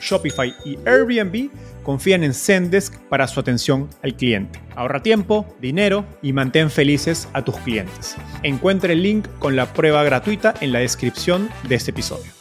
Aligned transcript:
Shopify 0.00 0.54
y 0.64 0.78
Airbnb 0.86 1.50
confían 1.82 2.24
en 2.24 2.34
Zendesk 2.34 2.98
para 3.08 3.28
su 3.28 3.40
atención 3.40 3.88
al 4.02 4.16
cliente. 4.16 4.60
Ahorra 4.74 5.02
tiempo, 5.02 5.46
dinero 5.60 6.04
y 6.22 6.32
mantén 6.32 6.70
felices 6.70 7.28
a 7.32 7.44
tus 7.44 7.56
clientes. 7.58 8.16
Encuentre 8.42 8.94
el 8.94 9.02
link 9.02 9.28
con 9.38 9.56
la 9.56 9.72
prueba 9.72 10.02
gratuita 10.04 10.54
en 10.60 10.72
la 10.72 10.80
descripción 10.80 11.48
de 11.68 11.76
este 11.76 11.92
episodio. 11.92 12.32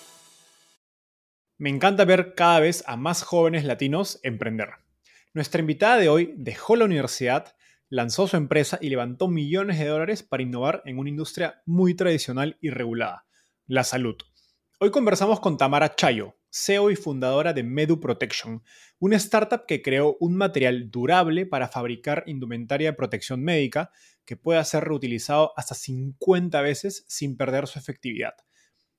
Me 1.57 1.69
encanta 1.69 2.03
ver 2.03 2.33
cada 2.35 2.59
vez 2.59 2.83
a 2.85 2.97
más 2.97 3.23
jóvenes 3.23 3.63
latinos 3.63 4.19
emprender. 4.23 4.71
Nuestra 5.33 5.61
invitada 5.61 5.97
de 5.97 6.09
hoy 6.09 6.33
dejó 6.37 6.75
la 6.75 6.85
universidad, 6.85 7.55
lanzó 7.89 8.27
su 8.27 8.35
empresa 8.35 8.77
y 8.81 8.89
levantó 8.89 9.27
millones 9.27 9.79
de 9.79 9.85
dólares 9.85 10.23
para 10.23 10.43
innovar 10.43 10.81
en 10.85 10.97
una 10.97 11.09
industria 11.09 11.61
muy 11.65 11.93
tradicional 11.93 12.57
y 12.61 12.71
regulada, 12.71 13.25
la 13.67 13.83
salud. 13.83 14.15
Hoy 14.79 14.91
conversamos 14.91 15.39
con 15.39 15.57
Tamara 15.57 15.95
Chayo, 15.95 16.35
CEO 16.57 16.89
y 16.89 16.95
fundadora 16.95 17.51
de 17.51 17.63
Medu 17.63 17.99
Protection, 17.99 18.63
una 18.97 19.17
startup 19.17 19.65
que 19.67 19.81
creó 19.81 20.15
un 20.21 20.37
material 20.37 20.89
durable 20.89 21.45
para 21.45 21.67
fabricar 21.67 22.23
indumentaria 22.27 22.91
de 22.91 22.95
protección 22.95 23.43
médica 23.43 23.91
que 24.23 24.37
pueda 24.37 24.63
ser 24.63 24.85
reutilizado 24.85 25.51
hasta 25.57 25.75
50 25.75 26.61
veces 26.61 27.03
sin 27.09 27.35
perder 27.35 27.67
su 27.67 27.77
efectividad, 27.77 28.35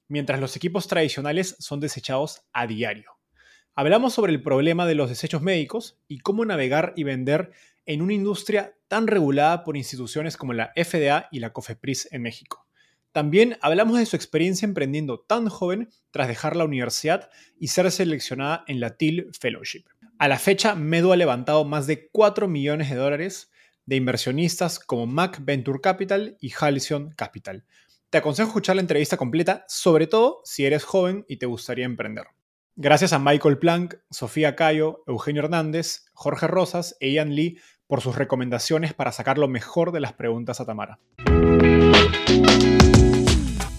mientras 0.07 0.39
los 0.39 0.55
equipos 0.55 0.87
tradicionales 0.87 1.57
son 1.59 1.81
desechados 1.81 2.43
a 2.53 2.67
diario. 2.67 3.13
Hablamos 3.75 4.13
sobre 4.13 4.33
el 4.33 4.43
problema 4.43 4.87
de 4.87 4.95
los 4.95 5.09
desechos 5.09 5.41
médicos 5.41 5.99
y 6.09 6.19
cómo 6.19 6.45
navegar 6.45 6.93
y 6.95 7.05
vender 7.05 7.53
en 7.87 8.03
una 8.03 8.13
industria 8.13 8.77
tan 8.89 9.07
regulada 9.07 9.65
por 9.65 9.79
instituciones 9.79 10.37
como 10.37 10.53
la 10.53 10.73
FDA 10.77 11.29
y 11.33 11.41
la 11.41 11.55
COFEPRIS 11.55 12.13
en 12.13 12.21
México. 12.21 12.66
También 13.17 13.57
hablamos 13.63 13.99
de 13.99 14.05
su 14.05 14.15
experiencia 14.15 14.67
emprendiendo 14.67 15.21
tan 15.21 15.49
joven 15.49 15.89
tras 16.11 16.29
dejar 16.29 16.55
la 16.55 16.67
universidad 16.67 17.31
y 17.59 17.69
ser 17.69 17.91
seleccionada 17.91 18.63
en 18.67 18.79
la 18.79 18.99
TIL 18.99 19.31
Fellowship. 19.41 19.85
A 20.19 20.29
la 20.29 20.39
fecha, 20.39 20.75
Medu 20.75 21.15
ha 21.15 21.17
levantado 21.17 21.65
más 21.65 21.87
de 21.87 22.11
4 22.11 22.47
millones 22.47 22.91
de 22.91 22.97
dólares 22.97 23.51
de 23.87 23.97
inversionistas 23.97 24.79
como 24.79 25.07
Mac 25.07 25.39
Venture 25.41 25.81
Capital 25.81 26.37
y 26.43 26.53
Halcyon 26.61 27.13
Capital. 27.13 27.65
Te 28.11 28.19
aconsejo 28.19 28.49
escuchar 28.49 28.77
la 28.77 28.83
entrevista 28.83 29.17
completa, 29.17 29.65
sobre 29.67 30.07
todo 30.07 30.43
si 30.45 30.67
eres 30.67 30.85
joven 30.85 31.25
y 31.27 31.39
te 31.39 31.47
gustaría 31.47 31.87
emprender. 31.87 32.27
Gracias 32.75 33.15
a 33.15 33.19
Michael 33.19 33.57
Planck, 33.57 33.97
Sofía 34.11 34.57
Cayo, 34.57 35.03
Eugenio 35.07 35.43
Hernández, 35.43 36.05
Jorge 36.13 36.49
Rosas 36.49 36.99
e 37.01 37.13
Ian 37.13 37.35
Lee 37.35 37.59
por 37.87 38.03
sus 38.03 38.15
recomendaciones 38.15 38.93
para 38.93 39.11
sacar 39.11 39.39
lo 39.39 39.49
mejor 39.49 39.91
de 39.93 40.01
las 40.01 40.13
preguntas 40.13 40.61
a 40.61 40.67
Tamara. 40.67 40.99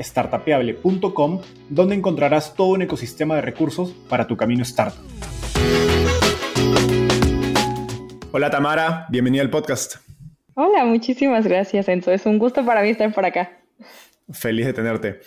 startapeable.com 0.00 1.40
donde 1.68 1.94
encontrarás 1.94 2.54
todo 2.54 2.68
un 2.68 2.82
ecosistema 2.82 3.36
de 3.36 3.42
recursos 3.42 3.90
para 4.08 4.26
tu 4.26 4.36
camino 4.36 4.62
startup. 4.62 5.02
Hola 8.32 8.50
Tamara, 8.50 9.06
bienvenida 9.10 9.42
al 9.42 9.50
podcast. 9.50 9.96
Hola, 10.54 10.84
muchísimas 10.84 11.46
gracias 11.46 11.88
Enzo, 11.88 12.12
es 12.12 12.26
un 12.26 12.38
gusto 12.38 12.64
para 12.64 12.82
mí 12.82 12.90
estar 12.90 13.12
por 13.12 13.24
acá. 13.24 13.60
Feliz 14.30 14.66
de 14.66 14.72
tenerte. 14.72 15.20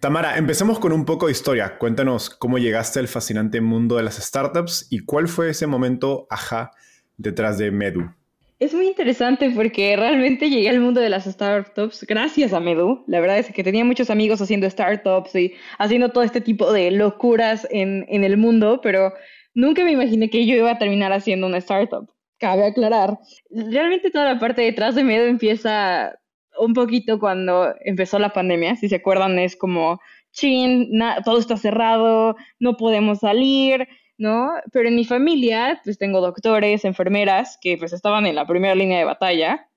Tamara, 0.00 0.38
empecemos 0.38 0.78
con 0.78 0.92
un 0.92 1.04
poco 1.04 1.26
de 1.26 1.32
historia. 1.32 1.76
Cuéntanos 1.76 2.30
cómo 2.30 2.58
llegaste 2.58 3.00
al 3.00 3.08
fascinante 3.08 3.60
mundo 3.60 3.96
de 3.96 4.04
las 4.04 4.16
startups 4.16 4.86
y 4.90 5.00
cuál 5.00 5.26
fue 5.26 5.50
ese 5.50 5.66
momento 5.66 6.28
ajá 6.30 6.70
detrás 7.16 7.58
de 7.58 7.72
Medu. 7.72 8.14
Es 8.58 8.74
muy 8.74 8.88
interesante 8.88 9.50
porque 9.50 9.94
realmente 9.96 10.50
llegué 10.50 10.68
al 10.68 10.80
mundo 10.80 11.00
de 11.00 11.08
las 11.08 11.26
startups 11.26 12.04
gracias 12.04 12.52
a 12.52 12.58
Medu. 12.58 13.04
La 13.06 13.20
verdad 13.20 13.38
es 13.38 13.52
que 13.52 13.62
tenía 13.62 13.84
muchos 13.84 14.10
amigos 14.10 14.40
haciendo 14.40 14.68
startups 14.68 15.32
y 15.36 15.54
haciendo 15.78 16.08
todo 16.08 16.24
este 16.24 16.40
tipo 16.40 16.72
de 16.72 16.90
locuras 16.90 17.68
en, 17.70 18.04
en 18.08 18.24
el 18.24 18.36
mundo, 18.36 18.80
pero 18.82 19.12
nunca 19.54 19.84
me 19.84 19.92
imaginé 19.92 20.28
que 20.28 20.44
yo 20.44 20.56
iba 20.56 20.72
a 20.72 20.78
terminar 20.78 21.12
haciendo 21.12 21.46
una 21.46 21.58
startup. 21.58 22.10
Cabe 22.40 22.66
aclarar. 22.66 23.18
Realmente 23.48 24.10
toda 24.10 24.24
la 24.24 24.40
parte 24.40 24.62
detrás 24.62 24.96
de 24.96 25.04
Medu 25.04 25.26
empieza 25.26 26.18
un 26.58 26.74
poquito 26.74 27.20
cuando 27.20 27.72
empezó 27.84 28.18
la 28.18 28.32
pandemia. 28.32 28.74
Si 28.74 28.88
se 28.88 28.96
acuerdan, 28.96 29.38
es 29.38 29.54
como, 29.54 30.00
chin, 30.32 30.90
todo 31.24 31.38
está 31.38 31.56
cerrado, 31.56 32.34
no 32.58 32.76
podemos 32.76 33.20
salir 33.20 33.86
¿no? 34.18 34.52
Pero 34.72 34.88
en 34.88 34.96
mi 34.96 35.04
familia, 35.04 35.80
pues 35.84 35.96
tengo 35.96 36.20
doctores, 36.20 36.84
enfermeras 36.84 37.58
que 37.60 37.78
pues 37.78 37.92
estaban 37.92 38.26
en 38.26 38.34
la 38.34 38.46
primera 38.46 38.74
línea 38.74 38.98
de 38.98 39.04
batalla 39.04 39.68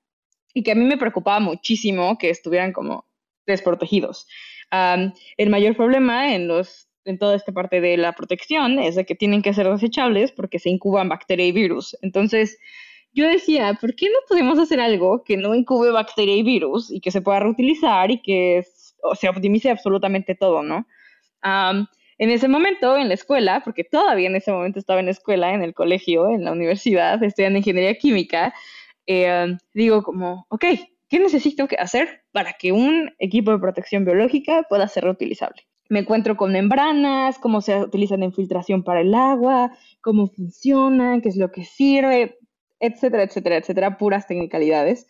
y 0.52 0.62
que 0.62 0.72
a 0.72 0.74
mí 0.74 0.84
me 0.84 0.98
preocupaba 0.98 1.40
muchísimo 1.40 2.18
que 2.18 2.30
estuvieran 2.30 2.72
como 2.72 3.06
desprotegidos. 3.46 4.26
el 4.70 5.50
mayor 5.50 5.76
problema 5.76 6.34
en 6.34 6.48
los 6.48 6.88
en 7.04 7.18
toda 7.18 7.34
esta 7.34 7.52
parte 7.52 7.80
de 7.80 7.96
la 7.96 8.12
protección 8.12 8.78
es 8.78 8.94
de 8.94 9.04
que 9.04 9.16
tienen 9.16 9.42
que 9.42 9.52
ser 9.52 9.68
desechables 9.68 10.30
porque 10.30 10.58
se 10.60 10.70
incuban 10.70 11.08
bacteria 11.08 11.46
y 11.46 11.52
virus. 11.52 11.96
Entonces, 12.00 12.58
yo 13.12 13.26
decía, 13.26 13.76
¿por 13.80 13.94
qué 13.94 14.06
no 14.06 14.18
podemos 14.28 14.58
hacer 14.58 14.80
algo 14.80 15.24
que 15.24 15.36
no 15.36 15.54
incube 15.54 15.90
bacteria 15.90 16.36
y 16.36 16.42
virus 16.42 16.90
y 16.90 17.00
que 17.00 17.10
se 17.10 17.20
pueda 17.20 17.40
reutilizar 17.40 18.10
y 18.10 18.22
que 18.22 18.64
se 19.14 19.28
optimice 19.28 19.70
absolutamente 19.70 20.34
todo, 20.34 20.62
¿no? 20.62 20.86
En 22.22 22.30
ese 22.30 22.46
momento, 22.46 22.96
en 22.96 23.08
la 23.08 23.14
escuela, 23.14 23.62
porque 23.64 23.82
todavía 23.82 24.28
en 24.28 24.36
ese 24.36 24.52
momento 24.52 24.78
estaba 24.78 25.00
en 25.00 25.06
la 25.06 25.10
escuela, 25.10 25.54
en 25.54 25.62
el 25.64 25.74
colegio, 25.74 26.30
en 26.30 26.44
la 26.44 26.52
universidad, 26.52 27.20
estudiando 27.20 27.58
ingeniería 27.58 27.98
química, 27.98 28.54
eh, 29.08 29.56
digo 29.74 30.04
como, 30.04 30.46
ok, 30.48 30.64
¿qué 31.08 31.18
necesito 31.18 31.66
hacer 31.80 32.22
para 32.30 32.52
que 32.52 32.70
un 32.70 33.10
equipo 33.18 33.50
de 33.50 33.58
protección 33.58 34.04
biológica 34.04 34.64
pueda 34.68 34.86
ser 34.86 35.02
reutilizable? 35.02 35.62
Me 35.88 35.98
encuentro 35.98 36.36
con 36.36 36.52
membranas, 36.52 37.40
cómo 37.40 37.60
se 37.60 37.76
utilizan 37.76 38.22
en 38.22 38.32
filtración 38.32 38.84
para 38.84 39.00
el 39.00 39.12
agua, 39.14 39.76
cómo 40.00 40.28
funcionan, 40.28 41.22
qué 41.22 41.28
es 41.28 41.36
lo 41.36 41.50
que 41.50 41.64
sirve, 41.64 42.38
etcétera, 42.78 43.24
etcétera, 43.24 43.56
etcétera, 43.56 43.98
puras 43.98 44.28
tecnicalidades. 44.28 45.08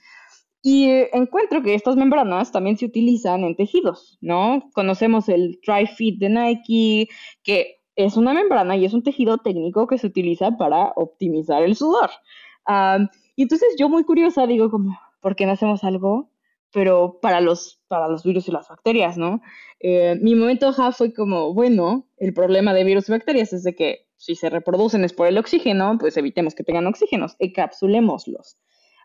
Y 0.63 0.85
eh, 0.85 1.11
encuentro 1.13 1.61
que 1.63 1.75
estas 1.75 1.97
membranas 1.97 2.53
también 2.53 2.79
se 2.79 2.87
utilizan 2.87 3.43
en 3.43 3.57
tejidos, 3.57 4.17
¿no? 4.21 4.71
Conocemos 4.75 5.29
el 5.29 5.59
Dry 5.67 5.87
Fit 5.89 6.21
de 6.21 6.29
Nike, 6.29 7.09
que 7.43 7.83
es 7.97 8.17
una 8.17 8.33
membrana 8.33 8.77
y 8.77 8.85
es 8.85 8.95
un 8.95 9.03
tejido 9.03 9.39
técnico 9.39 9.87
que 9.89 9.99
se 9.99 10.07
utiliza 10.07 10.57
para 10.57 10.93
optimizar 10.97 11.63
el 11.63 11.77
sudor. 11.77 12.11
y 13.37 13.43
entonces 13.43 13.75
yo 13.79 13.89
muy 13.89 14.05
curiosa 14.05 14.47
digo 14.47 14.71
como, 14.71 14.99
¿por 15.21 15.37
qué 15.37 15.47
no 15.47 15.53
hacemos 15.53 15.85
algo? 15.85 16.31
Pero 16.73 17.19
para 17.21 17.41
los, 17.41 17.83
para 17.89 18.09
los 18.09 18.23
virus 18.23 18.49
y 18.49 18.53
las 18.53 18.69
bacterias, 18.69 19.19
¿no? 19.19 19.43
Eh, 19.81 20.17
mi 20.23 20.35
momento 20.35 20.73
ja 20.73 20.93
fue 20.93 21.13
como, 21.13 21.53
bueno, 21.53 22.07
el 22.19 22.33
problema 22.33 22.73
de 22.73 22.85
virus 22.85 23.09
y 23.09 23.13
bacterias 23.13 23.53
es 23.53 23.65
de 23.65 23.75
que 23.75 24.07
si 24.17 24.37
se 24.37 24.49
reproducen 24.49 25.05
es 25.05 25.13
por 25.13 25.27
el 25.27 25.37
oxígeno, 25.37 25.99
pues 25.99 26.17
evitemos 26.17 26.55
que 26.55 26.65
tengan 26.65 26.87
oxígenos, 26.87 27.37
encapsulémoslos. 27.41 28.57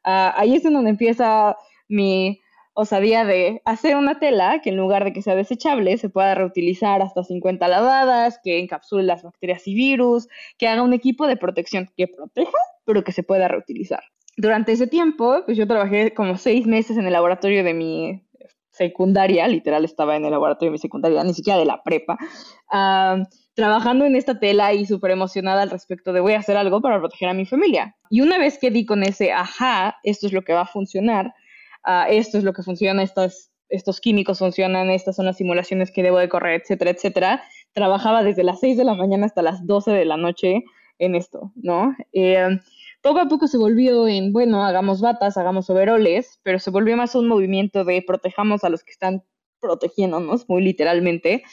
Ah, 0.09 0.33
ahí 0.37 0.55
es 0.55 0.63
en 0.63 0.71
donde 0.71 0.91
empieza 0.91 1.57
mi 1.89 2.39
osadía 2.73 3.25
de 3.25 3.61
hacer 3.65 3.97
una 3.97 4.19
tela 4.19 4.61
que 4.61 4.69
en 4.69 4.77
lugar 4.77 5.03
de 5.03 5.11
que 5.11 5.21
sea 5.21 5.35
desechable 5.35 5.97
se 5.97 6.07
pueda 6.07 6.33
reutilizar 6.33 7.01
hasta 7.01 7.25
50 7.25 7.67
lavadas, 7.67 8.39
que 8.41 8.59
encapsule 8.59 9.03
las 9.03 9.23
bacterias 9.23 9.67
y 9.67 9.75
virus, 9.75 10.29
que 10.57 10.69
haga 10.69 10.81
un 10.81 10.93
equipo 10.93 11.27
de 11.27 11.35
protección 11.35 11.89
que 11.97 12.07
proteja, 12.07 12.57
pero 12.85 13.03
que 13.03 13.11
se 13.11 13.23
pueda 13.23 13.49
reutilizar. 13.49 14.01
Durante 14.37 14.71
ese 14.71 14.87
tiempo, 14.87 15.41
pues 15.45 15.57
yo 15.57 15.67
trabajé 15.67 16.13
como 16.13 16.37
seis 16.37 16.65
meses 16.67 16.95
en 16.95 17.05
el 17.05 17.11
laboratorio 17.11 17.65
de 17.65 17.73
mi 17.73 18.23
secundaria, 18.69 19.45
literal 19.49 19.83
estaba 19.83 20.15
en 20.15 20.23
el 20.23 20.31
laboratorio 20.31 20.69
de 20.69 20.73
mi 20.73 20.77
secundaria, 20.77 21.21
ni 21.25 21.33
siquiera 21.33 21.59
de 21.59 21.65
la 21.65 21.83
prepa, 21.83 22.17
trabajando 23.57 24.05
en 24.05 24.15
esta 24.15 24.39
tela 24.39 24.71
y 24.75 24.85
súper 24.85 25.09
emocionada 25.09 25.63
al 25.63 25.71
respecto 25.71 26.13
de 26.13 26.19
voy 26.19 26.33
a 26.33 26.39
hacer 26.39 26.57
algo 26.57 26.79
para 26.79 26.99
proteger 26.99 27.29
a 27.29 27.33
mi 27.33 27.47
familia. 27.47 27.95
Y 28.11 28.21
una 28.21 28.37
vez 28.37 28.59
que 28.59 28.69
di 28.69 28.85
con 28.85 29.01
ese, 29.01 29.31
ajá, 29.31 29.97
esto 30.03 30.27
es 30.27 30.33
lo 30.33 30.43
que 30.43 30.53
va 30.53 30.61
a 30.61 30.67
funcionar, 30.67 31.33
ah, 31.83 32.05
esto 32.07 32.37
es 32.37 32.43
lo 32.43 32.53
que 32.53 32.61
funciona, 32.61 33.01
estos, 33.01 33.49
estos 33.69 33.99
químicos 33.99 34.37
funcionan, 34.37 34.91
estas 34.91 35.15
son 35.15 35.25
las 35.25 35.37
simulaciones 35.37 35.89
que 35.89 36.03
debo 36.03 36.19
de 36.19 36.29
correr, 36.29 36.61
etcétera, 36.61 36.91
etcétera, 36.91 37.43
trabajaba 37.73 38.21
desde 38.21 38.43
las 38.43 38.59
6 38.59 38.77
de 38.77 38.83
la 38.83 38.93
mañana 38.93 39.25
hasta 39.25 39.41
las 39.41 39.65
12 39.65 39.89
de 39.89 40.05
la 40.05 40.17
noche 40.17 40.63
en 40.99 41.15
esto, 41.15 41.51
¿no? 41.55 41.95
Eh, 42.13 42.59
poco 43.01 43.21
a 43.21 43.27
poco 43.27 43.47
se 43.47 43.57
volvió 43.57 44.07
en, 44.07 44.33
bueno, 44.33 44.63
hagamos 44.65 45.01
batas, 45.01 45.35
hagamos 45.35 45.67
overoles, 45.71 46.39
pero 46.43 46.59
se 46.59 46.69
volvió 46.69 46.95
más 46.95 47.15
un 47.15 47.27
movimiento 47.27 47.85
de 47.85 48.03
protejamos 48.05 48.63
a 48.63 48.69
los 48.69 48.83
que 48.83 48.91
están 48.91 49.23
protegiéndonos, 49.59 50.47
muy 50.47 50.61
literalmente. 50.61 51.43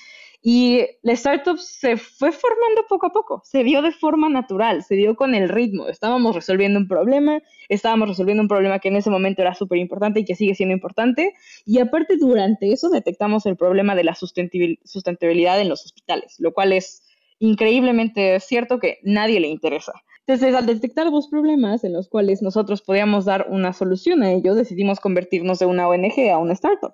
Y 0.46 0.84
la 1.02 1.14
startup 1.14 1.56
se 1.56 1.96
fue 1.96 2.30
formando 2.30 2.82
poco 2.86 3.06
a 3.06 3.12
poco, 3.14 3.40
se 3.46 3.64
dio 3.64 3.80
de 3.80 3.92
forma 3.92 4.28
natural, 4.28 4.84
se 4.84 4.94
dio 4.94 5.16
con 5.16 5.34
el 5.34 5.48
ritmo. 5.48 5.88
Estábamos 5.88 6.34
resolviendo 6.34 6.78
un 6.78 6.86
problema, 6.86 7.40
estábamos 7.70 8.10
resolviendo 8.10 8.42
un 8.42 8.48
problema 8.48 8.78
que 8.78 8.88
en 8.88 8.96
ese 8.96 9.08
momento 9.08 9.40
era 9.40 9.54
súper 9.54 9.78
importante 9.78 10.20
y 10.20 10.26
que 10.26 10.34
sigue 10.34 10.54
siendo 10.54 10.74
importante. 10.74 11.32
Y 11.64 11.78
aparte, 11.78 12.18
durante 12.18 12.70
eso 12.70 12.90
detectamos 12.90 13.46
el 13.46 13.56
problema 13.56 13.94
de 13.94 14.04
la 14.04 14.14
sustentabilidad 14.14 15.62
en 15.62 15.70
los 15.70 15.82
hospitales, 15.86 16.34
lo 16.38 16.52
cual 16.52 16.74
es 16.74 17.04
increíblemente 17.38 18.38
cierto 18.38 18.78
que 18.78 18.98
nadie 19.02 19.40
le 19.40 19.48
interesa. 19.48 19.94
Entonces, 20.26 20.54
al 20.54 20.66
detectar 20.66 21.10
dos 21.10 21.28
problemas 21.28 21.84
en 21.84 21.94
los 21.94 22.08
cuales 22.08 22.42
nosotros 22.42 22.82
podíamos 22.82 23.24
dar 23.24 23.46
una 23.48 23.72
solución 23.72 24.22
a 24.22 24.32
ello, 24.32 24.54
decidimos 24.54 25.00
convertirnos 25.00 25.58
de 25.58 25.64
una 25.64 25.88
ONG 25.88 26.30
a 26.30 26.36
una 26.36 26.52
startup. 26.52 26.92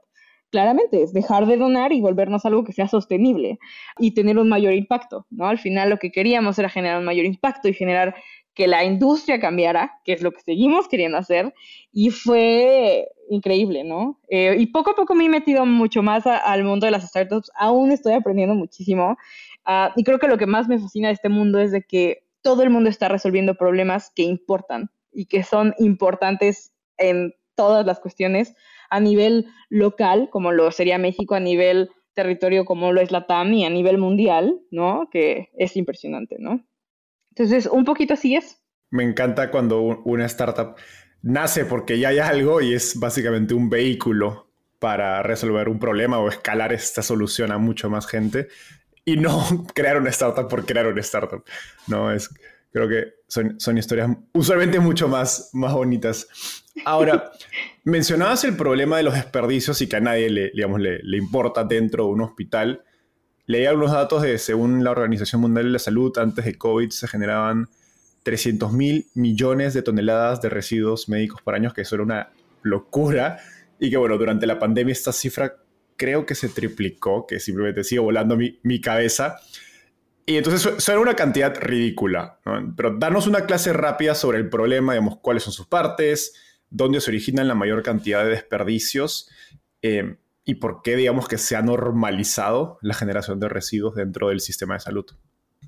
Claramente, 0.50 1.02
es 1.02 1.12
dejar 1.12 1.46
de 1.46 1.56
donar 1.56 1.92
y 1.92 2.00
volvernos 2.00 2.44
algo 2.44 2.64
que 2.64 2.72
sea 2.72 2.88
sostenible 2.88 3.58
y 3.98 4.14
tener 4.14 4.36
un 4.36 4.48
mayor 4.48 4.74
impacto, 4.74 5.26
¿no? 5.30 5.46
Al 5.46 5.58
final 5.58 5.90
lo 5.90 5.98
que 5.98 6.10
queríamos 6.10 6.58
era 6.58 6.68
generar 6.68 6.98
un 6.98 7.04
mayor 7.04 7.24
impacto 7.24 7.68
y 7.68 7.74
generar 7.74 8.16
que 8.54 8.66
la 8.66 8.84
industria 8.84 9.38
cambiara, 9.38 10.00
que 10.04 10.12
es 10.12 10.22
lo 10.22 10.32
que 10.32 10.40
seguimos 10.40 10.88
queriendo 10.88 11.18
hacer, 11.18 11.54
y 11.92 12.10
fue 12.10 13.08
increíble, 13.28 13.84
¿no? 13.84 14.20
Eh, 14.28 14.56
y 14.58 14.66
poco 14.66 14.90
a 14.90 14.94
poco 14.96 15.14
me 15.14 15.26
he 15.26 15.28
metido 15.28 15.64
mucho 15.66 16.02
más 16.02 16.26
al 16.26 16.64
mundo 16.64 16.86
de 16.86 16.90
las 16.90 17.08
startups, 17.08 17.50
aún 17.56 17.92
estoy 17.92 18.14
aprendiendo 18.14 18.56
muchísimo, 18.56 19.16
ah, 19.64 19.92
y 19.94 20.02
creo 20.02 20.18
que 20.18 20.26
lo 20.26 20.36
que 20.36 20.46
más 20.46 20.68
me 20.68 20.80
fascina 20.80 21.08
de 21.08 21.14
este 21.14 21.28
mundo 21.28 21.60
es 21.60 21.70
de 21.70 21.82
que 21.82 22.24
todo 22.42 22.62
el 22.62 22.70
mundo 22.70 22.90
está 22.90 23.08
resolviendo 23.08 23.54
problemas 23.54 24.10
que 24.14 24.24
importan 24.24 24.90
y 25.12 25.26
que 25.26 25.44
son 25.44 25.74
importantes 25.78 26.72
en 26.98 27.34
todas 27.54 27.86
las 27.86 28.00
cuestiones 28.00 28.54
a 28.90 29.00
nivel 29.00 29.46
local, 29.68 30.28
como 30.30 30.52
lo 30.52 30.70
sería 30.72 30.98
México, 30.98 31.34
a 31.34 31.40
nivel 31.40 31.90
territorio, 32.14 32.64
como 32.64 32.92
lo 32.92 33.00
es 33.00 33.10
la 33.10 33.26
TAM, 33.26 33.52
y 33.54 33.64
a 33.64 33.70
nivel 33.70 33.98
mundial, 33.98 34.60
¿no? 34.70 35.08
Que 35.10 35.50
es 35.56 35.76
impresionante, 35.76 36.36
¿no? 36.38 36.64
Entonces, 37.30 37.66
un 37.66 37.84
poquito 37.84 38.14
así 38.14 38.36
es. 38.36 38.58
Me 38.90 39.04
encanta 39.04 39.50
cuando 39.50 39.80
una 39.80 40.26
startup 40.26 40.74
nace 41.22 41.64
porque 41.64 41.98
ya 41.98 42.08
hay 42.08 42.18
algo 42.18 42.60
y 42.60 42.74
es 42.74 42.98
básicamente 42.98 43.54
un 43.54 43.70
vehículo 43.70 44.48
para 44.78 45.22
resolver 45.22 45.68
un 45.68 45.78
problema 45.78 46.18
o 46.18 46.28
escalar 46.28 46.72
esta 46.72 47.02
solución 47.02 47.52
a 47.52 47.58
mucho 47.58 47.88
más 47.90 48.06
gente 48.06 48.48
y 49.04 49.16
no 49.16 49.66
crear 49.74 49.98
una 49.98 50.10
startup 50.10 50.48
por 50.48 50.64
crear 50.66 50.86
una 50.86 51.00
startup. 51.00 51.44
No, 51.86 52.10
es, 52.10 52.30
creo 52.72 52.88
que 52.88 53.14
son, 53.28 53.60
son 53.60 53.78
historias 53.78 54.10
usualmente 54.32 54.80
mucho 54.80 55.06
más, 55.06 55.50
más 55.52 55.72
bonitas. 55.72 56.26
Ahora, 56.84 57.30
mencionabas 57.84 58.44
el 58.44 58.56
problema 58.56 58.96
de 58.96 59.02
los 59.02 59.14
desperdicios 59.14 59.80
y 59.82 59.88
que 59.88 59.96
a 59.96 60.00
nadie 60.00 60.30
le, 60.30 60.50
digamos, 60.50 60.80
le, 60.80 61.16
importa 61.16 61.64
dentro 61.64 62.04
de 62.04 62.10
un 62.10 62.20
hospital. 62.22 62.84
Leí 63.46 63.66
algunos 63.66 63.92
datos 63.92 64.22
de, 64.22 64.38
según 64.38 64.84
la 64.84 64.90
Organización 64.90 65.40
Mundial 65.40 65.66
de 65.66 65.72
la 65.72 65.78
Salud, 65.78 66.16
antes 66.18 66.44
de 66.44 66.56
COVID 66.56 66.90
se 66.90 67.08
generaban 67.08 67.68
300 68.22 68.72
mil 68.72 69.06
millones 69.14 69.74
de 69.74 69.82
toneladas 69.82 70.40
de 70.40 70.50
residuos 70.50 71.08
médicos 71.08 71.40
por 71.42 71.54
año, 71.54 71.72
que 71.72 71.82
eso 71.82 71.96
era 71.96 72.04
una 72.04 72.30
locura. 72.62 73.38
Y 73.78 73.90
que 73.90 73.96
bueno, 73.96 74.18
durante 74.18 74.46
la 74.46 74.58
pandemia 74.58 74.92
esta 74.92 75.12
cifra 75.12 75.56
creo 75.96 76.26
que 76.26 76.34
se 76.34 76.48
triplicó, 76.48 77.26
que 77.26 77.40
simplemente 77.40 77.82
sigue 77.84 78.00
volando 78.00 78.36
mi, 78.36 78.58
mi 78.62 78.80
cabeza. 78.80 79.38
Y 80.26 80.36
entonces 80.36 80.74
eso 80.76 80.92
era 80.92 81.00
una 81.00 81.16
cantidad 81.16 81.54
ridícula. 81.58 82.38
Pero 82.76 82.96
darnos 82.98 83.26
una 83.26 83.46
clase 83.46 83.72
rápida 83.72 84.14
sobre 84.14 84.38
el 84.38 84.48
problema, 84.48 84.92
digamos, 84.92 85.18
cuáles 85.20 85.42
son 85.42 85.52
sus 85.52 85.66
partes, 85.66 86.34
dónde 86.70 87.00
se 87.00 87.10
originan 87.10 87.48
la 87.48 87.54
mayor 87.54 87.82
cantidad 87.82 88.24
de 88.24 88.30
desperdicios 88.30 89.28
eh, 89.82 90.16
y 90.44 90.54
por 90.56 90.82
qué, 90.82 90.96
digamos, 90.96 91.28
que 91.28 91.38
se 91.38 91.56
ha 91.56 91.62
normalizado 91.62 92.78
la 92.82 92.94
generación 92.94 93.38
de 93.40 93.48
residuos 93.48 93.94
dentro 93.94 94.28
del 94.28 94.40
sistema 94.40 94.74
de 94.74 94.80
salud. 94.80 95.06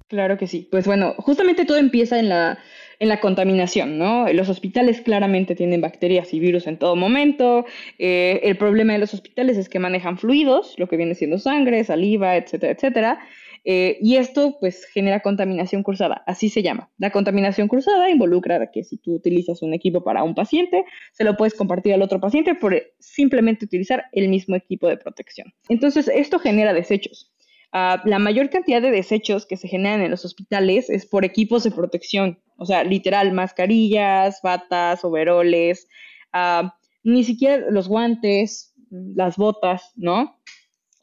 Claro 0.08 0.38
que 0.38 0.46
sí. 0.46 0.69
Pues 0.70 0.87
bueno, 0.87 1.14
justamente 1.19 1.64
todo 1.64 1.78
empieza 1.78 2.19
en 2.19 2.28
la, 2.28 2.58
en 2.99 3.08
la 3.08 3.20
contaminación, 3.20 3.99
¿no? 3.99 4.31
Los 4.32 4.49
hospitales 4.49 5.00
claramente 5.00 5.54
tienen 5.54 5.81
bacterias 5.81 6.32
y 6.34 6.40
virus 6.40 6.66
en 6.66 6.78
todo 6.78 6.96
momento. 6.96 7.64
Eh, 7.99 8.40
el 8.43 8.56
problema 8.56 8.94
de 8.94 8.99
los 8.99 9.14
hospitales 9.14 9.56
es 9.56 9.69
que 9.69 9.78
manejan 9.78 10.19
fluidos, 10.19 10.75
lo 10.78 10.88
que 10.88 10.96
viene 10.96 11.14
siendo 11.14 11.38
sangre, 11.38 11.84
saliva, 11.84 12.37
etcétera, 12.37 12.72
etcétera. 12.72 13.19
Eh, 13.64 13.99
y 14.00 14.17
esto 14.17 14.56
pues 14.59 14.85
genera 14.87 15.20
contaminación 15.20 15.82
cruzada, 15.82 16.25
así 16.26 16.49
se 16.49 16.62
llama. 16.62 16.91
La 16.99 17.11
contaminación 17.11 17.69
cruzada 17.69 18.11
involucra 18.11 18.70
que 18.73 18.82
si 18.82 18.97
tú 18.99 19.14
utilizas 19.14 19.62
un 19.62 19.73
equipo 19.73 20.03
para 20.03 20.25
un 20.25 20.35
paciente, 20.35 20.85
se 21.12 21.25
lo 21.25 21.37
puedes 21.37 21.55
compartir 21.55 21.94
al 21.94 22.03
otro 22.03 22.20
paciente 22.20 22.55
por 22.55 22.82
simplemente 22.99 23.64
utilizar 23.64 24.05
el 24.12 24.29
mismo 24.29 24.56
equipo 24.56 24.88
de 24.88 24.97
protección. 24.97 25.53
Entonces, 25.69 26.09
esto 26.09 26.41
genera 26.41 26.73
desechos. 26.73 27.32
Ah, 27.73 28.03
la 28.05 28.19
mayor 28.19 28.50
cantidad 28.50 28.82
de 28.82 28.91
desechos 28.91 29.47
que 29.47 29.56
se 29.56 29.69
generan 29.69 30.03
en 30.03 30.11
los 30.11 30.25
hospitales 30.25 30.91
es 30.91 31.06
por 31.06 31.25
equipos 31.25 31.64
de 31.64 31.70
protección, 31.70 32.38
o 32.59 32.67
sea, 32.67 32.85
literal, 32.85 33.32
mascarillas, 33.32 34.41
batas, 34.43 35.04
overoles, 35.04 35.88
ah, 36.33 36.76
ni 37.02 37.25
siquiera 37.25 37.71
los 37.71 37.88
guantes, 37.88 38.75
las 38.90 39.37
botas, 39.37 39.92
¿no? 39.97 40.38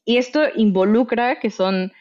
Y 0.06 0.18
esto 0.18 0.42
involucra 0.56 1.40
que 1.40 1.50
son 1.50 1.92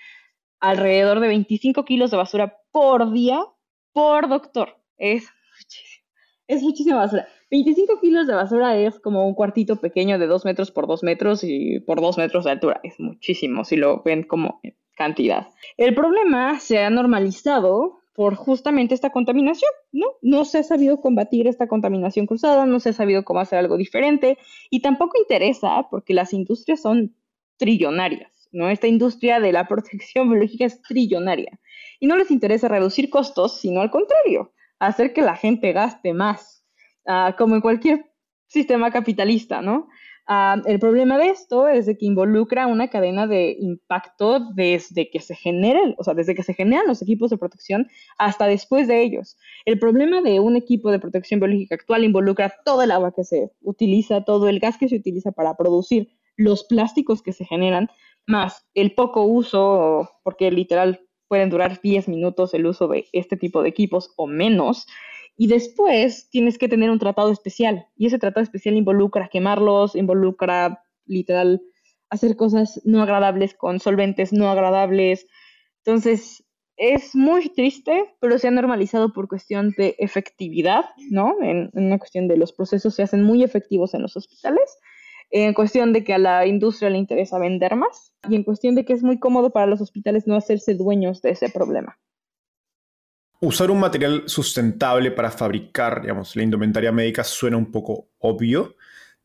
alrededor 0.61 1.21
de 1.21 1.29
25 1.29 1.85
kilos 1.85 2.11
de 2.11 2.17
basura 2.17 2.59
por 2.73 3.12
día 3.12 3.45
por 3.93 4.29
doctor. 4.29 4.77
Es 4.97 5.29
muchísimo, 5.57 6.05
es 6.47 6.62
muchísima 6.62 6.97
basura. 6.97 7.29
25 7.50 8.00
kilos 8.00 8.27
de 8.27 8.35
basura 8.35 8.77
es 8.77 9.00
como 9.00 9.27
un 9.27 9.35
cuartito 9.35 9.77
pequeño 9.77 10.19
de 10.19 10.27
2 10.27 10.45
metros 10.45 10.71
por 10.71 10.87
2 10.87 11.03
metros 11.03 11.43
y 11.45 11.81
por 11.81 12.00
2 12.00 12.19
metros 12.19 12.45
de 12.45 12.50
altura. 12.50 12.81
Es 12.83 13.00
muchísimo 13.00 13.65
si 13.65 13.77
lo 13.77 14.03
ven 14.03 14.23
como 14.23 14.61
cantidad. 14.95 15.49
El 15.77 15.95
problema 15.95 16.59
se 16.61 16.81
ha 16.81 16.91
normalizado 16.91 18.00
por 18.19 18.35
justamente 18.35 18.97
esta 18.97 19.11
contaminación, 19.11 19.71
¿no? 19.93 20.07
No 20.23 20.45
se 20.45 20.59
ha 20.59 20.62
sabido 20.65 21.00
combatir 21.00 21.47
esta 21.47 21.69
contaminación 21.69 22.27
cruzada, 22.27 22.67
no 22.67 22.81
se 22.81 22.88
ha 22.88 22.93
sabido 22.93 23.25
cómo 23.25 23.38
hacer 23.38 23.61
algo 23.61 23.77
diferente 23.77 24.38
y 24.71 24.81
tampoco 24.81 25.17
interesa 25.19 25.87
porque 25.88 26.15
las 26.15 26.33
industrias 26.33 26.83
son 26.83 27.15
trillonarias, 27.59 28.33
¿no? 28.52 28.69
Esta 28.71 28.87
industria 28.87 29.40
de 29.40 29.52
la 29.52 29.64
protección 29.69 30.31
biológica 30.31 30.64
es 30.64 30.83
trillonaria 30.83 31.59
y 32.00 32.07
no 32.07 32.17
les 32.17 32.31
interesa 32.31 32.69
reducir 32.69 33.11
costos, 33.11 33.61
sino 33.61 33.81
al 33.81 33.90
contrario, 33.90 34.52
hacer 34.78 35.12
que 35.12 35.23
la 35.23 35.37
gente 35.37 35.73
gaste 35.73 36.14
más 36.14 36.59
Ah, 37.11 37.35
como 37.38 37.55
en 37.55 37.62
cualquier 37.62 38.05
sistema 38.49 38.90
capitalista, 38.90 39.62
¿no? 39.62 39.88
Ah, 40.26 40.61
el 40.67 40.78
problema 40.78 41.17
de 41.17 41.31
esto 41.31 41.67
es 41.67 41.87
de 41.87 41.97
que 41.97 42.05
involucra 42.05 42.67
una 42.67 42.88
cadena 42.88 43.26
de 43.26 43.57
impacto 43.59 44.40
desde 44.55 45.09
que 45.09 45.21
se 45.21 45.35
generen, 45.35 45.95
o 45.97 46.05
sea, 46.05 46.12
desde 46.12 46.35
que 46.35 46.43
se 46.43 46.52
generan 46.52 46.87
los 46.87 47.00
equipos 47.00 47.31
de 47.31 47.38
protección 47.38 47.88
hasta 48.19 48.47
después 48.47 48.88
de 48.88 49.02
ellos. 49.02 49.38
El 49.64 49.78
problema 49.78 50.21
de 50.21 50.38
un 50.38 50.57
equipo 50.57 50.90
de 50.90 50.99
protección 50.99 51.40
biológica 51.40 51.76
actual 51.76 52.05
involucra 52.05 52.52
todo 52.62 52.83
el 52.83 52.90
agua 52.90 53.14
que 53.14 53.25
se 53.25 53.52
utiliza, 53.62 54.23
todo 54.25 54.50
el 54.50 54.61
gas 54.61 54.76
que 54.76 54.90
se 54.90 54.97
utiliza 54.97 55.33
para 55.33 55.57
producir 55.57 56.11
los 56.37 56.64
plásticos 56.64 57.23
que 57.23 57.33
se 57.33 57.47
generan, 57.47 57.88
más 58.28 58.68
el 58.75 58.94
poco 58.94 59.25
uso, 59.25 60.11
porque 60.23 60.50
literal 60.50 61.00
pueden 61.26 61.50
durar 61.50 61.80
10 61.80 62.08
minutos 62.08 62.54
el 62.54 62.66
uso 62.66 62.87
de 62.88 63.06
este 63.12 63.37
tipo 63.37 63.62
de 63.62 63.70
equipos 63.70 64.12
o 64.16 64.26
menos, 64.26 64.87
y 65.37 65.47
después 65.47 66.28
tienes 66.30 66.58
que 66.58 66.68
tener 66.68 66.90
un 66.90 66.99
tratado 66.99 67.30
especial. 67.30 67.87
Y 67.97 68.06
ese 68.06 68.18
tratado 68.18 68.42
especial 68.42 68.76
involucra 68.76 69.28
quemarlos, 69.28 69.94
involucra 69.94 70.82
literal 71.06 71.62
hacer 72.11 72.37
cosas 72.37 72.80
no 72.85 73.02
agradables 73.02 73.54
con 73.54 73.78
solventes 73.78 74.32
no 74.32 74.50
agradables. 74.50 75.26
Entonces, 75.85 76.44
es 76.76 77.14
muy 77.14 77.49
triste, 77.50 78.14
pero 78.20 78.38
se 78.38 78.49
ha 78.49 78.50
normalizado 78.50 79.12
por 79.12 79.28
cuestión 79.28 79.75
de 79.76 79.94
efectividad, 79.99 80.87
¿no? 81.11 81.37
En, 81.40 81.70
en, 81.73 81.87
una 81.87 81.99
cuestión 81.99 82.28
de 82.28 82.37
los 82.37 82.52
procesos 82.52 82.94
se 82.94 83.02
hacen 83.02 83.23
muy 83.23 83.42
efectivos 83.42 83.94
en 83.94 84.02
los 84.02 84.16
hospitales, 84.16 84.76
en 85.30 85.54
cuestión 85.54 85.92
de 85.92 86.04
que 86.04 86.14
a 86.14 86.18
la 86.18 86.47
industria 86.47 86.90
le 86.90 86.99
interesa 86.99 87.38
vender 87.38 87.76
más 87.76 88.14
y 88.28 88.37
en 88.37 88.44
cuestión 88.44 88.75
de 88.75 88.85
que 88.85 88.92
es 88.92 89.02
muy 89.02 89.18
cómodo 89.18 89.50
para 89.50 89.66
los 89.66 89.80
hospitales 89.80 90.26
no 90.26 90.37
hacerse 90.37 90.75
dueños 90.75 91.23
de 91.23 91.30
ese 91.30 91.49
problema. 91.50 91.99
Usar 93.40 93.70
un 93.70 93.78
material 93.78 94.25
sustentable 94.26 95.12
para 95.12 95.30
fabricar, 95.30 96.02
digamos, 96.02 96.35
la 96.35 96.42
indumentaria 96.42 96.90
médica 96.90 97.23
suena 97.23 97.56
un 97.56 97.70
poco 97.70 98.08
obvio, 98.18 98.75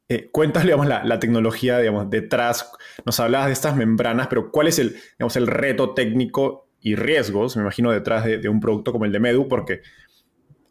eh, 0.10 0.30
cuéntale 0.32 0.66
digamos, 0.66 0.88
la, 0.88 1.20
tecnología 1.20 1.80
digamos, 1.80 2.10
detrás. 2.10 2.72
Nos 3.06 3.20
hablabas 3.20 3.48
de 3.48 3.54
estas 3.54 3.76
membranas, 3.76 4.28
pero 4.28 4.52
¿cuál 4.52 4.68
es 4.68 4.78
el, 4.78 4.96
digamos, 5.18 5.36
el 5.38 5.48
reto 5.48 5.94
técnico 5.94 6.68
y 6.82 6.96
riesgos, 6.96 7.56
me 7.56 7.64
imagino, 7.64 7.92
detrás 7.92 8.26
de, 8.26 8.48
un 8.50 8.60
producto 8.60 8.92
como 8.92 9.06
el 9.06 9.12
de 9.12 9.20
Medu? 9.20 9.48
Porque, 9.48 9.82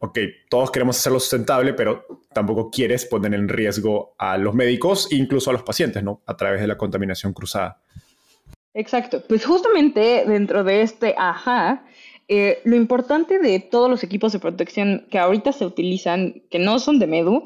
ok, 0.02 0.18
todos 0.50 0.72
queremos 0.72 0.98
hacerlo 0.98 1.20
sustentable, 1.20 1.74
pero 1.74 2.04
tampoco 2.34 2.70
quieres 2.70 3.06
poner 3.06 3.34
en 3.34 3.48
riesgo 3.48 4.14
a 4.18 4.36
los 4.36 4.52
médicos 4.52 5.12
incluso 5.12 5.50
a 5.50 5.52
los 5.52 5.62
pacientes, 5.62 6.02
¿no? 6.02 6.22
A 6.26 6.36
través 6.36 6.60
de 6.60 6.66
la 6.66 6.76
contaminación 6.76 7.32
cruzada. 7.32 7.80
Exacto. 8.74 9.22
Pues 9.28 9.46
justamente 9.46 10.24
dentro 10.26 10.64
de 10.64 10.82
este 10.82 11.14
ajá, 11.16 11.84
eh, 12.26 12.60
lo 12.64 12.74
importante 12.74 13.38
de 13.38 13.60
todos 13.60 13.88
los 13.88 14.02
equipos 14.02 14.32
de 14.32 14.40
protección 14.40 15.06
que 15.08 15.20
ahorita 15.20 15.52
se 15.52 15.66
utilizan, 15.66 16.42
que 16.50 16.58
no 16.58 16.80
son 16.80 16.98
de 16.98 17.06
Medu, 17.06 17.44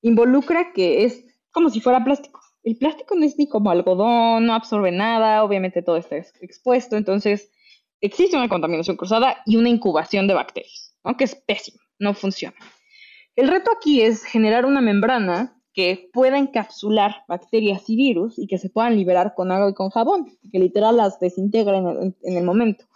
involucra 0.00 0.72
que 0.72 1.04
es 1.04 1.26
como 1.50 1.68
si 1.68 1.80
fuera 1.80 2.04
plástico. 2.04 2.40
El 2.62 2.78
plástico 2.78 3.16
no 3.16 3.26
es 3.26 3.36
ni 3.36 3.48
como 3.48 3.70
algodón, 3.70 4.46
no 4.46 4.54
absorbe 4.54 4.92
nada, 4.92 5.44
obviamente 5.44 5.82
todo 5.82 5.98
está 5.98 6.16
expuesto, 6.16 6.96
entonces 6.96 7.50
existe 8.00 8.36
una 8.36 8.48
contaminación 8.48 8.96
cruzada 8.96 9.42
y 9.44 9.56
una 9.56 9.68
incubación 9.68 10.26
de 10.26 10.34
bacterias, 10.34 10.94
aunque 11.02 11.24
es 11.24 11.34
pésimo, 11.34 11.80
no 11.98 12.14
funciona. 12.14 12.56
El 13.36 13.48
reto 13.48 13.70
aquí 13.70 14.02
es 14.02 14.24
generar 14.24 14.66
una 14.66 14.80
membrana 14.80 15.60
que 15.72 16.10
pueda 16.12 16.38
encapsular 16.38 17.24
bacterias 17.28 17.88
y 17.88 17.96
virus 17.96 18.38
y 18.38 18.46
que 18.46 18.58
se 18.58 18.68
puedan 18.68 18.96
liberar 18.96 19.34
con 19.36 19.52
agua 19.52 19.70
y 19.70 19.74
con 19.74 19.90
jabón, 19.90 20.26
que 20.50 20.58
literal 20.58 20.96
las 20.96 21.20
desintegra 21.20 21.78
en 21.78 22.36
el 22.36 22.44
momento. 22.44 22.86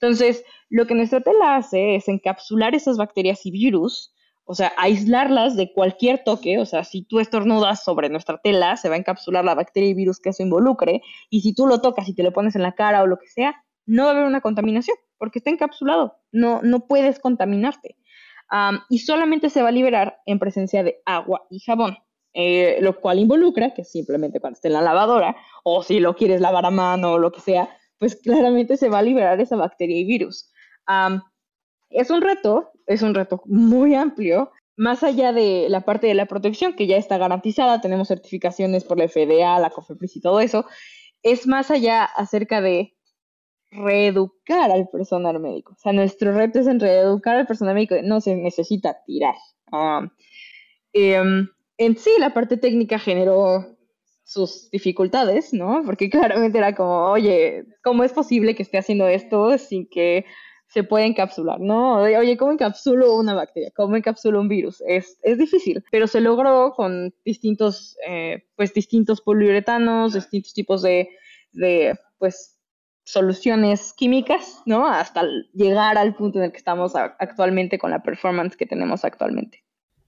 Entonces, 0.00 0.44
lo 0.70 0.86
que 0.86 0.94
nuestra 0.94 1.20
tela 1.20 1.56
hace 1.56 1.96
es 1.96 2.08
encapsular 2.08 2.74
esas 2.74 2.96
bacterias 2.96 3.44
y 3.44 3.50
virus 3.50 4.14
o 4.50 4.54
sea, 4.56 4.72
aislarlas 4.76 5.54
de 5.54 5.72
cualquier 5.72 6.24
toque, 6.24 6.58
o 6.58 6.66
sea, 6.66 6.82
si 6.82 7.04
tú 7.04 7.20
estornudas 7.20 7.84
sobre 7.84 8.08
nuestra 8.08 8.38
tela, 8.38 8.76
se 8.76 8.88
va 8.88 8.96
a 8.96 8.98
encapsular 8.98 9.44
la 9.44 9.54
bacteria 9.54 9.88
y 9.88 9.94
virus 9.94 10.18
que 10.18 10.30
eso 10.30 10.42
involucre, 10.42 11.02
y 11.28 11.42
si 11.42 11.54
tú 11.54 11.68
lo 11.68 11.80
tocas 11.80 12.08
y 12.08 12.16
te 12.16 12.24
lo 12.24 12.32
pones 12.32 12.56
en 12.56 12.62
la 12.62 12.72
cara 12.72 13.04
o 13.04 13.06
lo 13.06 13.16
que 13.16 13.28
sea, 13.28 13.54
no 13.86 14.02
va 14.02 14.08
a 14.08 14.12
haber 14.12 14.24
una 14.24 14.40
contaminación, 14.40 14.96
porque 15.18 15.38
está 15.38 15.50
encapsulado, 15.50 16.16
no, 16.32 16.62
no 16.62 16.88
puedes 16.88 17.20
contaminarte. 17.20 17.96
Y 18.88 18.98
solamente 18.98 19.50
se 19.50 19.62
va 19.62 19.68
a 19.68 19.72
liberar 19.72 20.20
en 20.26 20.38
presencia 20.38 20.82
de 20.82 21.00
agua 21.06 21.46
y 21.50 21.60
jabón, 21.60 21.98
eh, 22.34 22.78
lo 22.80 23.00
cual 23.00 23.18
involucra 23.18 23.74
que 23.74 23.84
simplemente 23.84 24.40
cuando 24.40 24.56
esté 24.56 24.68
en 24.68 24.74
la 24.74 24.82
lavadora, 24.82 25.36
o 25.64 25.82
si 25.82 26.00
lo 26.00 26.14
quieres 26.16 26.40
lavar 26.40 26.66
a 26.66 26.70
mano 26.70 27.12
o 27.12 27.18
lo 27.18 27.32
que 27.32 27.40
sea, 27.40 27.68
pues 27.98 28.16
claramente 28.16 28.76
se 28.76 28.88
va 28.88 28.98
a 28.98 29.02
liberar 29.02 29.40
esa 29.40 29.56
bacteria 29.56 29.96
y 29.96 30.04
virus. 30.04 30.50
es 31.90 32.10
un 32.10 32.22
reto, 32.22 32.72
es 32.86 33.02
un 33.02 33.14
reto 33.14 33.42
muy 33.46 33.94
amplio. 33.94 34.52
Más 34.76 35.02
allá 35.02 35.32
de 35.32 35.66
la 35.68 35.82
parte 35.82 36.06
de 36.06 36.14
la 36.14 36.26
protección, 36.26 36.74
que 36.74 36.86
ya 36.86 36.96
está 36.96 37.18
garantizada, 37.18 37.80
tenemos 37.80 38.08
certificaciones 38.08 38.84
por 38.84 38.98
la 38.98 39.08
FDA, 39.08 39.58
la 39.58 39.70
COFEPRIS 39.70 40.16
y 40.16 40.20
todo 40.20 40.40
eso, 40.40 40.64
es 41.22 41.46
más 41.46 41.70
allá 41.70 42.04
acerca 42.04 42.60
de 42.62 42.96
reeducar 43.70 44.70
al 44.70 44.88
personal 44.88 45.38
médico. 45.40 45.72
O 45.72 45.78
sea, 45.78 45.92
nuestro 45.92 46.32
reto 46.32 46.58
es 46.60 46.66
en 46.66 46.80
reeducar 46.80 47.36
al 47.36 47.46
personal 47.46 47.74
médico, 47.74 47.96
no 48.02 48.20
se 48.20 48.36
necesita 48.36 48.98
tirar. 49.06 49.34
Um, 49.72 50.10
em, 50.92 51.48
en 51.78 51.96
sí, 51.96 52.10
la 52.18 52.34
parte 52.34 52.56
técnica 52.56 52.98
generó 52.98 53.76
sus 54.24 54.70
dificultades, 54.70 55.52
¿no? 55.52 55.82
Porque 55.84 56.10
claramente 56.10 56.58
era 56.58 56.74
como, 56.74 57.10
oye, 57.10 57.64
¿cómo 57.82 58.04
es 58.04 58.12
posible 58.12 58.54
que 58.54 58.62
esté 58.62 58.78
haciendo 58.78 59.08
esto 59.08 59.56
sin 59.58 59.88
que 59.88 60.24
se 60.68 60.84
puede 60.84 61.06
encapsular, 61.06 61.58
¿no? 61.58 61.96
Oye, 61.96 62.36
¿cómo 62.36 62.52
encapsulo 62.52 63.16
una 63.16 63.34
bacteria? 63.34 63.72
¿Cómo 63.74 63.96
encapsulo 63.96 64.40
un 64.40 64.48
virus? 64.48 64.80
Es, 64.86 65.18
es 65.22 65.36
difícil, 65.36 65.82
pero 65.90 66.06
se 66.06 66.20
logró 66.20 66.72
con 66.74 67.12
distintos, 67.24 67.96
eh, 68.06 68.44
pues, 68.54 68.72
distintos 68.72 69.20
poliuretanos, 69.20 70.14
distintos 70.14 70.54
tipos 70.54 70.82
de, 70.82 71.08
de, 71.50 71.98
pues, 72.18 72.59
soluciones 73.10 73.92
químicas, 73.92 74.62
¿no? 74.66 74.86
Hasta 74.86 75.22
llegar 75.52 75.98
al 75.98 76.14
punto 76.14 76.38
en 76.38 76.46
el 76.46 76.52
que 76.52 76.58
estamos 76.58 76.94
actualmente 76.94 77.78
con 77.78 77.90
la 77.90 78.02
performance 78.02 78.56
que 78.56 78.66
tenemos 78.66 79.04
actualmente. 79.04 79.64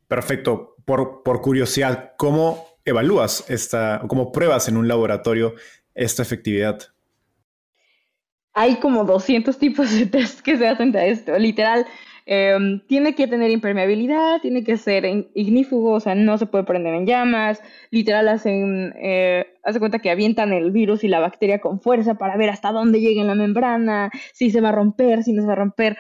Perfecto. 0.09 0.77
Por, 0.85 1.23
por 1.23 1.41
curiosidad, 1.41 2.13
¿cómo 2.17 2.67
evalúas 2.85 3.49
esta, 3.49 4.03
cómo 4.09 4.33
pruebas 4.33 4.69
en 4.69 4.77
un 4.77 4.89
laboratorio 4.89 5.55
esta 5.95 6.23
efectividad? 6.23 6.93
hay 8.55 8.77
como 8.77 9.05
200 9.05 9.59
tipos 9.59 9.91
de 9.93 10.07
test 10.07 10.41
que 10.41 10.57
se 10.57 10.69
hacen 10.69 10.93
de 10.93 11.11
esto. 11.11 11.39
Literal, 11.39 11.87
em, 12.27 12.81
tiene 12.87 13.15
que 13.15 13.27
tener 13.27 13.51
impermeabilidad, 13.51 14.41
tiene 14.41 14.65
que 14.65 14.77
ser 14.77 15.05
ignífugo, 15.35 15.93
o 15.93 16.01
sea, 16.01 16.15
no 16.15 16.39
se 16.39 16.47
puede 16.47 16.65
prender 16.65 16.95
en 16.95 17.07
llamas. 17.07 17.61
Literal, 17.91 18.29
hacen, 18.29 18.95
eh, 19.01 19.47
hace 19.65 19.79
cuenta 19.79 19.99
que 19.99 20.11
avientan 20.11 20.53
el 20.53 20.71
virus 20.71 21.05
y 21.05 21.09
la 21.09 21.21
bacteria 21.21 21.61
con 21.61 21.81
fuerza 21.81 22.15
para 22.15 22.37
ver 22.37 22.51
hasta 22.51 22.73
dónde 22.73 23.01
llega 23.01 23.21
en 23.21 23.29
la 23.29 23.35
membrana, 23.35 24.11
si 24.33 24.51
se 24.51 24.61
va 24.61 24.71
a 24.71 24.73
romper, 24.73 25.23
si 25.25 25.33
no 25.33 25.43
se 25.43 25.49
va 25.49 25.55
a 25.55 25.57
romper. 25.57 25.97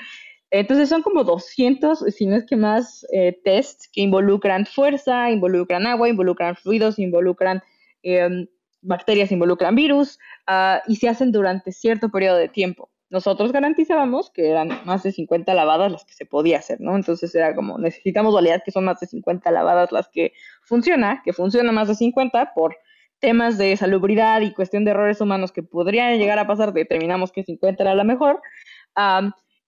Entonces 0.52 0.90
son 0.90 1.02
como 1.02 1.24
200, 1.24 2.00
si 2.10 2.26
no 2.26 2.36
es 2.36 2.44
que 2.44 2.56
más, 2.56 3.06
eh, 3.12 3.40
tests 3.42 3.88
que 3.90 4.02
involucran 4.02 4.66
fuerza, 4.66 5.30
involucran 5.30 5.86
agua, 5.86 6.10
involucran 6.10 6.56
fluidos, 6.56 6.98
involucran 6.98 7.62
em, 8.02 8.46
bacterias, 8.82 9.32
involucran 9.32 9.74
virus. 9.74 10.18
Ah, 10.46 10.82
y 10.86 10.96
se 10.96 11.08
hacen 11.08 11.32
durante 11.32 11.72
cierto 11.72 12.10
periodo 12.10 12.36
de 12.36 12.48
tiempo. 12.48 12.91
Nosotros 13.12 13.52
garantizábamos 13.52 14.30
que 14.30 14.48
eran 14.48 14.70
más 14.86 15.02
de 15.02 15.12
50 15.12 15.52
lavadas 15.52 15.92
las 15.92 16.06
que 16.06 16.14
se 16.14 16.24
podía 16.24 16.56
hacer, 16.56 16.80
¿no? 16.80 16.96
Entonces 16.96 17.34
era 17.34 17.54
como, 17.54 17.76
necesitamos 17.76 18.32
validar 18.32 18.62
que 18.64 18.70
son 18.70 18.86
más 18.86 19.00
de 19.00 19.06
50 19.06 19.50
lavadas 19.50 19.92
las 19.92 20.08
que 20.08 20.32
funciona, 20.62 21.20
que 21.22 21.34
funciona 21.34 21.72
más 21.72 21.88
de 21.88 21.94
50 21.94 22.54
por 22.54 22.74
temas 23.18 23.58
de 23.58 23.76
salubridad 23.76 24.40
y 24.40 24.54
cuestión 24.54 24.86
de 24.86 24.92
errores 24.92 25.20
humanos 25.20 25.52
que 25.52 25.62
podrían 25.62 26.18
llegar 26.18 26.38
a 26.38 26.46
pasar, 26.46 26.72
determinamos 26.72 27.32
que 27.32 27.44
50 27.44 27.82
era 27.82 27.94
la 27.94 28.04
mejor. 28.04 28.40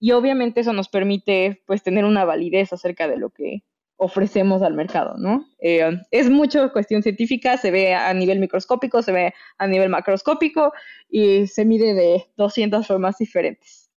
y 0.00 0.12
obviamente 0.12 0.60
eso 0.60 0.72
nos 0.72 0.88
permite 0.88 1.62
pues 1.66 1.82
tener 1.82 2.06
una 2.06 2.24
validez 2.24 2.72
acerca 2.72 3.08
de 3.08 3.18
lo 3.18 3.28
que 3.28 3.62
ofrecemos 4.04 4.62
al 4.62 4.74
mercado, 4.74 5.14
¿no? 5.16 5.46
Eh, 5.58 5.98
es 6.10 6.28
mucho 6.28 6.72
cuestión 6.72 7.02
científica, 7.02 7.56
se 7.56 7.70
ve 7.70 7.94
a 7.94 8.12
nivel 8.12 8.38
microscópico, 8.38 9.02
se 9.02 9.12
ve 9.12 9.34
a 9.58 9.66
nivel 9.66 9.88
macroscópico 9.88 10.72
y 11.08 11.46
se 11.46 11.64
mide 11.64 11.94
de 11.94 12.26
200 12.36 12.86
formas 12.86 13.16
diferentes. 13.18 13.90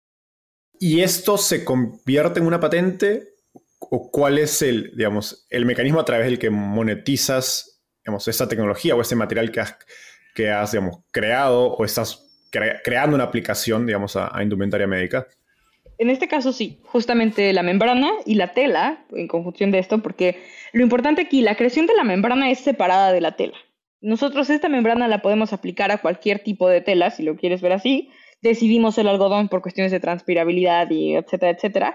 ¿Y 0.78 1.00
esto 1.00 1.38
se 1.38 1.64
convierte 1.64 2.40
en 2.40 2.46
una 2.46 2.60
patente 2.60 3.34
o 3.78 4.10
cuál 4.10 4.38
es 4.38 4.60
el, 4.60 4.92
digamos, 4.96 5.46
el 5.48 5.64
mecanismo 5.64 6.00
a 6.00 6.04
través 6.04 6.26
del 6.26 6.38
que 6.38 6.50
monetizas, 6.50 7.82
digamos, 8.04 8.28
esta 8.28 8.48
tecnología 8.48 8.94
o 8.94 9.00
este 9.00 9.16
material 9.16 9.50
que 9.50 9.60
has, 9.60 9.76
que 10.34 10.50
has 10.50 10.72
digamos, 10.72 10.98
creado 11.10 11.72
o 11.72 11.84
estás 11.84 12.20
creando 12.50 13.16
una 13.16 13.24
aplicación, 13.24 13.86
digamos, 13.86 14.16
a 14.16 14.42
indumentaria 14.42 14.86
médica? 14.86 15.26
En 15.98 16.10
este 16.10 16.28
caso 16.28 16.52
sí, 16.52 16.80
justamente 16.84 17.52
la 17.52 17.62
membrana 17.62 18.10
y 18.26 18.34
la 18.34 18.52
tela, 18.52 19.04
en 19.10 19.28
conjunción 19.28 19.70
de 19.70 19.78
esto, 19.78 20.02
porque 20.02 20.42
lo 20.72 20.82
importante 20.82 21.22
aquí, 21.22 21.40
la 21.40 21.56
creación 21.56 21.86
de 21.86 21.94
la 21.94 22.04
membrana 22.04 22.50
es 22.50 22.58
separada 22.58 23.12
de 23.12 23.20
la 23.20 23.36
tela. 23.36 23.56
Nosotros 24.00 24.50
esta 24.50 24.68
membrana 24.68 25.08
la 25.08 25.22
podemos 25.22 25.52
aplicar 25.52 25.90
a 25.90 25.98
cualquier 25.98 26.40
tipo 26.40 26.68
de 26.68 26.80
tela, 26.80 27.10
si 27.10 27.22
lo 27.22 27.36
quieres 27.36 27.62
ver 27.62 27.72
así. 27.72 28.10
Decidimos 28.42 28.98
el 28.98 29.08
algodón 29.08 29.48
por 29.48 29.62
cuestiones 29.62 29.92
de 29.92 30.00
transpirabilidad 30.00 30.90
y 30.90 31.14
etcétera, 31.14 31.52
etcétera. 31.52 31.94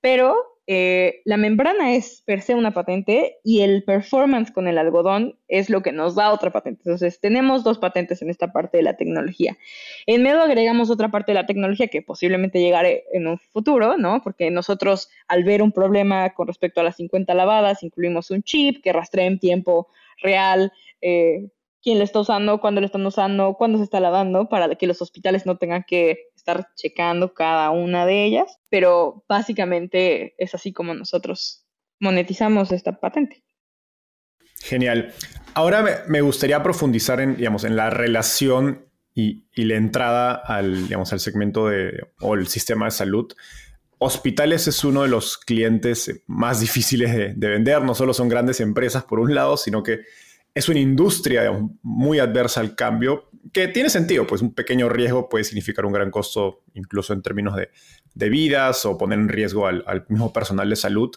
Pero 0.00 0.34
eh, 0.72 1.22
la 1.24 1.36
membrana 1.36 1.96
es 1.96 2.22
per 2.24 2.42
se 2.42 2.54
una 2.54 2.72
patente 2.72 3.38
y 3.42 3.62
el 3.62 3.82
performance 3.82 4.52
con 4.52 4.68
el 4.68 4.78
algodón 4.78 5.36
es 5.48 5.68
lo 5.68 5.82
que 5.82 5.90
nos 5.90 6.14
da 6.14 6.32
otra 6.32 6.52
patente. 6.52 6.82
Entonces, 6.84 7.18
tenemos 7.18 7.64
dos 7.64 7.78
patentes 7.78 8.22
en 8.22 8.30
esta 8.30 8.52
parte 8.52 8.76
de 8.76 8.84
la 8.84 8.96
tecnología. 8.96 9.58
En 10.06 10.22
medio 10.22 10.40
agregamos 10.40 10.88
otra 10.88 11.10
parte 11.10 11.32
de 11.32 11.40
la 11.40 11.46
tecnología 11.46 11.88
que 11.88 12.02
posiblemente 12.02 12.60
llegaré 12.60 13.02
en 13.12 13.26
un 13.26 13.40
futuro, 13.40 13.98
¿no? 13.98 14.22
Porque 14.22 14.52
nosotros, 14.52 15.10
al 15.26 15.42
ver 15.42 15.60
un 15.60 15.72
problema 15.72 16.34
con 16.34 16.46
respecto 16.46 16.80
a 16.80 16.84
las 16.84 16.94
50 16.94 17.34
lavadas, 17.34 17.82
incluimos 17.82 18.30
un 18.30 18.44
chip 18.44 18.80
que 18.80 18.92
rastrea 18.92 19.26
en 19.26 19.40
tiempo 19.40 19.88
real. 20.22 20.72
Eh, 21.00 21.48
quién 21.82 21.98
lo 21.98 22.04
está 22.04 22.20
usando, 22.20 22.60
cuándo 22.60 22.80
lo 22.80 22.86
están 22.86 23.04
usando, 23.04 23.54
cuándo 23.54 23.78
se 23.78 23.84
está 23.84 23.98
lavando, 23.98 24.48
para 24.48 24.72
que 24.76 24.86
los 24.86 25.02
hospitales 25.02 25.46
no 25.46 25.56
tengan 25.56 25.84
que 25.84 26.28
checando 26.74 27.34
cada 27.34 27.70
una 27.70 28.06
de 28.06 28.24
ellas, 28.24 28.58
pero 28.68 29.24
básicamente 29.28 30.34
es 30.38 30.54
así 30.54 30.72
como 30.72 30.94
nosotros 30.94 31.66
monetizamos 31.98 32.72
esta 32.72 32.98
patente. 32.98 33.42
Genial. 34.62 35.12
Ahora 35.54 36.04
me 36.08 36.20
gustaría 36.20 36.62
profundizar 36.62 37.20
en, 37.20 37.36
digamos, 37.36 37.64
en 37.64 37.76
la 37.76 37.90
relación 37.90 38.90
y, 39.14 39.44
la 39.64 39.74
entrada 39.74 40.34
al, 40.34 40.84
digamos, 40.84 41.12
al 41.12 41.20
segmento 41.20 41.68
de, 41.68 42.06
o 42.20 42.34
el 42.34 42.46
sistema 42.46 42.86
de 42.86 42.90
salud, 42.92 43.32
hospitales 43.98 44.66
es 44.66 44.82
uno 44.84 45.02
de 45.02 45.08
los 45.08 45.36
clientes 45.36 46.22
más 46.26 46.60
difíciles 46.60 47.14
de, 47.14 47.48
vender. 47.48 47.82
No 47.82 47.94
solo 47.94 48.14
son 48.14 48.28
grandes 48.28 48.60
empresas 48.60 49.04
por 49.04 49.20
un 49.20 49.34
lado, 49.34 49.56
sino 49.56 49.82
que 49.82 50.00
es 50.54 50.68
una 50.68 50.80
industria 50.80 51.50
muy 51.82 52.18
adversa 52.18 52.60
al 52.60 52.74
cambio, 52.74 53.30
que 53.52 53.68
tiene 53.68 53.88
sentido, 53.88 54.26
pues 54.26 54.42
un 54.42 54.54
pequeño 54.54 54.88
riesgo 54.88 55.28
puede 55.28 55.44
significar 55.44 55.84
un 55.86 55.92
gran 55.92 56.10
costo, 56.10 56.62
incluso 56.74 57.12
en 57.12 57.22
términos 57.22 57.56
de, 57.56 58.28
vidas 58.28 58.84
o 58.84 58.98
poner 58.98 59.18
en 59.18 59.28
riesgo 59.28 59.66
al, 59.66 60.04
mismo 60.08 60.32
personal 60.32 60.68
de 60.68 60.76
salud. 60.76 61.10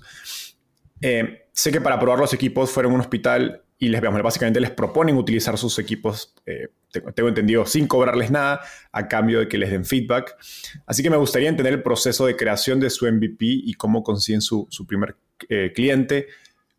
Eh, 1.02 1.48
sé 1.52 1.72
que 1.72 1.82
para 1.82 2.00
probar 2.00 2.20
los 2.20 2.34
equipos 2.34 2.72
fueron 2.72 2.94
a 2.94 2.96
un 2.96 3.02
hospital 3.02 3.64
y 3.78 3.90
les 3.90 4.00
veamos, 4.00 4.22
básicamente 4.22 4.62
les 4.62 4.72
proponen 4.72 5.18
utilizar 5.18 5.58
sus 5.58 5.78
equipos, 5.80 6.34
eh, 6.46 6.70
tengo, 6.92 7.28
entendido, 7.28 7.66
sin 7.66 7.88
cobrarles 7.88 8.32
nada, 8.32 8.62
a 8.92 9.08
cambio 9.08 9.40
de 9.40 9.48
que 9.50 9.58
les 9.58 9.72
den 9.72 9.84
feedback. 9.84 10.38
Así 10.86 11.04
que 11.04 11.10
me 11.10 11.18
gustaría 11.18 11.50
entender 11.50 11.74
el 11.74 11.84
proceso 11.84 12.26
de 12.26 12.38
creación 12.38 12.80
de 12.80 12.90
su 12.90 13.12
MVP 13.12 13.46
y 13.46 13.74
cómo 13.74 14.04
consiguen 14.04 14.42
su, 14.42 14.68
primer 14.88 15.18
eh, 15.50 15.74
cliente, 15.76 16.28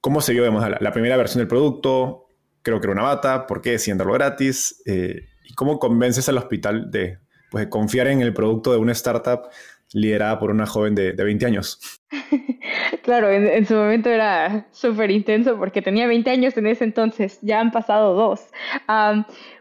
cómo 0.00 0.20
se 0.20 0.32
vio 0.32 0.50
la, 0.50 0.78
la, 0.80 0.92
primera 0.92 1.16
versión 1.16 1.40
del 1.40 1.48
producto, 1.48 2.23
creo 2.64 2.80
que 2.80 2.86
era 2.86 2.92
una 2.92 3.02
bata, 3.02 3.46
por 3.46 3.62
qué 3.62 3.72
decían 3.72 3.98
darlo 3.98 4.14
gratis, 4.14 4.82
eh, 4.86 5.28
y 5.44 5.54
cómo 5.54 5.78
convences 5.78 6.28
al 6.28 6.38
hospital 6.38 6.90
de, 6.90 7.18
pues, 7.50 7.68
confiar 7.68 8.08
en 8.08 8.22
el 8.22 8.32
producto 8.32 8.72
de 8.72 8.78
una 8.78 8.92
startup 8.92 9.42
liderada 9.92 10.40
por 10.40 10.50
una 10.50 10.66
joven 10.66 10.96
de, 10.96 11.12
20 11.12 11.46
años. 11.46 11.78
Claro, 13.02 13.28
en, 13.28 13.66
su 13.66 13.74
momento 13.74 14.08
era 14.08 14.66
súper 14.72 15.10
intenso 15.10 15.58
porque 15.58 15.82
tenía 15.82 16.06
20 16.06 16.30
años 16.30 16.56
en 16.56 16.66
ese 16.66 16.84
entonces, 16.84 17.38
ya 17.42 17.60
han 17.60 17.70
pasado 17.70 18.14
dos. 18.14 18.48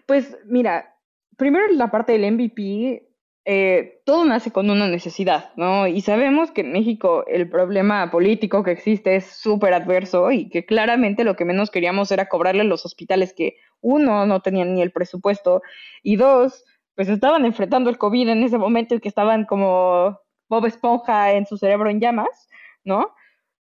pues 0.06 0.38
mira, 0.46 0.96
primero 1.36 1.66
la 1.74 1.92
parte 1.92 2.14
del 2.14 2.32
MVP 2.32 3.13
eh, 3.46 4.02
todo 4.06 4.24
nace 4.24 4.52
con 4.52 4.70
una 4.70 4.88
necesidad, 4.88 5.52
¿no? 5.58 5.88
Y 5.88 6.02
sabemos 6.02 6.52
que 6.52 6.62
en 6.62 6.72
México 6.72 7.26
el 7.28 7.50
problema 7.50 8.10
político 8.10 8.64
que 8.64 8.72
existe 8.72 9.18
es 9.18 9.26
súper 9.26 9.74
adverso 9.74 10.32
y 10.32 10.50
que 10.50 10.66
claramente 10.66 11.26
lo 11.26 11.36
que 11.36 11.44
menos 11.44 11.70
queríamos 11.70 12.12
era 12.12 12.30
cobrarle 12.30 12.64
los 12.64 12.86
hospitales 12.86 13.34
que, 13.34 13.58
uno, 13.82 14.26
no 14.26 14.42
tenían 14.42 14.74
ni 14.74 14.82
el 14.82 14.92
presupuesto 14.92 15.62
y 16.02 16.16
dos, 16.16 16.64
pues 16.96 17.10
estaban 17.10 17.46
enfrentando 17.46 17.90
el 17.90 17.98
COVID 17.98 18.30
en 18.30 18.44
ese 18.44 18.58
momento 18.58 18.96
y 18.96 19.02
que 19.02 19.10
estaban 19.10 19.46
como 19.46 20.20
Bob 20.48 20.66
Esponja 20.66 21.34
en 21.34 21.46
su 21.46 21.58
cerebro 21.58 21.90
en 21.90 22.00
llamas, 22.00 22.48
¿no? 22.86 23.14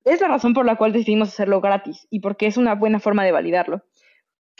Es 0.04 0.20
la 0.20 0.28
razón 0.28 0.54
por 0.54 0.66
la 0.66 0.76
cual 0.76 0.92
decidimos 0.92 1.28
hacerlo 1.28 1.60
gratis 1.60 2.08
y 2.10 2.20
porque 2.20 2.46
es 2.46 2.56
una 2.56 2.74
buena 2.74 2.98
forma 2.98 3.24
de 3.24 3.32
validarlo. 3.32 3.82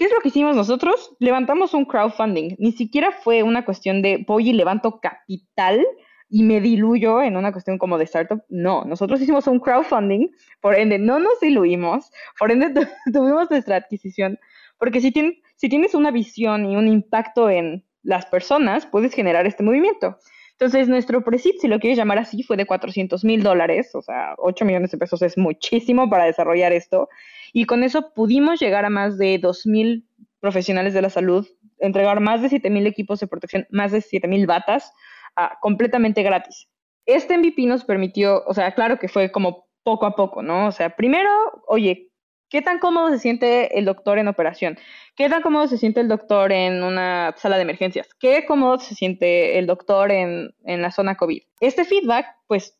¿Qué 0.01 0.07
es 0.07 0.13
lo 0.13 0.21
que 0.21 0.29
hicimos 0.29 0.57
nosotros? 0.57 1.15
Levantamos 1.19 1.75
un 1.75 1.85
crowdfunding. 1.85 2.57
Ni 2.59 2.73
siquiera 2.73 3.13
fue 3.13 3.43
una 3.43 3.67
cuestión 3.67 4.01
de 4.01 4.25
voy 4.27 4.49
y 4.49 4.55
levanto 4.55 4.99
capital 4.99 5.87
y 6.31 6.43
me 6.43 6.63
diluyo 6.63 7.21
en 7.21 7.37
una 7.37 7.53
cuestión 7.53 7.77
como 7.77 7.99
de 7.99 8.05
startup. 8.05 8.43
No, 8.49 8.87
nosotros 8.87 9.21
hicimos 9.21 9.47
un 9.47 9.61
crowdfunding, 9.61 10.31
por 10.63 10.75
ende 10.75 10.99
no 10.99 11.19
nos 11.19 11.39
diluimos, 11.41 12.11
por 12.39 12.51
ende 12.51 12.73
tuvimos 13.13 13.51
nuestra 13.51 13.77
adquisición, 13.77 14.39
porque 14.79 15.03
si, 15.03 15.13
si 15.57 15.69
tienes 15.69 15.95
una 15.95 16.11
visión 16.11 16.65
y 16.65 16.79
un 16.79 16.89
impacto 16.89 17.51
en 17.51 17.85
las 18.03 18.25
personas, 18.25 18.87
puedes 18.87 19.13
generar 19.13 19.47
este 19.47 19.63
movimiento. 19.63 20.17
Entonces, 20.53 20.89
nuestro 20.89 21.23
presid, 21.23 21.57
si 21.61 21.69
lo 21.69 21.79
quieres 21.79 21.99
llamar 21.99 22.19
así, 22.19 22.43
fue 22.43 22.57
de 22.57 22.65
400 22.65 23.23
mil 23.25 23.43
dólares, 23.43 23.95
o 23.95 24.01
sea, 24.01 24.35
8 24.39 24.65
millones 24.65 24.93
de 24.93 24.97
pesos 24.97 25.21
es 25.21 25.37
muchísimo 25.37 26.09
para 26.09 26.25
desarrollar 26.25 26.73
esto. 26.73 27.11
Y 27.53 27.65
con 27.65 27.83
eso 27.83 28.13
pudimos 28.15 28.61
llegar 28.61 28.85
a 28.85 28.91
más 28.91 29.19
de 29.19 29.41
2.000 29.41 30.05
profesionales 30.41 30.95
de 30.95 31.03
la 31.03 31.11
salud, 31.11 31.47
entregar 31.79 32.21
más 32.21 32.43
de 32.43 32.49
7.000 32.49 32.87
equipos 32.87 33.21
de 33.21 33.27
protección, 33.27 33.67
más 33.71 33.93
de 33.93 33.99
7.000 33.99 34.47
batas, 34.47 34.93
ah, 35.37 35.59
completamente 35.61 36.23
gratis. 36.23 36.69
Este 37.07 37.37
MVP 37.37 37.67
nos 37.67 37.85
permitió, 37.85 38.45
o 38.47 38.55
sea, 38.55 38.75
claro 38.75 38.99
que 38.99 39.09
fue 39.09 39.31
como 39.31 39.67
poco 39.83 40.07
a 40.07 40.15
poco, 40.15 40.43
¿no? 40.43 40.67
O 40.67 40.73
sea, 40.73 40.91
primero, 40.91 41.31
oye, 41.67 42.11
¿qué 42.49 42.63
tan 42.63 42.79
cómodo 42.79 43.11
se 43.11 43.19
siente 43.19 43.79
el 43.79 43.85
doctor 43.85 44.19
en 44.19 44.29
operación? 44.29 44.79
¿Qué 45.17 45.29
tan 45.29 45.43
cómodo 45.43 45.67
se 45.67 45.79
siente 45.79 46.01
el 46.01 46.09
doctor 46.09 46.53
en 46.53 46.83
una 46.83 47.35
sala 47.37 47.57
de 47.57 47.63
emergencias? 47.63 48.09
¿Qué 48.19 48.45
cómodo 48.47 48.79
se 48.79 48.95
siente 48.95 49.59
el 49.59 49.67
doctor 49.67 50.11
en, 50.13 50.55
en 50.65 50.83
la 50.83 50.91
zona 50.91 51.17
COVID? 51.17 51.43
Este 51.61 51.85
feedback, 51.85 52.27
pues 52.47 52.80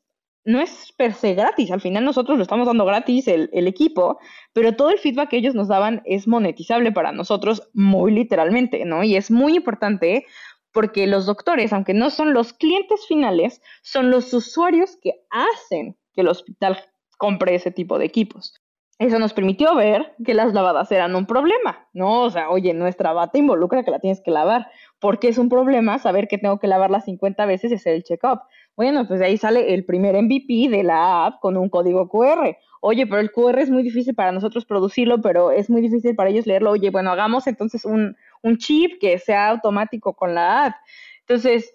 no 0.51 0.61
es 0.61 0.93
per 0.97 1.15
se 1.15 1.35
gratis, 1.35 1.71
al 1.71 1.81
final 1.81 2.05
nosotros 2.05 2.37
lo 2.37 2.43
estamos 2.43 2.67
dando 2.67 2.85
gratis 2.85 3.29
el, 3.29 3.49
equipo, 3.53 4.19
pero 4.53 4.75
todo 4.75 4.91
el 4.91 4.99
feedback 4.99 5.31
que 5.31 5.37
ellos 5.37 5.55
nos 5.55 5.69
daban 5.69 6.03
es 6.05 6.27
monetizable 6.27 6.93
para 6.93 7.13
nosotros 7.13 7.69
muy 7.73 8.13
literalmente, 8.13 8.85
¿no? 8.85 9.05
Y 9.05 9.17
es 9.17 9.31
muy 9.31 9.57
importante 9.57 10.27
porque 10.73 11.07
los 11.07 11.27
doctores, 11.27 11.73
aunque 11.73 11.95
no 11.95 12.11
son 12.11 12.33
los 12.33 12.53
clientes 12.53 13.07
finales, 13.07 13.61
son 13.83 14.11
los 14.11 14.33
usuarios 14.35 14.97
que 15.01 15.15
hacen 15.31 15.97
que 16.13 16.21
el 16.23 16.29
hospital 16.29 16.79
compre 17.19 17.55
ese 17.55 17.71
tipo 17.71 17.99
de 17.99 18.07
equipos. 18.07 18.61
Eso 19.01 19.19
nos 19.19 19.33
permitió 19.33 19.75
ver 19.75 20.15
que 20.27 20.35
las 20.35 20.53
lavadas 20.53 20.93
eran 20.93 21.17
un 21.17 21.25
problema, 21.25 21.89
¿no? 21.95 22.21
O 22.23 22.31
sea, 22.31 22.51
oye, 22.51 22.75
nuestra 22.75 23.15
bata 23.15 23.39
involucra 23.39 23.83
que 23.83 23.91
la 23.91 23.99
tienes 23.99 24.21
que 24.21 24.31
lavar. 24.31 24.67
¿Por 24.99 25.19
qué 25.19 25.29
es 25.29 25.39
un 25.39 25.49
problema 25.49 25.99
saber 25.99 26.29
que 26.29 26.37
tengo 26.37 26.59
que 26.59 26.67
lavarla 26.67 27.01
50 27.01 27.47
veces 27.47 27.73
y 27.73 27.77
hacer 27.77 27.95
el 27.95 28.05
check-up? 28.05 28.41
Bueno, 28.77 29.07
pues 29.07 29.21
ahí 29.21 29.37
sale 29.37 29.75
el 29.75 29.85
primer 29.85 30.15
MVP 30.21 30.69
de 30.71 30.83
la 30.83 31.27
app 31.27 31.41
con 31.41 31.57
un 31.57 31.69
código 31.69 32.09
QR. 32.09 32.57
Oye, 32.81 33.07
pero 33.07 33.21
el 33.21 33.31
QR 33.31 33.59
es 33.59 33.71
muy 33.71 33.83
difícil 33.83 34.15
para 34.15 34.33
nosotros 34.33 34.65
producirlo, 34.65 35.21
pero 35.21 35.51
es 35.51 35.69
muy 35.69 35.83
difícil 35.83 36.17
para 36.17 36.31
ellos 36.31 36.47
leerlo. 36.47 36.71
Oye, 36.71 36.91
bueno, 36.91 37.11
hagamos 37.11 37.47
entonces 37.47 37.85
un, 37.85 38.17
chip 38.57 38.99
que 39.01 39.19
sea 39.19 39.49
automático 39.49 40.15
con 40.15 40.35
la 40.35 40.67
app. 40.67 40.77
Entonces, 41.21 41.75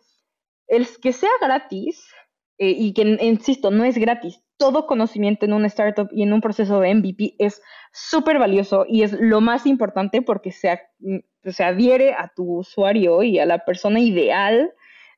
el 0.67 0.87
que 0.99 1.13
sea 1.13 1.29
gratis 1.39 2.07
eh, 2.57 2.73
y 2.75 2.93
que, 2.93 3.03
insisto, 3.21 3.69
no 3.69 3.83
es 3.83 3.97
gratis. 3.99 4.41
Todo 4.57 4.87
conocimiento 4.87 5.45
en 5.45 5.53
una 5.53 5.67
startup 5.67 6.09
y 6.11 6.23
en 6.23 6.33
un 6.33 6.41
proceso 6.41 6.79
de 6.79 6.95
MVP 6.95 7.35
es 7.37 7.61
súper 7.91 8.39
valioso 8.39 8.85
y 8.89 9.03
es 9.03 9.11
lo 9.11 9.41
más 9.41 9.67
importante 9.67 10.23
porque 10.23 10.51
se, 10.51 10.79
se 11.43 11.63
adhiere 11.63 12.13
a 12.13 12.31
tu 12.35 12.59
usuario 12.59 13.21
y 13.21 13.37
a 13.37 13.45
la 13.45 13.59
persona 13.59 13.99
ideal 13.99 14.73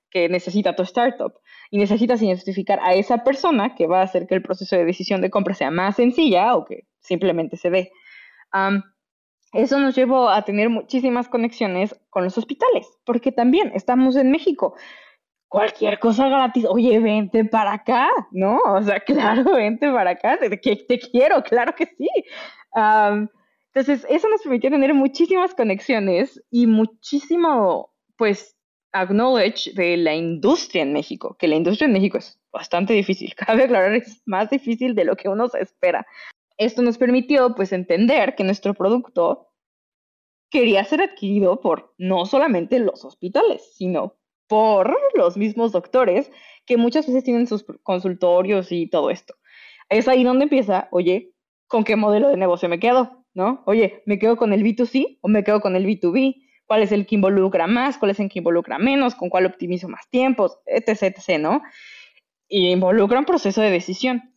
que 0.10 0.28
necesita 0.28 0.76
tu 0.76 0.84
startup 0.84 1.34
y 1.70 1.78
necesitas 1.78 2.22
identificar 2.22 2.80
a 2.82 2.94
esa 2.94 3.24
persona 3.24 3.76
que 3.76 3.88
va 3.88 4.02
a 4.02 4.04
hacer 4.04 4.28
que 4.28 4.36
el 4.36 4.42
proceso 4.42 4.76
de 4.76 4.86
decisión 4.86 5.22
de 5.22 5.30
compra 5.30 5.54
sea 5.54 5.72
más 5.72 5.96
sencilla 5.96 6.56
o 6.56 6.66
que 6.66 6.88
simplemente 7.00 7.58
se 7.58 7.70
dé. 7.70 7.92
eso 9.54 9.80
nos 9.80 9.96
llevó 9.96 10.30
a 10.30 10.44
tener 10.44 10.70
muchísimas 10.70 11.28
conexiones 11.30 12.00
con 12.10 12.24
los 12.24 12.38
hospitales, 12.38 12.88
porque 13.06 13.32
también 13.32 13.72
estamos 13.74 14.16
en 14.16 14.32
México. 14.32 14.76
Cualquier 15.50 16.00
cosa 16.00 16.28
gratis, 16.28 16.66
oye, 16.66 17.00
vente 17.00 17.46
para 17.46 17.74
acá, 17.74 18.10
¿no? 18.32 18.60
O 18.66 18.82
sea, 18.84 19.00
claro, 19.06 19.54
vente 19.54 19.90
para 19.92 20.12
acá, 20.12 20.38
te, 20.38 20.50
te 20.50 21.00
quiero, 21.00 21.42
claro 21.44 21.74
que 21.74 21.86
sí. 21.86 22.10
entonces, 23.74 24.06
eso 24.10 24.28
nos 24.30 24.42
permitió 24.42 24.70
tener 24.70 24.94
muchísimas 24.94 25.56
conexiones 25.56 26.42
y 26.52 26.68
muchísimo, 26.68 27.94
pues, 28.18 28.57
acknowledge 29.02 29.74
de 29.74 29.98
la 29.98 30.16
industria 30.16 30.84
en 30.84 30.94
México, 30.94 31.36
que 31.40 31.48
la 31.48 31.56
industria 31.56 31.86
en 31.86 31.94
México 31.94 32.18
es 32.18 32.40
bastante 32.52 32.94
difícil. 32.94 33.34
Cabe 33.36 33.64
aclarar, 33.64 33.94
es 33.94 34.22
más 34.26 34.50
difícil 34.50 34.96
de 34.96 35.06
lo 35.06 35.16
que 35.16 35.30
uno 35.30 35.48
se 35.48 35.62
espera. 35.62 36.06
Esto 36.58 36.82
nos 36.82 36.98
permitió, 36.98 37.56
pues, 37.56 37.72
entender 37.72 38.36
que 38.36 38.44
nuestro 38.44 38.74
producto 38.74 39.50
quería 40.50 40.84
ser 40.84 41.02
adquirido 41.02 41.62
por 41.62 41.94
no 41.98 42.26
solamente 42.26 42.80
los 42.80 43.04
hospitales, 43.06 43.74
sino 43.76 44.16
por 44.48 44.98
los 45.16 45.38
mismos 45.38 45.72
doctores 45.72 46.32
que 46.66 46.78
muchas 46.78 47.06
veces 47.06 47.24
tienen 47.24 47.48
sus 47.48 47.66
consultorios 47.84 48.72
y 48.72 48.88
todo 48.88 49.10
esto. 49.10 49.36
Es 49.90 50.08
ahí 50.08 50.24
donde 50.24 50.44
empieza, 50.44 50.88
oye, 50.92 51.34
¿con 51.68 51.84
qué 51.84 51.96
modelo 51.96 52.30
de 52.30 52.38
negocio 52.38 52.70
me 52.70 52.80
quedo? 52.80 53.26
¿No? 53.34 53.62
Oye, 53.66 54.02
¿me 54.06 54.18
quedo 54.18 54.36
con 54.36 54.52
el 54.52 54.64
B2C 54.64 55.20
o 55.22 55.28
me 55.28 55.44
quedo 55.44 55.62
con 55.62 55.76
el 55.76 55.86
B2B? 55.86 56.47
Cuál 56.68 56.84
es 56.84 56.92
el 56.92 57.08
que 57.08 57.16
involucra 57.16 57.66
más, 57.66 57.98
cuál 57.98 58.12
es 58.12 58.20
el 58.20 58.30
que 58.30 58.40
involucra 58.40 58.78
menos, 58.78 59.16
con 59.16 59.30
cuál 59.30 59.46
optimizo 59.46 59.88
más 59.88 60.08
tiempos, 60.10 60.60
etc., 60.66 61.04
etc., 61.04 61.40
¿no? 61.40 61.64
Y 62.48 62.70
involucra 62.70 63.20
un 63.20 63.26
proceso 63.26 63.62
de 63.62 63.72
decisión. 63.72 64.32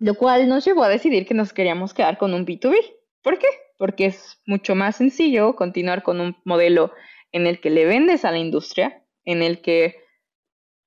lo 0.00 0.14
cual 0.16 0.48
nos 0.48 0.64
llevó 0.64 0.82
a 0.82 0.88
decidir 0.88 1.26
que 1.26 1.34
nos 1.34 1.52
queríamos 1.52 1.94
quedar 1.94 2.18
con 2.18 2.34
un 2.34 2.44
B2B. 2.44 2.74
¿Por 3.22 3.38
qué? 3.38 3.46
Porque 3.78 4.06
es 4.06 4.40
mucho 4.46 4.74
más 4.74 4.96
sencillo 4.96 5.54
continuar 5.54 6.02
con 6.02 6.20
un 6.20 6.36
modelo 6.44 6.92
en 7.32 7.46
el 7.46 7.60
que 7.60 7.70
le 7.70 7.84
vendes 7.84 8.24
a 8.24 8.30
la 8.30 8.38
industria, 8.38 9.02
en 9.24 9.42
el 9.42 9.60
que 9.60 9.96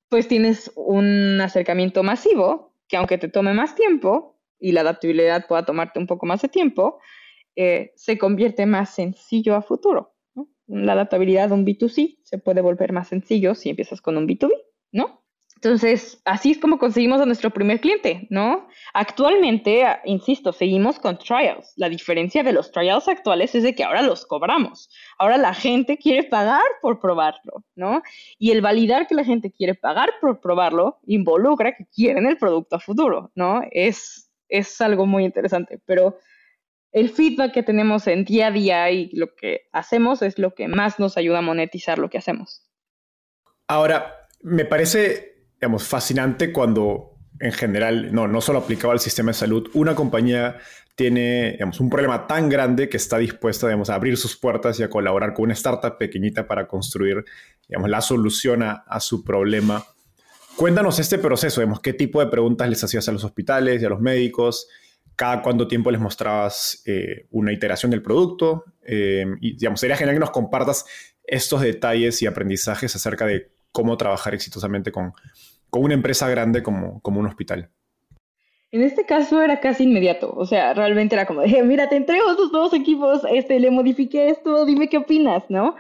pues 0.10 0.28
tienes 0.28 0.72
un 0.76 1.40
acercamiento 1.42 2.04
masivo, 2.04 2.74
que 2.88 2.98
aunque 2.98 3.18
te 3.18 3.28
tome 3.28 3.54
más 3.54 3.76
tiempo 3.76 4.40
y 4.60 4.72
la 4.72 4.82
adaptabilidad 4.82 5.48
pueda 5.48 5.66
tomarte 5.66 6.00
un 6.00 6.08
poco 6.08 6.26
más 6.26 6.42
de 6.42 6.50
tiempo, 6.50 7.00
eh, 7.60 7.92
se 7.96 8.20
convierte 8.20 8.68
más 8.68 8.94
sencillo 8.94 9.56
a 9.56 9.64
futuro. 9.64 10.14
La 10.68 10.94
adaptabilidad 10.94 11.48
de 11.48 11.56
un 11.56 11.66
B2C 11.66 12.20
se 12.22 12.38
puede 12.38 12.62
volver 12.62 12.94
más 12.94 13.08
sencillo 13.08 13.56
si 13.56 13.72
empiezas 13.72 14.00
con 14.00 14.16
un 14.16 14.28
B2B, 14.28 14.52
¿no? 14.92 15.24
Entonces, 15.56 16.22
así 16.24 16.52
es 16.52 16.60
como 16.60 16.78
conseguimos 16.78 17.20
a 17.20 17.26
nuestro 17.26 17.50
primer 17.50 17.82
cliente, 17.82 18.28
¿no? 18.30 18.68
Actualmente, 18.94 19.84
insisto, 20.06 20.54
seguimos 20.54 21.00
con 21.00 21.18
trials. 21.18 21.74
La 21.78 21.90
diferencia 21.90 22.44
de 22.44 22.54
los 22.54 22.72
trials 22.72 23.08
actuales 23.08 23.56
es 23.56 23.64
de 23.64 23.74
que 23.74 23.84
ahora 23.84 24.04
los 24.04 24.28
cobramos. 24.28 24.88
Ahora 25.18 25.40
la 25.40 25.56
gente 25.56 25.98
quiere 25.98 26.26
pagar 26.26 26.62
por 26.80 27.00
probarlo, 27.00 27.64
¿no? 27.74 28.04
Y 28.38 28.52
el 28.52 28.62
validar 28.62 29.08
que 29.08 29.16
la 29.16 29.24
gente 29.24 29.52
quiere 29.52 29.74
pagar 29.74 30.12
por 30.22 30.42
probarlo 30.42 31.00
involucra 31.08 31.76
que 31.76 31.88
quieren 31.88 32.28
el 32.28 32.38
producto 32.38 32.76
a 32.76 32.80
futuro, 32.80 33.32
¿no? 33.34 33.64
Es, 33.72 34.30
es 34.50 34.80
algo 34.80 35.08
muy 35.08 35.26
interesante, 35.26 35.82
pero 35.88 36.20
el 37.00 37.10
feedback 37.10 37.54
que 37.54 37.64
tenemos 37.64 38.08
en 38.08 38.26
día 38.26 38.48
a 38.48 38.52
día 38.52 38.92
y 38.92 39.10
lo 39.14 39.36
que 39.36 39.68
hacemos 39.72 40.22
es 40.22 40.40
lo 40.40 40.54
que 40.54 40.68
más 40.68 41.00
nos 41.00 41.18
ayuda 41.18 41.40
a 41.40 41.42
monetizar 41.42 42.00
lo 42.00 42.10
que 42.10 42.18
hacemos. 42.18 42.64
Ahora, 43.68 44.28
me 44.42 44.66
parece 44.66 45.46
digamos, 45.60 45.88
fascinante 45.88 46.52
cuando 46.52 47.14
en 47.40 47.52
general, 47.52 48.14
no, 48.14 48.28
no 48.28 48.42
solo 48.42 48.60
aplicado 48.60 48.92
al 48.92 49.00
sistema 49.00 49.30
de 49.30 49.36
salud, 49.36 49.70
una 49.74 49.94
compañía 49.94 50.58
tiene 50.96 51.52
digamos, 51.52 51.80
un 51.80 51.90
problema 51.90 52.26
tan 52.26 52.50
grande 52.50 52.90
que 52.90 52.98
está 52.98 53.20
dispuesta 53.20 53.68
digamos, 53.68 53.92
a 53.92 53.96
abrir 53.96 54.18
sus 54.18 54.36
puertas 54.36 54.80
y 54.80 54.84
a 54.84 54.90
colaborar 54.90 55.34
con 55.34 55.44
una 55.46 55.54
startup 55.54 55.98
pequeñita 56.00 56.48
para 56.48 56.68
construir 56.68 57.24
digamos, 57.68 57.90
la 57.90 58.02
solución 58.02 58.64
a, 58.64 59.00
su 59.00 59.24
problema. 59.24 59.86
Cuéntanos 60.56 60.98
este 60.98 61.20
proceso, 61.20 61.62
digamos, 61.62 61.82
qué 61.82 61.94
tipo 61.94 62.20
de 62.20 62.28
preguntas 62.28 62.68
les 62.68 62.84
hacías 62.84 63.08
a 63.08 63.12
los 63.12 63.24
hospitales 63.24 63.82
y 63.82 63.86
a 63.86 63.90
los 63.90 64.00
médicos, 64.00 64.68
cada 65.18 65.42
cuánto 65.42 65.68
tiempo 65.68 65.92
les 65.92 66.00
mostrabas 66.00 66.84
eh, 66.86 67.26
una 67.32 67.52
iteración 67.52 67.90
del 67.92 68.04
producto. 68.04 68.64
Eh, 68.86 69.26
y 69.42 69.58
digamos, 69.58 69.82
sería 69.82 69.98
genial 69.98 70.16
que 70.16 70.22
nos 70.22 70.32
compartas 70.32 70.86
estos 71.24 71.60
detalles 71.60 72.22
y 72.22 72.28
aprendizajes 72.28 72.96
acerca 72.96 73.26
de 73.26 73.50
cómo 73.72 73.98
trabajar 73.98 74.34
exitosamente 74.34 74.92
con, 74.92 75.14
con 75.70 75.84
una 75.84 75.96
empresa 75.96 76.30
grande 76.30 76.64
como, 76.64 77.02
como 77.02 77.20
un 77.20 77.26
hospital. 77.26 77.72
En 78.72 78.84
este 78.84 79.06
caso 79.06 79.42
era 79.42 79.60
casi 79.60 79.86
inmediato, 79.86 80.34
o 80.36 80.46
sea, 80.46 80.74
realmente 80.74 81.16
era 81.16 81.26
como, 81.26 81.42
de, 81.42 81.64
mira, 81.64 81.90
te 81.90 81.96
entrego 81.96 82.30
estos 82.30 82.52
nuevos 82.52 82.74
equipos, 82.74 83.22
este, 83.32 83.60
le 83.60 83.72
modifiqué 83.72 84.30
esto, 84.30 84.66
dime 84.66 84.90
qué 84.90 84.98
opinas, 84.98 85.44
¿no? 85.50 85.76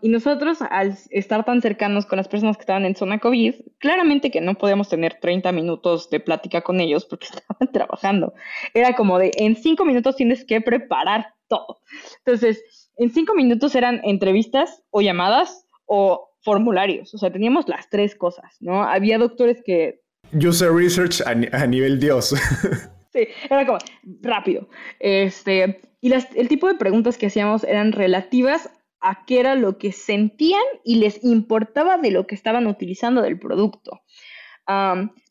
Y 0.00 0.08
nosotros, 0.08 0.58
al 0.60 0.98
estar 1.10 1.44
tan 1.44 1.62
cercanos 1.62 2.06
con 2.06 2.16
las 2.16 2.26
personas 2.26 2.56
que 2.56 2.62
estaban 2.62 2.84
en 2.84 2.96
zona 2.96 3.20
COVID, 3.20 3.54
claramente 3.78 4.30
que 4.30 4.40
no 4.40 4.54
podíamos 4.54 4.88
tener 4.88 5.18
30 5.20 5.52
minutos 5.52 6.10
de 6.10 6.18
plática 6.18 6.62
con 6.62 6.80
ellos 6.80 7.04
porque 7.04 7.26
estaban 7.32 7.72
trabajando. 7.72 8.34
Era 8.74 8.94
como 8.94 9.18
de, 9.18 9.30
en 9.36 9.54
5 9.54 9.84
minutos 9.84 10.16
tienes 10.16 10.44
que 10.44 10.60
preparar 10.60 11.34
todo. 11.46 11.80
Entonces, 12.24 12.90
en 12.96 13.10
5 13.10 13.34
minutos 13.34 13.74
eran 13.76 14.00
entrevistas 14.04 14.82
o 14.90 15.00
llamadas 15.00 15.66
o 15.86 16.30
formularios, 16.42 17.14
o 17.14 17.18
sea, 17.18 17.30
teníamos 17.30 17.68
las 17.68 17.88
tres 17.88 18.16
cosas, 18.16 18.56
¿no? 18.58 18.82
Había 18.82 19.18
doctores 19.18 19.62
que... 19.64 20.00
User 20.34 20.72
research 20.72 21.20
a, 21.24 21.66
nivel 21.66 22.00
Dios. 22.00 22.30
sí, 23.12 23.28
era 23.48 23.64
como 23.64 23.78
rápido. 24.22 24.68
Este, 24.98 25.80
y 26.00 26.08
las, 26.08 26.26
el 26.34 26.48
tipo 26.48 26.66
de 26.66 26.74
preguntas 26.74 27.16
que 27.16 27.26
hacíamos 27.26 27.62
eran 27.62 27.92
relativas 27.92 28.70
a 29.02 29.24
qué 29.26 29.40
era 29.40 29.54
lo 29.54 29.78
que 29.78 29.92
sentían 29.92 30.62
y 30.84 30.96
les 30.96 31.22
importaba 31.24 31.98
de 31.98 32.10
lo 32.10 32.26
que 32.26 32.34
estaban 32.34 32.66
utilizando 32.66 33.22
del 33.22 33.38
producto. 33.38 34.00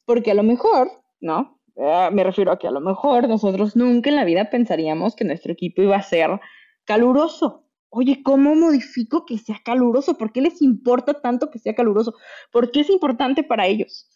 porque 0.06 0.32
a 0.32 0.34
lo 0.34 0.44
mejor, 0.44 0.92
¿no? 1.20 1.60
Ah, 1.78 2.10
me 2.12 2.24
refiero 2.24 2.52
a 2.52 2.60
que 2.60 2.68
a 2.68 2.72
lo 2.72 2.82
mejor 2.82 3.30
nosotros 3.30 3.76
nunca 3.76 4.10
en 4.10 4.18
la 4.18 4.26
vida 4.26 4.50
pensaríamos 4.50 5.16
que 5.16 5.24
nuestro 5.24 5.54
equipo 5.54 5.82
iba 5.82 5.96
a 5.96 6.02
ser 6.02 6.40
caluroso, 6.86 7.62
Oye, 7.94 8.24
¿cómo 8.24 8.56
modifico 8.56 9.26
que 9.26 9.38
sea 9.38 9.60
caluroso? 9.66 10.18
¿Por 10.18 10.32
qué 10.32 10.40
les 10.40 10.62
importa 10.62 11.20
tanto 11.20 11.52
que 11.52 11.60
sea 11.60 11.76
caluroso? 11.76 12.14
¿Por 12.50 12.72
qué 12.72 12.80
es 12.80 12.90
importante 12.90 13.44
para 13.44 13.68
ellos? 13.68 14.10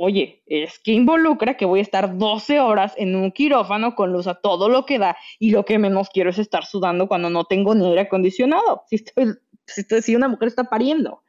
Oye, 0.00 0.44
es 0.46 0.78
que 0.78 0.92
involucra 0.92 1.56
que 1.56 1.64
voy 1.64 1.80
a 1.80 1.82
estar 1.82 2.16
12 2.16 2.60
horas 2.60 2.94
en 2.96 3.16
un 3.16 3.32
quirófano 3.32 3.96
con 3.96 4.12
luz 4.12 4.28
a 4.28 4.40
todo 4.40 4.68
lo 4.68 4.86
que 4.86 4.96
da 5.00 5.16
y 5.40 5.50
lo 5.50 5.64
que 5.64 5.76
menos 5.80 6.08
quiero 6.08 6.30
es 6.30 6.38
estar 6.38 6.64
sudando 6.64 7.08
cuando 7.08 7.30
no 7.30 7.46
tengo 7.46 7.74
ni 7.74 7.84
aire 7.84 8.02
acondicionado. 8.02 8.84
Si, 8.88 8.94
estoy, 8.94 9.34
si, 9.66 9.80
estoy, 9.80 10.02
si 10.02 10.14
una 10.14 10.28
mujer 10.28 10.46
está 10.46 10.62
pariendo. 10.62 11.24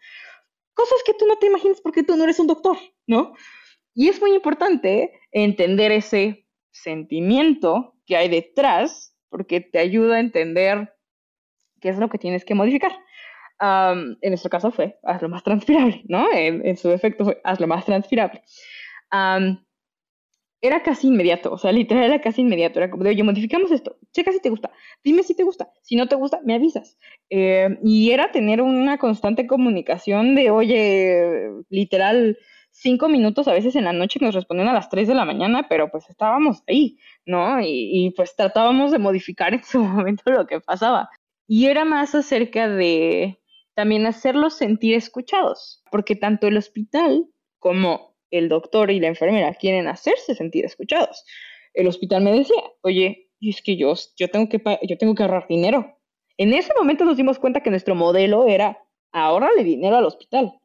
Cosas 0.75 0.99
que 1.03 1.15
tú 1.15 1.25
no 1.25 1.37
te 1.37 1.47
imaginas 1.47 1.81
porque 1.81 2.03
tú 2.03 2.15
no 2.15 2.25
eres 2.25 2.37
un 2.37 2.45
doctor, 2.45 2.77
¿no? 3.07 3.33
Y 3.95 4.07
es 4.07 4.21
muy 4.21 4.35
importante 4.35 5.19
entender 5.31 5.91
ese 5.91 6.45
sentimiento 6.69 7.95
que 8.05 8.17
hay 8.17 8.29
detrás 8.29 9.15
porque 9.29 9.61
te 9.61 9.79
ayuda 9.79 10.17
a 10.17 10.19
entender 10.19 10.93
qué 11.81 11.89
es 11.89 11.97
lo 11.97 12.09
que 12.09 12.19
tienes 12.19 12.45
que 12.45 12.53
modificar. 12.53 12.91
En 13.59 14.17
nuestro 14.29 14.49
caso 14.49 14.71
fue 14.71 14.99
hazlo 15.03 15.29
más 15.29 15.43
transpirable, 15.43 16.03
¿no? 16.07 16.27
En, 16.33 16.77
su 16.77 16.91
efecto 16.91 17.25
fue 17.25 17.41
hazlo 17.43 17.67
más 17.67 17.85
transpirable. 17.85 18.41
era 20.61 20.83
casi 20.83 21.07
inmediato, 21.07 21.53
o 21.53 21.57
sea, 21.57 21.71
literal 21.71 22.03
era 22.05 22.21
casi 22.21 22.41
inmediato. 22.41 22.79
Era 22.79 22.89
como 22.89 23.03
de, 23.03 23.11
oye, 23.11 23.23
modificamos 23.23 23.71
esto, 23.71 23.97
checa 24.13 24.31
si 24.31 24.41
te 24.41 24.49
gusta, 24.49 24.71
dime 25.03 25.23
si 25.23 25.35
te 25.35 25.43
gusta, 25.43 25.71
si 25.81 25.95
no 25.95 26.07
te 26.07 26.15
gusta, 26.15 26.41
me 26.43 26.55
avisas. 26.55 26.97
Eh, 27.29 27.77
y 27.83 28.11
era 28.11 28.31
tener 28.31 28.61
una 28.61 28.97
constante 28.97 29.47
comunicación 29.47 30.35
de, 30.35 30.51
oye, 30.51 31.49
literal, 31.69 32.37
cinco 32.71 33.09
minutos 33.09 33.47
a 33.47 33.53
veces 33.53 33.75
en 33.75 33.85
la 33.85 33.93
noche 33.93 34.19
nos 34.21 34.35
respondían 34.35 34.69
a 34.69 34.73
las 34.73 34.89
tres 34.89 35.07
de 35.07 35.15
la 35.15 35.25
mañana, 35.25 35.67
pero 35.69 35.89
pues 35.91 36.09
estábamos 36.09 36.63
ahí, 36.67 36.97
¿no? 37.25 37.59
Y, 37.61 38.07
y 38.07 38.11
pues 38.11 38.35
tratábamos 38.35 38.91
de 38.91 38.99
modificar 38.99 39.53
en 39.53 39.63
su 39.63 39.79
momento 39.83 40.31
lo 40.31 40.47
que 40.47 40.61
pasaba. 40.61 41.09
Y 41.47 41.65
era 41.65 41.83
más 41.83 42.13
acerca 42.15 42.69
de 42.69 43.39
también 43.79 44.05
hacerlos 44.05 44.57
sentir 44.57 44.93
escuchados, 44.95 45.81
porque 45.89 46.17
tanto 46.17 46.47
el 46.47 46.57
hospital 46.57 47.29
como 47.59 48.17
el 48.29 48.49
doctor 48.49 48.91
y 48.91 48.99
la 48.99 49.07
enfermera 49.07 49.53
quieren 49.53 49.87
hacerse 49.87 50.35
sentir 50.35 50.65
escuchados. 50.65 51.23
El 51.73 51.87
hospital 51.87 52.21
me 52.21 52.33
decía, 52.33 52.61
oye, 52.81 53.31
es 53.39 53.61
que 53.61 53.77
yo, 53.77 53.93
yo, 54.17 54.27
tengo 54.27 54.49
que, 54.49 54.61
yo 54.81 54.97
tengo 54.97 55.15
que 55.15 55.23
ahorrar 55.23 55.47
dinero. 55.47 55.97
En 56.35 56.53
ese 56.53 56.73
momento 56.77 57.05
nos 57.05 57.15
dimos 57.15 57.39
cuenta 57.39 57.63
que 57.63 57.69
nuestro 57.69 57.95
modelo 57.95 58.47
era 58.49 58.77
ahorrarle 59.13 59.63
dinero 59.63 59.95
al 59.95 60.03
hospital. 60.03 60.59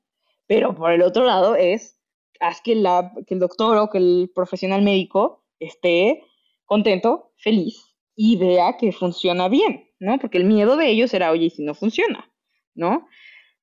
Pero 0.48 0.74
por 0.74 0.90
el 0.90 1.02
otro 1.02 1.24
lado 1.24 1.54
es, 1.54 1.96
haz 2.40 2.60
que, 2.62 2.72
el 2.72 3.38
doctor 3.38 3.76
o 3.76 3.90
que 3.90 3.98
el 3.98 4.32
profesional 4.34 4.82
médico 4.82 5.44
esté 5.60 6.24
contento, 6.64 7.30
feliz 7.36 7.80
y 8.16 8.38
vea 8.38 8.76
que 8.76 8.90
funciona 8.90 9.48
bien. 9.48 9.88
¿no? 10.00 10.18
Porque 10.18 10.38
el 10.38 10.46
miedo 10.46 10.76
de 10.76 10.90
ellos 10.90 11.14
era, 11.14 11.30
oye, 11.30 11.48
si 11.48 11.62
no 11.62 11.74
funciona, 11.74 12.28
¿no? 12.74 13.08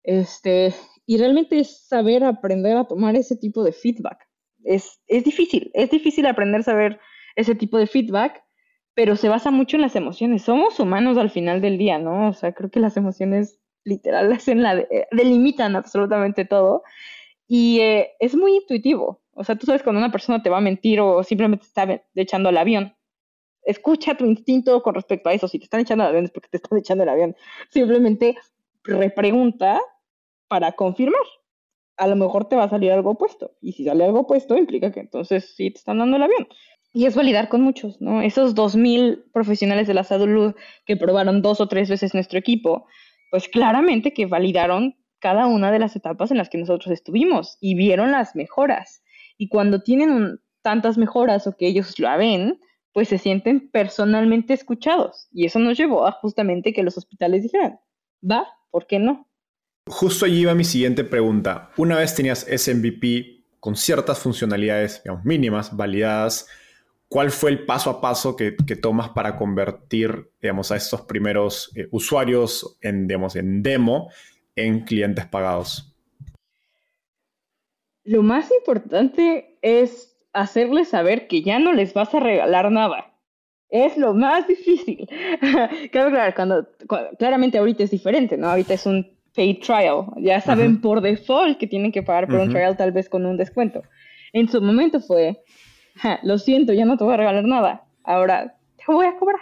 Este, 0.03 0.73
y 1.05 1.17
realmente 1.17 1.59
es 1.59 1.87
saber 1.87 2.23
aprender 2.23 2.77
a 2.77 2.85
tomar 2.85 3.15
ese 3.15 3.35
tipo 3.35 3.63
de 3.63 3.73
feedback. 3.73 4.27
Es, 4.63 5.01
es 5.07 5.23
difícil, 5.23 5.71
es 5.73 5.89
difícil 5.89 6.25
aprender 6.25 6.61
a 6.61 6.63
saber 6.63 6.99
ese 7.35 7.55
tipo 7.55 7.77
de 7.77 7.87
feedback, 7.87 8.43
pero 8.93 9.15
se 9.15 9.29
basa 9.29 9.51
mucho 9.51 9.77
en 9.77 9.81
las 9.81 9.95
emociones. 9.95 10.43
Somos 10.43 10.79
humanos 10.79 11.17
al 11.17 11.29
final 11.29 11.61
del 11.61 11.77
día, 11.77 11.97
¿no? 11.97 12.29
O 12.29 12.33
sea, 12.33 12.53
creo 12.53 12.69
que 12.69 12.79
las 12.79 12.97
emociones 12.97 13.59
literal 13.83 14.31
hacen 14.31 14.61
la 14.61 14.79
eh, 14.79 15.07
delimitan 15.11 15.75
absolutamente 15.75 16.45
todo. 16.45 16.83
Y 17.47 17.79
eh, 17.79 18.11
es 18.19 18.35
muy 18.35 18.55
intuitivo. 18.55 19.21
O 19.33 19.43
sea, 19.43 19.55
tú 19.55 19.65
sabes 19.65 19.83
cuando 19.83 19.99
una 19.99 20.11
persona 20.11 20.43
te 20.43 20.49
va 20.49 20.57
a 20.57 20.61
mentir 20.61 20.99
o 20.99 21.23
simplemente 21.23 21.65
está 21.65 22.03
echando 22.15 22.49
el 22.49 22.57
avión 22.57 22.93
escucha 23.63 24.15
tu 24.15 24.25
instinto 24.25 24.81
con 24.81 24.95
respecto 24.95 25.29
a 25.29 25.33
eso. 25.33 25.47
Si 25.47 25.59
te 25.59 25.65
están 25.65 25.81
echando 25.81 26.03
el 26.03 26.09
avión 26.09 26.25
es 26.25 26.31
porque 26.31 26.49
te 26.49 26.57
están 26.57 26.77
echando 26.77 27.03
el 27.03 27.09
avión. 27.09 27.35
Simplemente 27.69 28.35
repregunta 28.83 29.79
para 30.47 30.73
confirmar. 30.73 31.21
A 31.97 32.07
lo 32.07 32.15
mejor 32.15 32.47
te 32.47 32.55
va 32.55 32.63
a 32.63 32.69
salir 32.69 32.91
algo 32.91 33.11
opuesto. 33.11 33.51
Y 33.61 33.73
si 33.73 33.85
sale 33.85 34.03
algo 34.03 34.21
opuesto, 34.21 34.57
implica 34.57 34.91
que 34.91 35.01
entonces 35.01 35.53
sí 35.55 35.71
te 35.71 35.77
están 35.77 35.99
dando 35.99 36.17
el 36.17 36.23
avión. 36.23 36.47
Y 36.93 37.05
es 37.05 37.15
validar 37.15 37.47
con 37.47 37.61
muchos, 37.61 38.01
¿no? 38.01 38.21
Esos 38.21 38.53
2.000 38.55 39.31
profesionales 39.31 39.87
de 39.87 39.93
la 39.93 40.03
salud 40.03 40.55
que 40.85 40.97
probaron 40.97 41.41
dos 41.41 41.61
o 41.61 41.67
tres 41.67 41.89
veces 41.89 42.13
nuestro 42.13 42.37
equipo, 42.37 42.85
pues 43.29 43.47
claramente 43.47 44.13
que 44.13 44.25
validaron 44.25 44.95
cada 45.19 45.47
una 45.47 45.71
de 45.71 45.79
las 45.79 45.95
etapas 45.95 46.31
en 46.31 46.37
las 46.37 46.49
que 46.49 46.57
nosotros 46.57 46.91
estuvimos 46.91 47.57
y 47.61 47.75
vieron 47.75 48.11
las 48.11 48.35
mejoras. 48.35 49.03
Y 49.37 49.47
cuando 49.47 49.81
tienen 49.81 50.39
tantas 50.61 50.97
mejoras 50.97 51.47
o 51.47 51.55
que 51.55 51.67
ellos 51.67 51.97
la 51.99 52.17
ven, 52.17 52.59
pues 52.93 53.07
se 53.07 53.17
sienten 53.17 53.69
personalmente 53.71 54.53
escuchados. 54.53 55.29
Y 55.31 55.45
eso 55.45 55.59
nos 55.59 55.77
llevó 55.77 56.05
a 56.05 56.11
justamente 56.11 56.73
que 56.73 56.83
los 56.83 56.97
hospitales 56.97 57.43
dijeran, 57.43 57.79
va, 58.29 58.47
¿por 58.71 58.87
qué 58.87 58.99
no? 58.99 59.27
Justo 59.87 60.25
allí 60.25 60.41
iba 60.41 60.55
mi 60.55 60.63
siguiente 60.63 61.03
pregunta. 61.03 61.71
Una 61.77 61.97
vez 61.97 62.15
tenías 62.15 62.47
ese 62.47 62.73
MVP 62.73 63.41
con 63.59 63.75
ciertas 63.75 64.19
funcionalidades 64.19 65.03
digamos, 65.03 65.23
mínimas, 65.23 65.75
validadas, 65.75 66.47
¿cuál 67.07 67.29
fue 67.29 67.51
el 67.51 67.65
paso 67.65 67.89
a 67.89 68.01
paso 68.01 68.35
que, 68.35 68.51
tomas 68.81 69.09
para 69.09 69.37
convertir 69.37 70.31
digamos, 70.41 70.71
a 70.71 70.77
estos 70.77 71.01
primeros 71.01 71.71
eh, 71.75 71.87
usuarios 71.91 72.77
en, 72.81 73.07
digamos, 73.07 73.35
en 73.35 73.61
demo 73.61 74.09
en 74.55 74.81
clientes 74.85 75.25
pagados? 75.27 75.93
Lo 78.03 78.23
más 78.23 78.49
importante 78.51 79.59
es 79.61 80.17
hacerles 80.33 80.89
saber 80.89 81.27
que 81.27 81.43
ya 81.43 81.59
no 81.59 81.73
les 81.73 81.93
vas 81.93 82.13
a 82.15 82.19
regalar 82.19 82.71
nada. 82.71 83.10
Es 83.71 83.97
lo 83.97 84.13
más 84.13 84.47
difícil. 84.47 85.07
claro, 85.91 86.11
claro, 86.11 86.33
cuando, 86.35 86.67
claramente 87.17 87.57
ahorita 87.57 87.83
es 87.83 87.91
diferente, 87.91 88.37
¿no? 88.37 88.49
Ahorita 88.49 88.73
es 88.73 88.85
un 88.85 89.07
paid 89.33 89.59
trial. 89.59 90.07
Ya 90.17 90.41
saben 90.41 90.81
por 90.81 91.01
default 91.01 91.57
que 91.57 91.67
tienen 91.67 91.93
que 91.93 92.03
pagar 92.03 92.27
por 92.27 92.39
un 92.39 92.49
trial 92.49 92.75
tal 92.75 92.91
vez 92.91 93.07
con 93.07 93.25
un 93.25 93.37
descuento. 93.37 93.81
En 94.33 94.49
su 94.49 94.61
momento 94.61 94.99
fue, 94.99 95.41
lo 96.23 96.37
siento, 96.37 96.73
ya 96.73 96.85
no 96.85 96.97
te 96.97 97.05
voy 97.05 97.13
a 97.13 97.17
regalar 97.17 97.45
nada. 97.45 97.85
Ahora 98.03 98.55
te 98.77 98.83
voy 98.91 99.05
a 99.05 99.15
cobrar. 99.17 99.39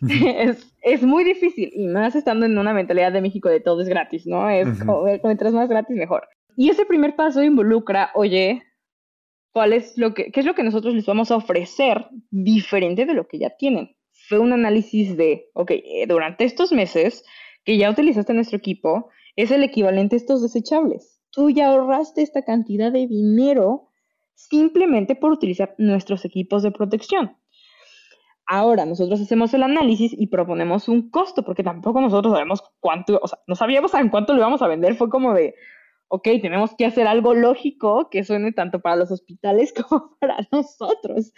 es, 0.08 0.74
es, 0.82 1.02
muy 1.02 1.24
difícil 1.24 1.70
y 1.74 1.86
más 1.86 2.14
estando 2.14 2.44
en 2.46 2.58
una 2.58 2.74
mentalidad 2.74 3.12
de 3.12 3.22
México 3.22 3.48
de 3.48 3.60
todo 3.60 3.80
es 3.80 3.88
gratis, 3.88 4.26
¿no? 4.26 4.50
Es 4.50 4.68
como, 4.84 5.04
mientras 5.24 5.52
más 5.52 5.68
gratis 5.68 5.96
mejor. 5.96 6.28
Y 6.56 6.68
ese 6.68 6.84
primer 6.84 7.16
paso 7.16 7.42
involucra, 7.42 8.10
oye, 8.14 8.62
¿cuál 9.52 9.72
es 9.72 9.96
lo 9.96 10.14
que, 10.14 10.32
qué 10.32 10.40
es 10.40 10.46
lo 10.46 10.54
que 10.54 10.62
nosotros 10.62 10.94
les 10.94 11.06
vamos 11.06 11.30
a 11.30 11.36
ofrecer 11.36 12.08
diferente 12.30 13.06
de 13.06 13.14
lo 13.14 13.28
que 13.28 13.38
ya 13.38 13.50
tienen? 13.50 13.96
Fue 14.28 14.38
un 14.38 14.52
análisis 14.52 15.16
de, 15.16 15.50
ok, 15.54 15.70
eh, 15.70 16.06
durante 16.08 16.44
estos 16.44 16.72
meses 16.72 17.24
que 17.64 17.76
ya 17.76 17.90
utilizaste 17.90 18.34
nuestro 18.34 18.58
equipo, 18.58 19.10
es 19.36 19.50
el 19.50 19.62
equivalente 19.62 20.16
a 20.16 20.18
estos 20.18 20.42
desechables. 20.42 21.20
Tú 21.30 21.50
ya 21.50 21.68
ahorraste 21.68 22.22
esta 22.22 22.42
cantidad 22.42 22.92
de 22.92 23.06
dinero 23.06 23.88
simplemente 24.34 25.14
por 25.14 25.32
utilizar 25.32 25.74
nuestros 25.78 26.24
equipos 26.24 26.62
de 26.62 26.72
protección. 26.72 27.36
Ahora 28.46 28.84
nosotros 28.84 29.20
hacemos 29.20 29.54
el 29.54 29.62
análisis 29.62 30.12
y 30.12 30.26
proponemos 30.26 30.88
un 30.88 31.10
costo, 31.10 31.44
porque 31.44 31.62
tampoco 31.62 32.00
nosotros 32.00 32.32
sabemos 32.34 32.62
cuánto, 32.80 33.18
o 33.22 33.28
sea, 33.28 33.38
no 33.46 33.54
sabíamos 33.54 33.94
en 33.94 34.08
cuánto 34.08 34.32
lo 34.32 34.40
íbamos 34.40 34.60
a 34.62 34.66
vender, 34.66 34.96
fue 34.96 35.08
como 35.08 35.32
de, 35.32 35.54
ok, 36.14 36.28
tenemos 36.42 36.74
que 36.76 36.84
hacer 36.84 37.06
algo 37.06 37.32
lógico 37.32 38.10
que 38.10 38.22
suene 38.22 38.52
tanto 38.52 38.80
para 38.80 38.96
los 38.96 39.10
hospitales 39.10 39.72
como 39.88 40.14
para 40.20 40.46
nosotros. 40.52 41.32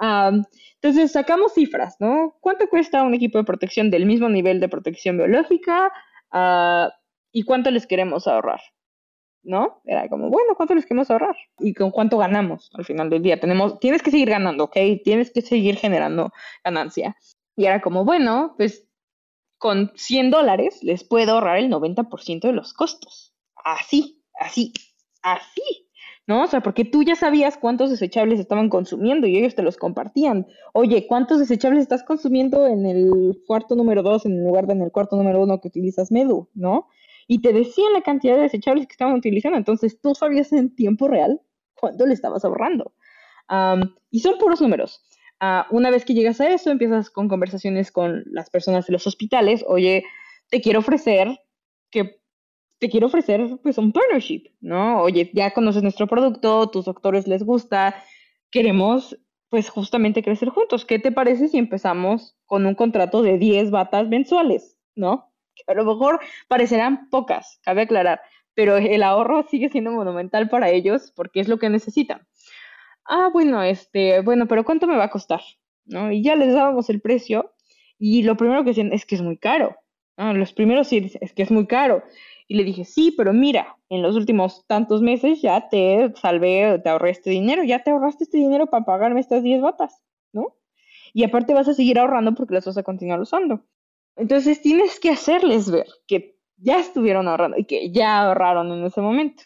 entonces 0.00 1.12
sacamos 1.12 1.54
cifras, 1.54 1.96
¿no? 2.00 2.36
¿Cuánto 2.40 2.68
cuesta 2.68 3.04
un 3.04 3.14
equipo 3.14 3.38
de 3.38 3.44
protección 3.44 3.88
del 3.88 4.04
mismo 4.04 4.28
nivel 4.28 4.58
de 4.58 4.68
protección 4.68 5.16
biológica 5.16 5.92
ah, 6.32 6.92
y 7.30 7.44
cuánto 7.44 7.70
les 7.70 7.86
queremos 7.86 8.26
ahorrar? 8.26 8.60
¿no? 9.44 9.80
Era 9.84 10.08
como, 10.08 10.28
bueno, 10.28 10.56
¿cuánto 10.56 10.74
les 10.74 10.86
queremos 10.86 11.08
ahorrar? 11.08 11.36
¿Y 11.60 11.72
con 11.72 11.92
cuánto 11.92 12.18
ganamos 12.18 12.68
al 12.74 12.84
final 12.84 13.08
del 13.08 13.22
día? 13.22 13.38
Tenemos, 13.38 13.78
tienes 13.78 14.02
que 14.02 14.10
seguir 14.10 14.30
ganando, 14.30 14.64
¿ok? 14.64 14.76
Tienes 15.04 15.30
que 15.30 15.40
seguir 15.40 15.76
generando 15.76 16.32
ganancia. 16.64 17.16
Y 17.54 17.66
era 17.66 17.80
como, 17.80 18.04
bueno, 18.04 18.54
pues 18.56 18.88
con 19.58 19.92
100 19.94 20.32
dólares 20.32 20.82
les 20.82 21.04
puedo 21.04 21.34
ahorrar 21.34 21.58
el 21.58 21.70
90% 21.70 22.40
de 22.40 22.52
los 22.52 22.72
costos. 22.72 23.36
Así, 23.64 24.15
así, 24.38 24.72
así. 25.22 25.62
¿No? 26.28 26.42
O 26.42 26.46
sea, 26.48 26.60
porque 26.60 26.84
tú 26.84 27.04
ya 27.04 27.14
sabías 27.14 27.56
cuántos 27.56 27.88
desechables 27.88 28.40
estaban 28.40 28.68
consumiendo 28.68 29.28
y 29.28 29.38
ellos 29.38 29.54
te 29.54 29.62
los 29.62 29.76
compartían. 29.76 30.48
Oye, 30.72 31.06
¿cuántos 31.06 31.38
desechables 31.38 31.82
estás 31.82 32.02
consumiendo 32.02 32.66
en 32.66 32.84
el 32.84 33.40
cuarto 33.46 33.76
número 33.76 34.02
2 34.02 34.26
en 34.26 34.44
lugar 34.44 34.66
de 34.66 34.72
en 34.72 34.82
el 34.82 34.90
cuarto 34.90 35.14
número 35.14 35.40
1 35.42 35.60
que 35.60 35.68
utilizas 35.68 36.10
Medu, 36.10 36.48
¿no? 36.52 36.88
y 37.26 37.40
te 37.40 37.52
decían 37.52 37.92
la 37.92 38.02
cantidad 38.02 38.36
de 38.36 38.42
desechables 38.42 38.86
que 38.86 38.92
estaban 38.92 39.14
utilizando. 39.14 39.58
Entonces 39.58 40.00
tú 40.00 40.14
sabías 40.14 40.52
en 40.52 40.74
tiempo 40.74 41.08
real 41.08 41.40
cuánto 41.74 42.06
le 42.06 42.14
estabas 42.14 42.44
ahorrando. 42.44 42.92
y 44.10 44.20
son 44.20 44.38
puros 44.38 44.60
números. 44.60 45.02
Ah, 45.38 45.66
una 45.70 45.90
vez 45.90 46.04
que 46.04 46.14
llegas 46.14 46.40
a 46.40 46.48
eso, 46.48 46.70
empiezas 46.70 47.10
con 47.10 47.28
conversaciones 47.28 47.92
con 47.92 48.24
las 48.26 48.48
personas 48.48 48.86
de 48.86 48.92
los 48.92 49.06
hospitales. 49.06 49.64
Oye, 49.68 50.04
te 50.48 50.60
quiero 50.60 50.78
ofrecer 50.78 51.40
que 51.90 52.20
te 52.78 52.88
quiero 52.90 53.06
ofrecer 53.06 53.58
pues 53.62 53.78
un 53.78 53.92
partnership, 53.92 54.50
¿no? 54.60 55.00
Oye, 55.02 55.30
ya 55.32 55.52
conoces 55.52 55.82
nuestro 55.82 56.06
producto, 56.06 56.68
tus 56.70 56.84
doctores 56.84 57.26
les 57.26 57.42
gusta, 57.42 58.02
queremos 58.50 59.18
pues 59.48 59.70
justamente 59.70 60.22
crecer 60.22 60.48
juntos. 60.48 60.84
¿Qué 60.84 60.98
te 60.98 61.12
parece 61.12 61.48
si 61.48 61.58
empezamos 61.58 62.36
con 62.46 62.66
un 62.66 62.74
contrato 62.74 63.22
de 63.22 63.38
10 63.38 63.70
batas 63.70 64.08
mensuales, 64.08 64.76
¿no? 64.94 65.32
a 65.66 65.74
lo 65.74 65.84
mejor 65.84 66.20
parecerán 66.48 67.08
pocas, 67.08 67.60
cabe 67.62 67.82
aclarar, 67.82 68.20
pero 68.54 68.76
el 68.76 69.02
ahorro 69.02 69.46
sigue 69.48 69.68
siendo 69.68 69.90
monumental 69.92 70.48
para 70.48 70.70
ellos 70.70 71.12
porque 71.14 71.40
es 71.40 71.48
lo 71.48 71.58
que 71.58 71.70
necesitan. 71.70 72.26
Ah, 73.04 73.30
bueno, 73.32 73.62
este, 73.62 74.20
bueno, 74.20 74.46
pero 74.48 74.64
¿cuánto 74.64 74.86
me 74.86 74.96
va 74.96 75.04
a 75.04 75.10
costar? 75.10 75.40
¿No? 75.84 76.10
Y 76.10 76.22
ya 76.22 76.34
les 76.34 76.52
dábamos 76.52 76.90
el 76.90 77.00
precio 77.00 77.54
y 77.98 78.24
lo 78.24 78.36
primero 78.36 78.64
que 78.64 78.70
decían 78.70 78.92
es 78.92 79.06
que 79.06 79.14
es 79.14 79.22
muy 79.22 79.38
caro. 79.38 79.76
Los 80.16 80.54
primeros 80.54 80.88
sí, 80.88 81.12
es 81.20 81.32
que 81.34 81.42
es 81.42 81.50
muy 81.50 81.66
caro. 81.66 82.02
Y 82.48 82.56
le 82.56 82.64
dije, 82.64 82.84
sí, 82.84 83.12
pero 83.16 83.32
mira, 83.32 83.76
en 83.88 84.02
los 84.02 84.14
últimos 84.14 84.64
tantos 84.66 85.02
meses 85.02 85.42
ya 85.42 85.68
te 85.68 86.12
salvé, 86.14 86.78
te 86.78 86.88
ahorré 86.88 87.10
este 87.10 87.30
dinero, 87.30 87.64
ya 87.64 87.82
te 87.82 87.90
ahorraste 87.90 88.24
este 88.24 88.38
dinero 88.38 88.66
para 88.66 88.84
pagarme 88.84 89.20
estas 89.20 89.42
10 89.42 89.60
botas, 89.60 90.02
¿no? 90.32 90.56
Y 91.12 91.24
aparte 91.24 91.54
vas 91.54 91.66
a 91.68 91.74
seguir 91.74 91.98
ahorrando 91.98 92.34
porque 92.34 92.54
las 92.54 92.66
vas 92.66 92.76
a 92.76 92.82
continuar 92.82 93.20
usando. 93.20 93.64
Entonces 94.16 94.62
tienes 94.62 95.00
que 95.00 95.10
hacerles 95.10 95.70
ver 95.70 95.86
que 96.06 96.36
ya 96.56 96.78
estuvieron 96.78 97.28
ahorrando 97.28 97.58
y 97.58 97.64
que 97.64 97.90
ya 97.90 98.22
ahorraron 98.22 98.72
en 98.72 98.84
ese 98.84 99.00
momento. 99.00 99.42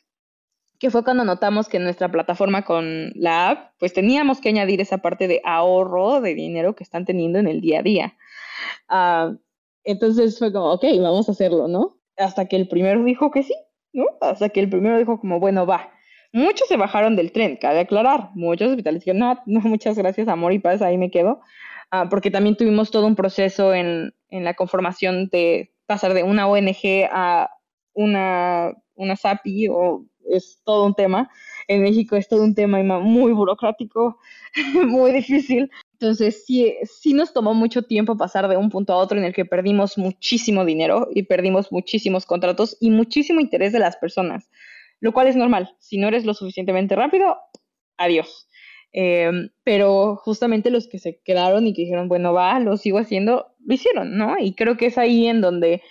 Que 0.79 0.91
fue 0.91 1.05
cuando 1.05 1.25
notamos 1.25 1.69
que 1.69 1.77
en 1.77 1.85
nuestra 1.85 2.11
plataforma 2.11 2.65
con 2.65 3.13
la 3.15 3.51
app, 3.51 3.73
pues 3.79 3.93
teníamos 3.93 4.41
que 4.41 4.49
añadir 4.49 4.81
esa 4.81 4.99
parte 4.99 5.29
de 5.29 5.41
ahorro 5.45 6.21
de 6.21 6.35
dinero 6.35 6.75
que 6.75 6.85
están 6.85 7.05
teniendo 7.05 7.39
en 7.39 7.49
el 7.49 7.61
día 7.61 7.81
a 7.81 7.83
día. 7.83 8.17
Ah, 8.89 9.35
entonces 9.85 10.39
fue 10.39 10.53
como, 10.53 10.73
ok, 10.73 10.85
vamos 11.01 11.29
a 11.29 11.33
hacerlo, 11.33 11.69
¿no? 11.69 12.00
Hasta 12.21 12.47
que 12.47 12.57
el 12.57 12.69
primero 12.69 13.03
dijo 13.03 13.31
que 13.31 13.43
sí, 13.43 13.55
¿no? 13.93 14.05
Hasta 14.21 14.51
que 14.51 14.61
el 14.61 14.69
primero 14.69 14.99
dijo 14.99 15.19
como, 15.19 15.41
bueno, 15.41 15.67
va. 15.67 15.91
Muchos 16.33 16.69
se 16.69 16.77
bajaron 16.77 17.17
del 17.17 17.33
tren, 17.33 17.57
cabe 17.57 17.81
aclarar. 17.81 18.31
Muchos 18.35 18.71
hospitales 18.71 19.01
dijeron, 19.01 19.19
no, 19.19 19.43
no, 19.47 19.61
muchas 19.61 19.97
gracias, 19.97 20.29
amor 20.29 20.53
y 20.53 20.59
paz, 20.59 20.83
ahí 20.83 20.99
me 20.99 21.11
quedo. 21.11 21.41
Ah, 21.91 22.09
porque 22.09 22.31
también 22.31 22.57
tuvimos 22.57 22.91
todo 22.91 23.07
un 23.07 23.17
proceso 23.17 23.75
en, 23.75 24.15
en, 24.29 24.45
la 24.45 24.55
conformación 24.55 25.29
de 25.29 25.73
pasar 25.87 26.15
de 26.15 26.23
una 26.23 26.47
ONG 26.47 27.09
a 27.11 27.51
una, 27.95 28.73
una 28.95 29.17
SAPI, 29.17 29.69
o 29.71 30.05
es 30.31 30.61
todo 30.65 30.87
un 30.87 30.95
tema. 30.95 31.31
En 31.69 31.83
México 31.83 32.17
es 32.17 32.29
todo 32.29 32.43
un 32.43 32.55
tema 32.55 32.81
muy 32.99 33.33
burocrático, 33.33 34.19
muy 34.87 35.13
difícil. 35.13 35.71
Entonces, 35.93 36.45
sí, 36.45 36.75
sí 36.85 37.13
nos 37.13 37.33
tomó 37.33 37.55
mucho 37.55 37.83
tiempo 37.83 38.17
pasar 38.17 38.49
de 38.49 38.57
un 38.57 38.71
punto 38.71 38.93
a 38.93 38.97
otro 38.97 39.19
en 39.19 39.25
el 39.25 39.35
que 39.35 39.45
perdimos 39.45 39.99
muchísimo 39.99 40.65
dinero 40.65 41.09
y 41.15 41.25
perdimos 41.25 41.71
muchísimos 41.71 42.27
contratos 42.27 42.77
y 42.81 42.91
muchísimo 42.91 43.41
interés 43.41 43.73
de 43.73 43.79
las 43.79 43.97
personas, 43.97 44.51
lo 45.01 45.13
cual 45.13 45.29
es 45.29 45.37
normal. 45.37 45.77
Si 45.79 45.99
no 45.99 46.09
eres 46.09 46.25
lo 46.25 46.35
suficientemente 46.35 46.97
rápido, 46.97 47.37
adiós. 47.97 48.49
Em, 48.93 49.51
pero 49.63 50.17
justamente 50.17 50.71
los 50.71 50.89
que 50.89 50.99
se 50.99 51.21
quedaron 51.21 51.67
y 51.67 51.75
que 51.75 51.83
dijeron, 51.83 52.09
bueno, 52.09 52.33
va, 52.33 52.59
lo 52.59 52.77
sigo 52.77 52.99
haciendo, 52.99 53.55
lo 53.65 53.75
hicieron, 53.75 54.17
¿no? 54.17 54.37
Y 54.39 54.55
creo 54.55 54.77
que 54.77 54.87
es 54.87 54.99
ahí 54.99 55.27
en 55.27 55.41
donde 55.41 55.83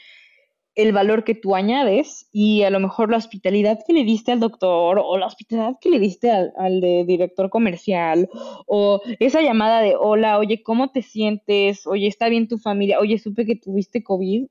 el 0.76 0.94
valor 0.94 1.24
que 1.24 1.36
tú 1.36 1.56
añades 1.56 2.28
y 2.32 2.64
a 2.64 2.70
lo 2.70 2.80
mejor 2.80 3.12
la 3.12 3.18
hospitalidad 3.18 3.80
que 3.86 3.94
le 3.94 4.04
diste 4.04 4.32
al 4.32 4.40
doctor 4.40 5.00
o 5.04 5.18
la 5.18 5.26
hospitalidad 5.26 5.76
que 5.82 5.90
le 5.90 6.00
diste 6.00 6.32
al, 6.32 6.54
al 6.58 6.80
director 6.82 7.50
comercial 7.50 8.30
o 8.66 9.02
esa 9.20 9.42
llamada 9.42 9.82
de 9.82 9.96
hola, 10.00 10.38
oye, 10.38 10.64
¿cómo 10.64 10.92
te 10.92 11.02
sientes? 11.02 11.86
Oye, 11.88 12.08
¿está 12.08 12.30
bien 12.30 12.48
tu 12.48 12.58
familia? 12.58 13.00
Oye, 13.00 13.18
supe 13.20 13.46
que 13.46 13.56
tuviste 13.56 14.04
COVID. 14.04 14.48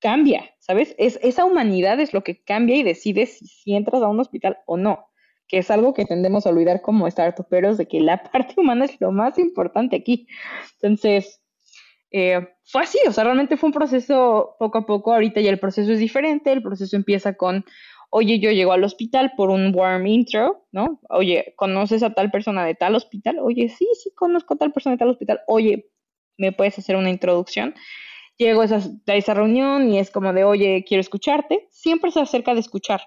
Cambia, 0.00 0.50
¿sabes? 0.58 0.94
Es, 0.98 1.18
esa 1.22 1.44
humanidad 1.44 2.00
es 2.00 2.14
lo 2.14 2.22
que 2.24 2.42
cambia 2.42 2.76
y 2.76 2.82
decide 2.82 3.26
si 3.26 3.74
entras 3.74 4.02
a 4.02 4.08
un 4.08 4.20
hospital 4.20 4.58
o 4.66 4.76
no 4.76 5.10
que 5.50 5.58
es 5.58 5.70
algo 5.72 5.94
que 5.94 6.04
tendemos 6.04 6.46
a 6.46 6.50
olvidar 6.50 6.80
como 6.80 7.10
startuperos, 7.10 7.76
de 7.76 7.86
que 7.86 8.00
la 8.00 8.22
parte 8.32 8.54
humana 8.56 8.84
es 8.84 9.00
lo 9.00 9.10
más 9.10 9.36
importante 9.36 9.96
aquí. 9.96 10.28
Entonces, 10.80 11.39
eh, 12.10 12.48
fue 12.64 12.82
así, 12.82 12.98
o 13.06 13.12
sea, 13.12 13.24
realmente 13.24 13.56
fue 13.56 13.68
un 13.68 13.72
proceso 13.72 14.56
poco 14.58 14.78
a 14.78 14.86
poco, 14.86 15.12
ahorita 15.12 15.40
ya 15.40 15.50
el 15.50 15.60
proceso 15.60 15.92
es 15.92 15.98
diferente, 15.98 16.52
el 16.52 16.62
proceso 16.62 16.96
empieza 16.96 17.34
con, 17.34 17.64
oye, 18.10 18.40
yo 18.40 18.50
llego 18.50 18.72
al 18.72 18.84
hospital 18.84 19.32
por 19.36 19.50
un 19.50 19.72
warm 19.74 20.06
intro, 20.06 20.66
¿no? 20.72 21.00
Oye, 21.08 21.54
¿conoces 21.56 22.02
a 22.02 22.12
tal 22.12 22.30
persona 22.30 22.64
de 22.64 22.74
tal 22.74 22.96
hospital? 22.96 23.38
Oye, 23.40 23.68
sí, 23.68 23.88
sí, 24.02 24.10
conozco 24.14 24.54
a 24.54 24.56
tal 24.58 24.72
persona 24.72 24.94
de 24.94 24.98
tal 24.98 25.10
hospital. 25.10 25.40
Oye, 25.46 25.90
¿me 26.36 26.52
puedes 26.52 26.78
hacer 26.78 26.96
una 26.96 27.10
introducción? 27.10 27.74
Llego 28.36 28.62
a 28.62 28.64
esa, 28.64 28.80
a 29.06 29.14
esa 29.14 29.34
reunión 29.34 29.88
y 29.88 29.98
es 29.98 30.10
como 30.10 30.32
de, 30.32 30.44
oye, 30.44 30.84
quiero 30.86 31.00
escucharte. 31.00 31.68
Siempre 31.70 32.10
se 32.10 32.20
acerca 32.20 32.54
de 32.54 32.60
escuchar. 32.60 33.02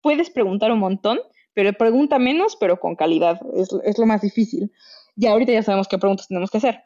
Puedes 0.00 0.30
preguntar 0.30 0.72
un 0.72 0.78
montón, 0.78 1.18
pero 1.52 1.72
pregunta 1.74 2.18
menos, 2.18 2.56
pero 2.56 2.80
con 2.80 2.96
calidad, 2.96 3.40
es, 3.54 3.68
es 3.84 3.98
lo 3.98 4.06
más 4.06 4.22
difícil. 4.22 4.72
Ya 5.16 5.32
ahorita 5.32 5.52
ya 5.52 5.62
sabemos 5.62 5.88
qué 5.88 5.98
preguntas 5.98 6.28
tenemos 6.28 6.50
que 6.50 6.58
hacer. 6.58 6.82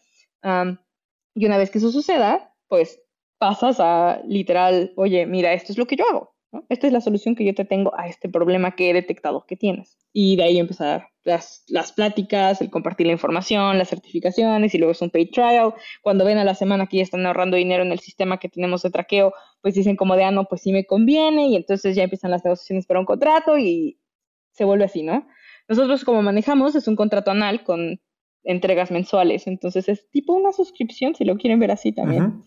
Y 1.34 1.46
una 1.46 1.58
vez 1.58 1.70
que 1.70 1.78
eso 1.78 1.90
suceda, 1.90 2.54
pues 2.68 3.02
pasas 3.38 3.80
a 3.80 4.20
literal, 4.26 4.92
oye, 4.96 5.26
mira, 5.26 5.52
esto 5.52 5.72
es 5.72 5.78
lo 5.78 5.86
que 5.86 5.96
yo 5.96 6.04
hago. 6.08 6.34
Esta 6.68 6.88
es 6.88 6.92
la 6.92 7.00
solución 7.00 7.36
que 7.36 7.44
yo 7.44 7.54
te 7.54 7.64
tengo 7.64 7.92
a 7.96 8.08
este 8.08 8.28
problema 8.28 8.74
que 8.74 8.90
he 8.90 8.92
detectado 8.92 9.46
que 9.46 9.56
tienes. 9.56 9.96
Y 10.12 10.34
de 10.36 10.42
ahí 10.42 10.58
empezar 10.58 11.08
las, 11.22 11.62
las 11.68 11.92
pláticas, 11.92 12.60
el 12.60 12.70
compartir 12.70 13.06
la 13.06 13.12
información, 13.12 13.78
las 13.78 13.88
certificaciones 13.88 14.74
y 14.74 14.78
luego 14.78 14.92
es 14.92 15.00
un 15.00 15.10
paid 15.10 15.30
trial. 15.30 15.74
Cuando 16.02 16.24
ven 16.24 16.38
a 16.38 16.44
la 16.44 16.56
semana 16.56 16.86
que 16.86 16.96
ya 16.96 17.04
están 17.04 17.24
ahorrando 17.24 17.56
dinero 17.56 17.84
en 17.84 17.92
el 17.92 18.00
sistema 18.00 18.38
que 18.38 18.48
tenemos 18.48 18.82
de 18.82 18.90
traqueo, 18.90 19.32
pues 19.62 19.74
dicen 19.74 19.96
como 19.96 20.16
de, 20.16 20.24
ah, 20.24 20.32
no, 20.32 20.46
pues 20.46 20.62
sí 20.62 20.72
me 20.72 20.84
conviene 20.86 21.48
y 21.48 21.56
entonces 21.56 21.94
ya 21.94 22.02
empiezan 22.02 22.32
las 22.32 22.44
negociaciones 22.44 22.86
para 22.86 22.98
un 22.98 23.06
contrato 23.06 23.56
y 23.56 24.00
se 24.52 24.64
vuelve 24.64 24.84
así, 24.84 25.02
¿no? 25.04 25.28
Nosotros 25.68 26.04
como 26.04 26.20
manejamos 26.20 26.74
es 26.74 26.88
un 26.88 26.96
contrato 26.96 27.30
anual 27.30 27.62
con 27.62 28.00
entregas 28.44 28.90
mensuales, 28.90 29.46
entonces 29.46 29.88
es 29.88 30.08
tipo 30.10 30.32
una 30.32 30.52
suscripción 30.52 31.14
si 31.14 31.24
lo 31.24 31.36
quieren 31.36 31.60
ver 31.60 31.70
así 31.70 31.92
también. 31.92 32.42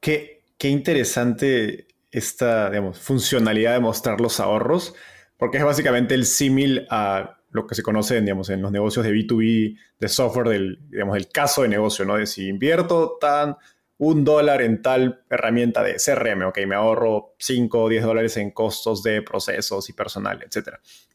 qué, 0.00 0.42
qué, 0.58 0.68
interesante 0.68 1.86
esta 2.10 2.70
digamos, 2.70 2.98
funcionalidad 2.98 3.74
de 3.74 3.80
mostrar 3.80 4.20
los 4.20 4.38
ahorros, 4.40 4.94
porque 5.38 5.58
es 5.58 5.64
básicamente 5.64 6.14
el 6.14 6.26
símil 6.26 6.86
a 6.90 7.38
lo 7.50 7.66
que 7.66 7.74
se 7.74 7.82
conoce 7.82 8.20
digamos, 8.20 8.50
en 8.50 8.62
los 8.62 8.72
negocios 8.72 9.04
de 9.04 9.12
B2B, 9.12 9.78
de 9.98 10.08
software, 10.08 10.48
del, 10.48 10.78
digamos, 10.90 11.16
el 11.16 11.28
caso 11.28 11.62
de 11.62 11.68
negocio, 11.68 12.04
¿no? 12.04 12.16
De 12.16 12.26
si 12.26 12.48
invierto 12.48 13.18
tan 13.20 13.56
un 14.04 14.24
dólar 14.24 14.62
en 14.62 14.82
tal 14.82 15.22
herramienta 15.30 15.84
de 15.84 15.94
CRM, 15.94 16.42
ok, 16.48 16.58
me 16.66 16.74
ahorro 16.74 17.36
5 17.38 17.82
o 17.84 17.88
10 17.88 18.02
dólares 18.02 18.36
en 18.36 18.50
costos 18.50 19.04
de 19.04 19.22
procesos 19.22 19.88
y 19.88 19.92
personal, 19.92 20.42
etc. 20.42 20.70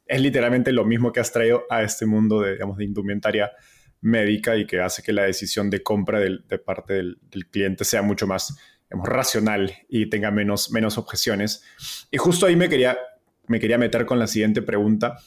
Es 0.05 0.21
literalmente 0.21 0.71
lo 0.71 0.85
mismo 0.85 1.11
que 1.11 1.19
has 1.19 1.33
traído 1.33 1.63
a 1.69 1.83
este 1.83 2.05
mundo 2.05 2.39
de, 2.39 2.53
digamos, 2.53 2.77
de 2.77 2.85
indumentaria 2.85 3.51
médica 3.99 4.55
y 4.55 4.65
que 4.65 4.79
hace 4.79 5.03
que 5.03 5.11
la 5.11 5.23
decisión 5.23 5.69
de 5.69 5.83
compra 5.83 6.21
de 6.21 6.59
parte 6.59 6.93
del, 6.93 7.19
cliente 7.51 7.83
sea 7.83 8.01
mucho 8.03 8.25
más 8.25 8.57
digamos, 8.89 9.09
racional 9.09 9.73
y 9.89 10.09
tenga 10.09 10.31
menos, 10.31 10.71
menos 10.71 10.97
objeciones. 10.97 11.65
Y 12.09 12.15
justo 12.15 12.45
ahí 12.45 12.55
me 12.55 12.69
quería, 12.69 12.97
me 13.47 13.59
quería 13.59 13.77
meter 13.77 14.05
con 14.05 14.17
la 14.17 14.27
siguiente 14.27 14.61
pregunta. 14.61 15.17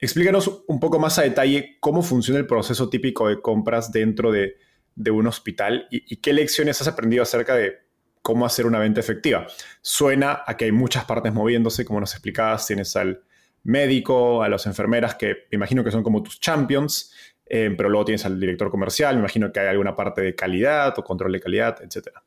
Explícanos 0.00 0.64
un 0.66 0.80
poco 0.80 0.98
más 0.98 1.16
a 1.20 1.22
detalle 1.22 1.76
cómo 1.78 2.02
funciona 2.02 2.40
el 2.40 2.48
proceso 2.48 2.90
típico 2.90 3.28
de 3.28 3.40
compras 3.40 3.92
dentro 3.92 4.32
de 4.32 4.56
de 4.96 5.10
un 5.10 5.26
hospital 5.26 5.86
y, 5.90 6.16
qué 6.16 6.32
lecciones 6.32 6.80
has 6.80 6.88
aprendido 6.88 7.22
acerca 7.22 7.54
de 7.54 7.78
cómo 8.22 8.46
hacer 8.46 8.66
una 8.66 8.78
venta 8.78 9.00
efectiva. 9.00 9.46
Suena 9.82 10.42
a 10.46 10.56
que 10.56 10.66
hay 10.66 10.72
muchas 10.72 11.04
partes 11.04 11.32
moviéndose, 11.32 11.84
como 11.84 12.00
nos 12.00 12.12
explicabas, 12.12 12.66
tienes 12.66 12.96
al 12.96 13.22
médico, 13.64 14.42
a 14.42 14.48
las 14.48 14.66
enfermeras 14.66 15.14
que 15.14 15.46
me 15.50 15.56
imagino 15.56 15.84
que 15.84 15.90
son 15.90 16.02
como 16.02 16.22
tus 16.22 16.40
champions, 16.40 17.12
eh, 17.46 17.72
pero 17.76 17.88
luego 17.88 18.06
tienes 18.06 18.24
al 18.24 18.38
director 18.38 18.70
comercial, 18.70 19.16
me 19.16 19.20
imagino 19.20 19.52
que 19.52 19.60
hay 19.60 19.68
alguna 19.68 19.94
parte 19.94 20.22
de 20.22 20.34
calidad 20.34 20.98
o 20.98 21.04
control 21.04 21.32
de 21.32 21.40
calidad, 21.40 21.82
etcétera. 21.82 22.22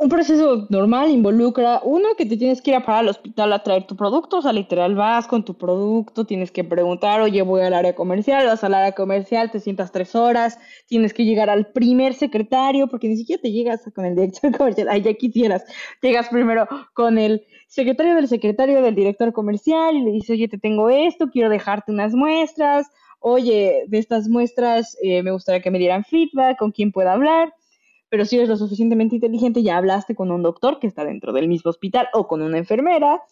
Un 0.00 0.08
proceso 0.08 0.68
normal 0.70 1.10
involucra, 1.10 1.80
uno, 1.82 2.10
que 2.16 2.24
te 2.24 2.36
tienes 2.36 2.62
que 2.62 2.70
ir 2.70 2.76
a 2.76 2.86
parar 2.86 3.00
al 3.00 3.08
hospital 3.08 3.52
a 3.52 3.64
traer 3.64 3.84
tu 3.84 3.96
producto, 3.96 4.36
o 4.36 4.42
sea, 4.42 4.52
literal 4.52 4.94
vas 4.94 5.26
con 5.26 5.44
tu 5.44 5.58
producto, 5.58 6.24
tienes 6.24 6.52
que 6.52 6.62
preguntar, 6.62 7.20
oye, 7.20 7.42
voy 7.42 7.62
al 7.62 7.74
área 7.74 7.96
comercial, 7.96 8.46
vas 8.46 8.62
al 8.62 8.74
área 8.74 8.92
comercial, 8.92 9.50
te 9.50 9.58
sientas 9.58 9.90
tres 9.90 10.14
horas, 10.14 10.56
tienes 10.86 11.12
que 11.12 11.24
llegar 11.24 11.50
al 11.50 11.72
primer 11.72 12.14
secretario, 12.14 12.86
porque 12.86 13.08
ni 13.08 13.16
siquiera 13.16 13.42
te 13.42 13.50
llegas 13.50 13.90
con 13.92 14.04
el 14.04 14.14
director 14.14 14.52
comercial, 14.56 14.86
ay, 14.88 15.02
ya 15.02 15.14
quisieras, 15.14 15.64
llegas 16.00 16.28
primero 16.28 16.68
con 16.94 17.18
el 17.18 17.44
secretario 17.66 18.14
del 18.14 18.28
secretario 18.28 18.80
del 18.80 18.94
director 18.94 19.32
comercial 19.32 19.96
y 19.96 20.04
le 20.04 20.12
dices, 20.12 20.30
oye, 20.30 20.46
te 20.46 20.58
tengo 20.58 20.90
esto, 20.90 21.28
quiero 21.32 21.48
dejarte 21.48 21.90
unas 21.90 22.14
muestras, 22.14 22.86
oye, 23.18 23.82
de 23.88 23.98
estas 23.98 24.28
muestras 24.28 24.96
eh, 25.02 25.24
me 25.24 25.32
gustaría 25.32 25.60
que 25.60 25.72
me 25.72 25.80
dieran 25.80 26.04
feedback, 26.04 26.56
con 26.56 26.70
quién 26.70 26.92
puedo 26.92 27.10
hablar 27.10 27.52
pero 28.08 28.24
si 28.24 28.36
eres 28.36 28.48
lo 28.48 28.56
suficientemente 28.56 29.16
inteligente, 29.16 29.62
ya 29.62 29.76
hablaste 29.76 30.14
con 30.14 30.30
un 30.30 30.42
doctor 30.42 30.78
que 30.78 30.86
está 30.86 31.04
dentro 31.04 31.32
del 31.32 31.48
mismo 31.48 31.70
hospital 31.70 32.08
o 32.12 32.26
con 32.26 32.42
una 32.42 32.58
enfermera. 32.58 33.22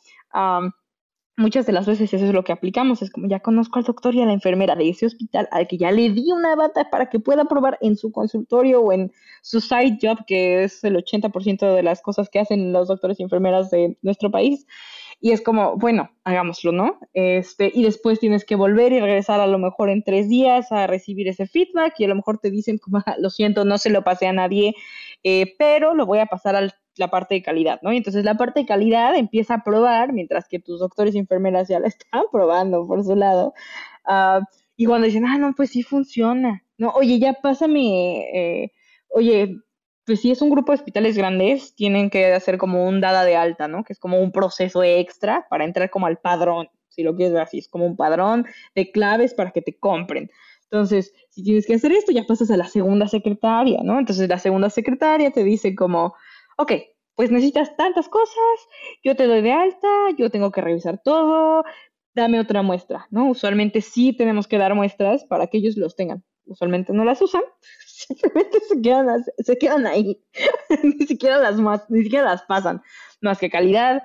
muchas 1.38 1.66
de 1.66 1.72
las 1.72 1.86
veces 1.86 2.12
eso 2.14 2.24
es 2.24 2.32
lo 2.32 2.44
que 2.44 2.52
aplicamos, 2.52 3.02
es 3.02 3.10
como 3.10 3.28
ya 3.28 3.40
conozco 3.40 3.78
al 3.78 3.84
doctor 3.84 4.14
y 4.14 4.22
a 4.22 4.26
la 4.26 4.32
enfermera 4.32 4.74
de 4.74 4.88
ese 4.88 5.04
hospital 5.04 5.48
al 5.50 5.68
que 5.68 5.76
ya 5.76 5.90
le 5.90 6.10
di 6.10 6.32
una 6.32 6.56
bata 6.56 6.88
para 6.90 7.10
que 7.10 7.20
pueda 7.20 7.44
probar 7.44 7.78
en 7.82 7.96
su 7.96 8.10
consultorio 8.10 8.80
o 8.80 8.92
en 8.92 9.12
su 9.42 9.60
side 9.60 9.98
job, 10.00 10.24
que 10.26 10.64
es 10.64 10.82
el 10.84 10.96
80% 10.96 11.74
de 11.74 11.82
las 11.82 12.00
cosas 12.00 12.30
que 12.30 12.38
hacen 12.38 12.72
los 12.72 12.88
doctores 12.88 13.20
y 13.20 13.22
enfermeras 13.22 13.70
de 13.70 13.98
nuestro 14.02 14.30
país. 14.30 14.66
Y 15.20 15.32
es 15.32 15.40
como, 15.40 15.76
bueno, 15.76 16.10
hagámoslo, 16.24 16.72
¿no? 16.72 16.98
Este, 17.14 17.70
y 17.74 17.84
después 17.84 18.20
tienes 18.20 18.44
que 18.44 18.54
volver 18.54 18.92
y 18.92 19.00
regresar 19.00 19.40
a 19.40 19.46
lo 19.46 19.58
mejor 19.58 19.88
en 19.88 20.02
tres 20.02 20.28
días 20.28 20.70
a 20.72 20.86
recibir 20.86 21.28
ese 21.28 21.46
feedback 21.46 21.94
y 21.98 22.04
a 22.04 22.08
lo 22.08 22.16
mejor 22.16 22.38
te 22.38 22.50
dicen, 22.50 22.78
como, 22.78 22.98
ah, 22.98 23.16
lo 23.18 23.30
siento, 23.30 23.64
no 23.64 23.78
se 23.78 23.90
lo 23.90 24.04
pasé 24.04 24.26
a 24.26 24.32
nadie, 24.32 24.74
eh, 25.24 25.54
pero 25.58 25.94
lo 25.94 26.06
voy 26.06 26.18
a 26.18 26.26
pasar 26.26 26.54
a 26.56 26.68
la 26.96 27.08
parte 27.08 27.34
de 27.34 27.42
calidad, 27.42 27.80
¿no? 27.82 27.92
Y 27.92 27.96
entonces 27.96 28.24
la 28.24 28.36
parte 28.36 28.60
de 28.60 28.66
calidad 28.66 29.16
empieza 29.16 29.54
a 29.54 29.64
probar, 29.64 30.12
mientras 30.12 30.48
que 30.48 30.58
tus 30.58 30.80
doctores 30.80 31.14
y 31.14 31.18
enfermeras 31.18 31.68
ya 31.68 31.80
la 31.80 31.88
están 31.88 32.24
probando 32.30 32.86
por 32.86 33.02
su 33.04 33.16
lado. 33.16 33.54
Uh, 34.06 34.44
y 34.76 34.86
cuando 34.86 35.06
dicen, 35.06 35.24
ah, 35.26 35.38
no, 35.38 35.54
pues 35.56 35.70
sí 35.70 35.82
funciona, 35.82 36.62
¿no? 36.78 36.90
Oye, 36.90 37.18
ya 37.18 37.32
pásame, 37.34 38.28
eh, 38.34 38.72
oye, 39.08 39.56
pues 40.06 40.20
si 40.20 40.30
es 40.30 40.40
un 40.40 40.50
grupo 40.50 40.72
de 40.72 40.76
hospitales 40.76 41.18
grandes, 41.18 41.74
tienen 41.74 42.10
que 42.10 42.32
hacer 42.32 42.58
como 42.58 42.86
un 42.86 43.00
dada 43.00 43.24
de 43.24 43.36
alta, 43.36 43.66
¿no? 43.66 43.82
Que 43.82 43.92
es 43.92 43.98
como 43.98 44.20
un 44.20 44.30
proceso 44.30 44.84
extra 44.84 45.46
para 45.50 45.64
entrar 45.64 45.90
como 45.90 46.06
al 46.06 46.18
padrón, 46.18 46.68
si 46.88 47.02
lo 47.02 47.16
quieres 47.16 47.34
ver 47.34 47.42
así, 47.42 47.58
es 47.58 47.68
como 47.68 47.86
un 47.86 47.96
padrón 47.96 48.46
de 48.74 48.90
claves 48.92 49.34
para 49.34 49.50
que 49.50 49.62
te 49.62 49.76
compren. 49.76 50.30
Entonces, 50.70 51.12
si 51.30 51.42
tienes 51.42 51.66
que 51.66 51.74
hacer 51.74 51.92
esto, 51.92 52.12
ya 52.12 52.24
pasas 52.24 52.50
a 52.50 52.56
la 52.56 52.68
segunda 52.68 53.08
secretaria, 53.08 53.80
¿no? 53.82 53.98
Entonces 53.98 54.28
la 54.28 54.38
segunda 54.38 54.70
secretaria 54.70 55.30
te 55.32 55.42
dice 55.42 55.74
como, 55.74 56.14
ok, 56.56 56.72
pues 57.16 57.30
necesitas 57.30 57.76
tantas 57.76 58.08
cosas, 58.08 58.36
yo 59.02 59.16
te 59.16 59.26
doy 59.26 59.42
de 59.42 59.52
alta, 59.52 59.88
yo 60.16 60.30
tengo 60.30 60.52
que 60.52 60.60
revisar 60.60 61.00
todo, 61.02 61.64
dame 62.14 62.38
otra 62.38 62.62
muestra, 62.62 63.06
¿no? 63.10 63.28
Usualmente 63.28 63.80
sí 63.80 64.12
tenemos 64.12 64.46
que 64.46 64.58
dar 64.58 64.74
muestras 64.74 65.24
para 65.24 65.48
que 65.48 65.58
ellos 65.58 65.76
los 65.76 65.96
tengan. 65.96 66.22
Usualmente 66.44 66.92
no 66.92 67.04
las 67.04 67.20
usan, 67.22 67.42
simplemente 67.96 68.60
se 68.60 68.80
quedan, 68.80 69.24
se 69.38 69.58
quedan 69.58 69.86
ahí. 69.86 70.22
ni 70.82 71.06
siquiera 71.06 71.38
las 71.38 71.56
más, 71.56 71.88
ni 71.90 72.02
siquiera 72.02 72.24
las 72.24 72.42
pasan. 72.42 72.82
Más 73.20 73.38
que 73.38 73.50
calidad. 73.50 74.02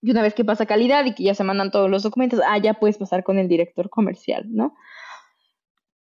Y 0.00 0.10
una 0.10 0.22
vez 0.22 0.34
que 0.34 0.44
pasa 0.44 0.66
calidad 0.66 1.04
y 1.04 1.14
que 1.14 1.22
ya 1.22 1.34
se 1.34 1.44
mandan 1.44 1.70
todos 1.70 1.88
los 1.88 2.02
documentos, 2.02 2.40
ah, 2.44 2.58
ya 2.58 2.74
puedes 2.74 2.98
pasar 2.98 3.22
con 3.22 3.38
el 3.38 3.46
director 3.46 3.88
comercial, 3.88 4.44
¿no? 4.48 4.74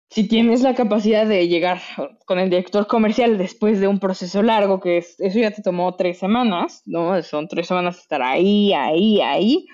Si 0.08 0.26
tienes 0.26 0.62
la 0.62 0.74
capacidad 0.74 1.26
de 1.26 1.46
llegar 1.46 1.80
con 2.26 2.38
el 2.38 2.50
director 2.50 2.86
comercial 2.86 3.38
después 3.38 3.78
de 3.78 3.86
un 3.86 4.00
proceso 4.00 4.42
largo, 4.42 4.80
que 4.80 4.98
es, 4.98 5.20
eso 5.20 5.38
ya 5.38 5.52
te 5.52 5.62
tomó 5.62 5.94
tres 5.94 6.18
semanas, 6.18 6.82
¿no? 6.86 7.22
Son 7.22 7.46
tres 7.46 7.68
semanas 7.68 7.98
estar 7.98 8.22
ahí, 8.22 8.72
ahí, 8.72 9.20
ahí. 9.20 9.66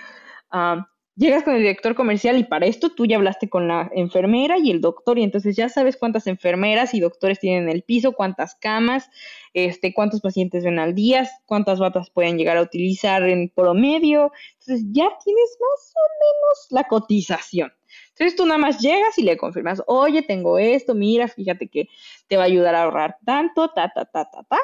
Uh, 0.53 0.83
llegas 1.17 1.43
con 1.43 1.55
el 1.55 1.61
director 1.61 1.95
comercial 1.95 2.39
y 2.39 2.45
para 2.45 2.67
esto 2.67 2.91
tú 2.91 3.07
ya 3.07 3.17
hablaste 3.17 3.49
con 3.49 3.67
la 3.67 3.91
enfermera 3.95 4.59
y 4.59 4.71
el 4.71 4.81
doctor 4.81 5.19
y 5.19 5.25
entonces 5.25 5.57
ya 5.57 5.69
sabes 5.69 5.97
cuántas 5.97 6.27
enfermeras 6.27 6.95
y 6.95 7.01
doctores 7.01 7.41
tienen 7.41 7.65
en 7.65 7.71
el 7.71 7.83
piso, 7.83 8.13
cuántas 8.13 8.55
camas, 8.55 9.11
este, 9.55 9.95
cuántos 9.95 10.21
pacientes 10.21 10.65
ven 10.65 10.79
al 10.79 10.95
día, 10.95 11.29
cuántas 11.47 11.79
batas 11.79 12.11
pueden 12.11 12.37
llegar 12.37 12.59
a 12.59 12.63
utilizar 12.63 13.23
en 13.25 13.49
promedio. 13.49 14.31
Entonces 14.61 14.87
ya 14.93 15.09
tienes 15.25 15.59
más 15.61 15.95
o 15.97 16.07
menos 16.21 16.67
la 16.71 16.85
cotización. 16.85 17.73
Entonces 18.11 18.37
tú 18.37 18.45
nada 18.45 18.59
más 18.59 18.81
llegas 18.81 19.19
y 19.19 19.23
le 19.23 19.37
confirmas, 19.37 19.83
oye, 19.87 20.23
tengo 20.23 20.59
esto, 20.59 20.95
mira, 20.95 21.29
fíjate 21.29 21.69
que 21.69 21.89
te 22.29 22.37
va 22.37 22.45
a 22.45 22.47
ayudar 22.47 22.75
a 22.75 22.83
ahorrar 22.83 23.17
tanto, 23.25 23.71
ta, 23.71 23.91
ta, 23.95 24.05
ta, 24.05 24.31
ta, 24.31 24.43
ta 24.43 24.59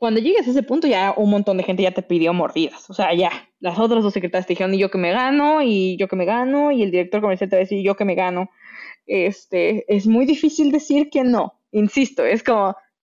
cuando 0.00 0.18
llegues 0.18 0.48
a 0.48 0.52
ese 0.52 0.62
punto 0.62 0.86
ya 0.88 1.12
un 1.14 1.28
montón 1.28 1.58
de 1.58 1.62
gente 1.62 1.82
ya 1.82 1.90
te 1.92 2.00
pidió 2.00 2.32
mordidas. 2.32 2.88
O 2.88 2.94
sea, 2.94 3.12
ya, 3.12 3.30
las 3.58 3.78
otras 3.78 4.02
dos 4.02 4.14
secretarias 4.14 4.46
te 4.46 4.54
dijeron, 4.54 4.72
y 4.72 4.78
yo 4.78 4.90
que 4.90 4.96
me 4.96 5.12
gano, 5.12 5.60
y 5.60 5.98
yo 5.98 6.08
que 6.08 6.16
me 6.16 6.24
gano, 6.24 6.72
y 6.72 6.82
el 6.82 6.90
director 6.90 7.20
comercial 7.20 7.50
te 7.50 7.56
va 7.56 7.60
a 7.60 7.64
decir, 7.64 7.84
yo 7.84 7.96
que 7.96 8.06
me 8.06 8.14
gano. 8.14 8.48
Este, 9.04 9.84
es 9.94 10.06
muy 10.06 10.24
difícil 10.24 10.72
decir 10.72 11.10
que 11.10 11.22
no. 11.22 11.60
Insisto, 11.70 12.24
es 12.24 12.42
como, 12.42 12.74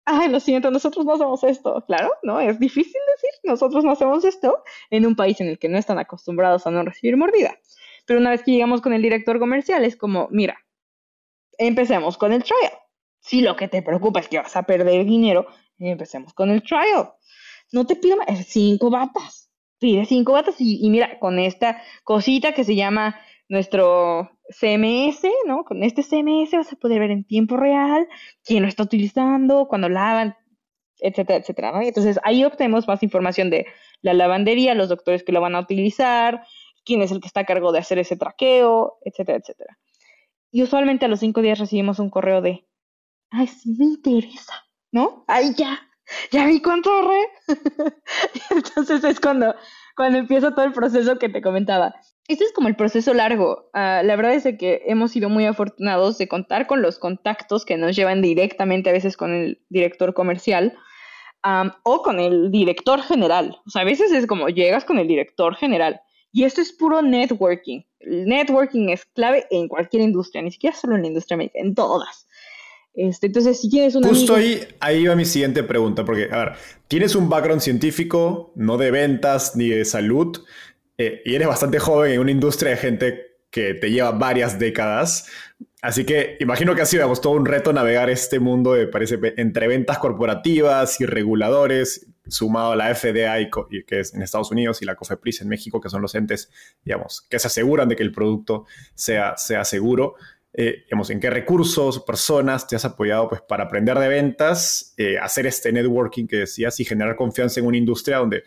ay, 0.06 0.30
lo 0.30 0.40
siento, 0.40 0.72
nosotros 0.72 1.06
no 1.06 1.14
hacemos 1.14 1.44
esto. 1.44 1.84
Claro, 1.86 2.10
¿no? 2.24 2.40
Es 2.40 2.60
difícil 2.60 3.00
decir, 3.16 3.30
nosotros 3.44 3.86
no 3.86 3.92
hacemos 3.92 4.26
esto 4.26 4.64
en 4.90 5.06
un 5.06 5.16
país 5.16 5.40
en 5.40 5.50
el 5.50 5.60
que 5.60 5.70
no 5.70 5.78
están 5.78 6.00
acostumbrados 6.00 6.66
a 6.66 6.72
no 6.72 6.82
recibir 6.82 7.16
mordida. 7.16 7.60
Pero 8.08 8.20
una 8.20 8.32
vez 8.32 8.42
que 8.42 8.54
llegamos 8.54 8.82
con 8.82 8.94
el 8.94 9.04
director 9.04 9.38
comercial, 9.38 9.86
es 9.86 9.96
como, 9.96 10.30
mira, 10.32 10.58
empecemos 11.60 12.18
con 12.18 12.34
el 12.34 12.44
trial. 12.44 12.74
Si 13.20 13.42
lo 13.42 13.56
que 13.56 13.68
te 13.68 13.84
preocupa 13.84 14.20
es 14.20 14.28
que 14.28 14.40
vas 14.40 14.56
a 14.56 14.64
perder 14.64 15.06
dinero, 15.06 15.46
empecemos 15.90 16.34
con 16.34 16.50
el 16.50 16.62
trial. 16.64 17.12
No 17.72 17.86
te 17.86 17.96
pido 17.96 18.18
más, 18.18 18.46
cinco 18.48 18.90
batas. 18.90 19.50
Pide 19.80 20.06
cinco 20.06 20.34
batas 20.34 20.56
y, 20.60 20.88
mira, 20.90 21.18
con 21.20 21.40
esta 21.40 21.82
cosita 22.04 22.54
que 22.54 22.64
se 22.64 22.76
llama 22.76 23.20
nuestro 23.50 24.30
CMS, 24.50 25.24
¿no? 25.48 25.64
Con 25.66 25.84
este 25.84 26.04
CMS 26.04 26.52
vas 26.52 26.72
a 26.72 26.76
poder 26.76 27.00
ver 27.00 27.12
en 27.12 27.24
tiempo 27.24 27.58
real 27.58 28.08
quién 28.44 28.62
lo 28.64 28.70
está 28.70 28.84
utilizando, 28.84 29.68
cuando 29.68 29.90
lavan, 29.90 30.36
etcétera, 31.00 31.40
etcétera. 31.40 31.84
Y 31.84 31.88
entonces 31.88 32.20
ahí 32.24 32.44
obtenemos 32.44 32.88
más 32.88 33.02
información 33.02 33.50
de 33.50 33.66
la 34.02 34.14
lavandería, 34.14 34.76
los 34.76 34.90
doctores 34.90 35.24
que 35.24 35.32
lo 35.32 35.42
van 35.42 35.56
a 35.56 35.60
utilizar, 35.60 36.46
quién 36.86 37.02
es 37.02 37.12
el 37.12 37.20
que 37.20 37.28
está 37.28 37.42
a 37.42 37.46
cargo 37.46 37.72
de 37.72 37.80
hacer 37.80 38.00
ese 38.00 38.16
traqueo, 38.18 39.00
etcétera, 39.04 39.40
etcétera. 39.40 39.78
Y 40.52 40.64
usualmente 40.64 41.06
a 41.06 41.10
los 41.10 41.22
cinco 41.22 41.42
días 41.42 41.60
recibimos 41.60 42.00
un 42.00 42.10
correo 42.10 42.42
de, 42.42 42.68
ay, 43.32 43.48
sí 43.48 43.76
me 43.78 43.86
interesa. 43.86 44.54
¿No? 44.92 45.24
Ahí 45.28 45.54
ya, 45.56 45.80
ya 46.32 46.46
vi 46.46 46.62
cuánto 46.62 46.92
ahorré. 46.92 47.28
entonces 48.52 49.04
es 49.04 49.20
cuando, 49.20 49.56
cuando 49.96 50.20
empieza 50.20 50.52
todo 50.52 50.66
el 50.66 50.74
proceso 50.74 51.18
que 51.18 51.30
te 51.30 51.42
comentaba. 51.42 51.96
Este 52.28 52.44
es 52.44 52.54
como 52.54 52.68
el 52.68 52.76
proceso 52.76 53.14
largo. 53.14 53.70
Ah, 53.74 54.02
la 54.04 54.16
verdad 54.16 54.34
es 54.34 54.44
que 54.58 54.84
hemos 54.86 55.12
sido 55.12 55.30
muy 55.30 55.46
afortunados 55.46 56.18
de 56.18 56.28
contar 56.28 56.68
con 56.68 56.82
los 56.82 57.00
contactos 57.00 57.66
que 57.66 57.78
nos 57.78 57.96
llevan 57.96 58.22
directamente 58.22 58.90
a 58.90 58.94
veces 58.94 59.18
con 59.18 59.34
el 59.34 59.62
director 59.70 60.14
comercial 60.14 60.78
o 61.84 62.02
con 62.04 62.20
el 62.20 62.52
director 62.52 63.02
general. 63.02 63.58
O 63.66 63.70
sea, 63.70 63.82
a 63.82 63.86
veces 63.86 64.12
es 64.12 64.28
como 64.28 64.50
llegas 64.50 64.86
con 64.86 65.00
el 65.00 65.08
director 65.08 65.56
general. 65.56 66.02
Y 66.32 66.44
esto 66.44 66.62
es 66.62 66.72
puro 66.72 67.02
networking. 67.02 67.82
El 68.00 68.26
networking 68.26 68.90
es 68.90 69.06
clave 69.06 69.46
en 69.52 69.68
cualquier 69.68 70.04
industria, 70.04 70.42
ni 70.42 70.52
siquiera 70.52 70.76
solo 70.76 70.96
en 70.96 71.02
la 71.02 71.08
industria 71.10 71.38
médica, 71.38 71.60
en 71.60 71.76
todas. 71.76 72.28
Este, 72.94 73.28
entonces, 73.28 73.62
si 73.62 73.70
tienes 73.70 73.96
un 73.96 74.04
Justo 74.04 74.36
ahí, 74.36 74.60
ahí 74.80 75.06
va 75.06 75.16
mi 75.16 75.26
siguiente 75.26 75.64
pregunta, 75.64 76.04
porque, 76.04 76.28
a 76.32 76.38
ver, 76.38 76.54
tienes 76.88 77.16
un 77.16 77.30
background 77.30 77.62
científico, 77.62 78.52
no 78.56 78.78
de 78.78 78.92
ventas 78.92 79.56
ni 79.56 79.70
de 79.70 79.86
salud, 79.86 80.38
eh, 80.98 81.22
y 81.26 81.36
eres 81.36 81.48
bastante 81.48 81.80
joven 81.80 82.12
en 82.12 82.20
una 82.20 82.32
industria 82.32 82.72
de 82.72 82.78
gente 82.78 83.32
que 83.50 83.74
te 83.74 83.92
lleva 83.92 84.12
varias 84.12 84.60
décadas. 84.60 85.28
Así 85.82 86.06
que 86.06 86.38
imagino 86.40 86.76
que 86.76 86.82
ha 86.82 86.86
sido 86.86 87.12
todo 87.14 87.34
un 87.34 87.46
reto 87.46 87.74
navegar 87.74 88.10
este 88.10 88.40
mundo 88.40 88.74
de, 88.74 88.88
parece, 88.88 89.20
entre 89.38 89.68
ventas 89.68 89.98
corporativas 89.98 91.02
y 91.02 91.06
reguladores, 91.06 92.08
sumado 92.28 92.74
a 92.74 92.76
la 92.76 92.94
FDA, 92.94 93.42
y, 93.42 93.50
que 93.86 94.00
es 94.00 94.14
en 94.14 94.22
Estados 94.22 94.52
Unidos, 94.52 94.82
y 94.82 94.86
la 94.86 94.96
COFEPRIS 94.96 95.42
en 95.42 95.50
México, 95.50 95.82
que 95.82 95.90
son 95.90 96.02
los 96.02 96.14
entes, 96.16 96.50
digamos, 96.86 97.26
que 97.30 97.40
se 97.40 97.48
aseguran 97.48 97.90
de 97.90 97.96
que 97.96 98.04
el 98.04 98.12
producto 98.12 98.66
sea, 98.94 99.36
sea 99.38 99.66
seguro. 99.66 100.16
Eh, 100.54 100.84
digamos, 100.86 101.10
en 101.10 101.22
qué 101.22 101.30
recursos, 101.30 102.02
personas 102.02 102.68
te 102.68 102.76
has 102.76 102.84
apoyado 102.84 103.30
pues, 103.30 103.42
para 103.42 103.66
aprender 103.66 103.98
de 103.98 104.10
ventas, 104.10 104.94
eh, 104.98 105.18
hacer 105.18 105.48
este 105.48 105.72
networking 105.72 106.28
que 106.28 106.38
decías 106.38 106.78
y 106.82 106.86
generar 106.86 107.16
confianza 107.16 107.62
en 107.62 107.68
una 107.68 107.78
industria 107.78 108.18
donde 108.18 108.44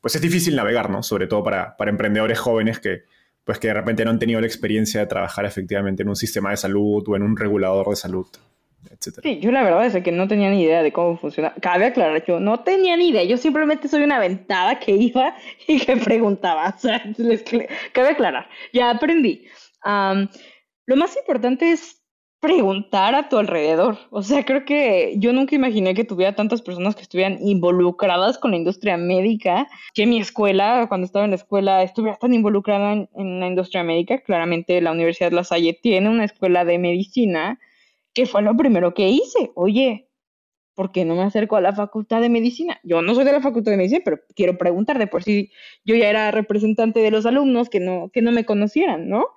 pues, 0.00 0.14
es 0.14 0.20
difícil 0.20 0.54
navegar, 0.54 0.90
¿no? 0.90 1.02
Sobre 1.02 1.26
todo 1.26 1.42
para, 1.42 1.76
para 1.76 1.90
emprendedores 1.90 2.38
jóvenes 2.38 2.78
que, 2.78 3.02
pues 3.44 3.58
que 3.58 3.68
de 3.68 3.74
repente 3.74 4.04
no 4.04 4.10
han 4.10 4.18
tenido 4.18 4.40
la 4.40 4.46
experiencia 4.46 5.00
de 5.00 5.06
trabajar 5.06 5.44
efectivamente 5.44 6.02
en 6.02 6.08
un 6.08 6.16
sistema 6.16 6.50
de 6.50 6.56
salud 6.56 7.04
o 7.06 7.16
en 7.16 7.22
un 7.22 7.36
regulador 7.36 7.88
de 7.90 7.96
salud, 7.96 8.26
etc. 8.90 9.20
Sí, 9.22 9.40
yo 9.40 9.50
la 9.50 9.62
verdad 9.62 9.86
es 9.86 10.02
que 10.02 10.12
no 10.12 10.28
tenía 10.28 10.50
ni 10.50 10.62
idea 10.62 10.82
de 10.82 10.92
cómo 10.92 11.18
funciona. 11.18 11.52
Cabe 11.60 11.86
aclarar, 11.86 12.24
yo 12.26 12.38
no 12.38 12.60
tenía 12.60 12.96
ni 12.96 13.08
idea. 13.08 13.24
Yo 13.24 13.36
simplemente 13.36 13.88
soy 13.88 14.02
una 14.02 14.16
aventada 14.16 14.78
que 14.78 14.92
iba 14.92 15.34
y 15.66 15.80
que 15.80 15.96
preguntaba. 15.96 16.68
O 16.76 16.78
sea, 16.78 17.02
les, 17.18 17.44
cabe 17.92 18.08
aclarar. 18.10 18.48
Ya 18.72 18.90
aprendí. 18.90 19.46
Lo 20.86 20.96
más 20.96 21.16
importante 21.16 21.72
es 21.72 22.04
preguntar 22.44 23.14
a 23.14 23.30
tu 23.30 23.38
alrededor. 23.38 23.96
O 24.10 24.22
sea, 24.22 24.44
creo 24.44 24.66
que 24.66 25.14
yo 25.16 25.32
nunca 25.32 25.54
imaginé 25.54 25.94
que 25.94 26.04
tuviera 26.04 26.34
tantas 26.34 26.60
personas 26.60 26.94
que 26.94 27.00
estuvieran 27.00 27.38
involucradas 27.40 28.36
con 28.36 28.50
la 28.50 28.58
industria 28.58 28.98
médica, 28.98 29.66
que 29.94 30.06
mi 30.06 30.18
escuela, 30.20 30.84
cuando 30.88 31.06
estaba 31.06 31.24
en 31.24 31.30
la 31.30 31.36
escuela, 31.36 31.82
estuviera 31.82 32.18
tan 32.18 32.34
involucrada 32.34 32.92
en, 32.92 33.40
la 33.40 33.46
industria 33.46 33.82
médica. 33.82 34.18
Claramente 34.18 34.78
la 34.82 34.92
Universidad 34.92 35.32
La 35.32 35.42
Salle 35.42 35.78
tiene 35.80 36.10
una 36.10 36.26
escuela 36.26 36.66
de 36.66 36.78
medicina, 36.78 37.58
que 38.12 38.26
fue 38.26 38.42
lo 38.42 38.54
primero 38.54 38.92
que 38.92 39.08
hice. 39.08 39.50
Oye, 39.54 40.10
¿por 40.74 40.92
qué 40.92 41.06
no 41.06 41.14
me 41.14 41.22
acerco 41.22 41.56
a 41.56 41.62
la 41.62 41.72
facultad 41.72 42.20
de 42.20 42.28
medicina? 42.28 42.78
Yo 42.82 43.00
no 43.00 43.14
soy 43.14 43.24
de 43.24 43.32
la 43.32 43.40
facultad 43.40 43.70
de 43.70 43.78
medicina, 43.78 44.02
pero 44.04 44.18
quiero 44.36 44.58
preguntar 44.58 44.98
de 44.98 45.06
por 45.06 45.22
si 45.22 45.50
yo 45.82 45.94
ya 45.96 46.10
era 46.10 46.30
representante 46.30 47.00
de 47.00 47.10
los 47.10 47.24
alumnos 47.24 47.70
que 47.70 47.80
no, 47.80 48.10
que 48.12 48.20
no 48.20 48.32
me 48.32 48.44
conocieran, 48.44 49.08
¿no? 49.08 49.28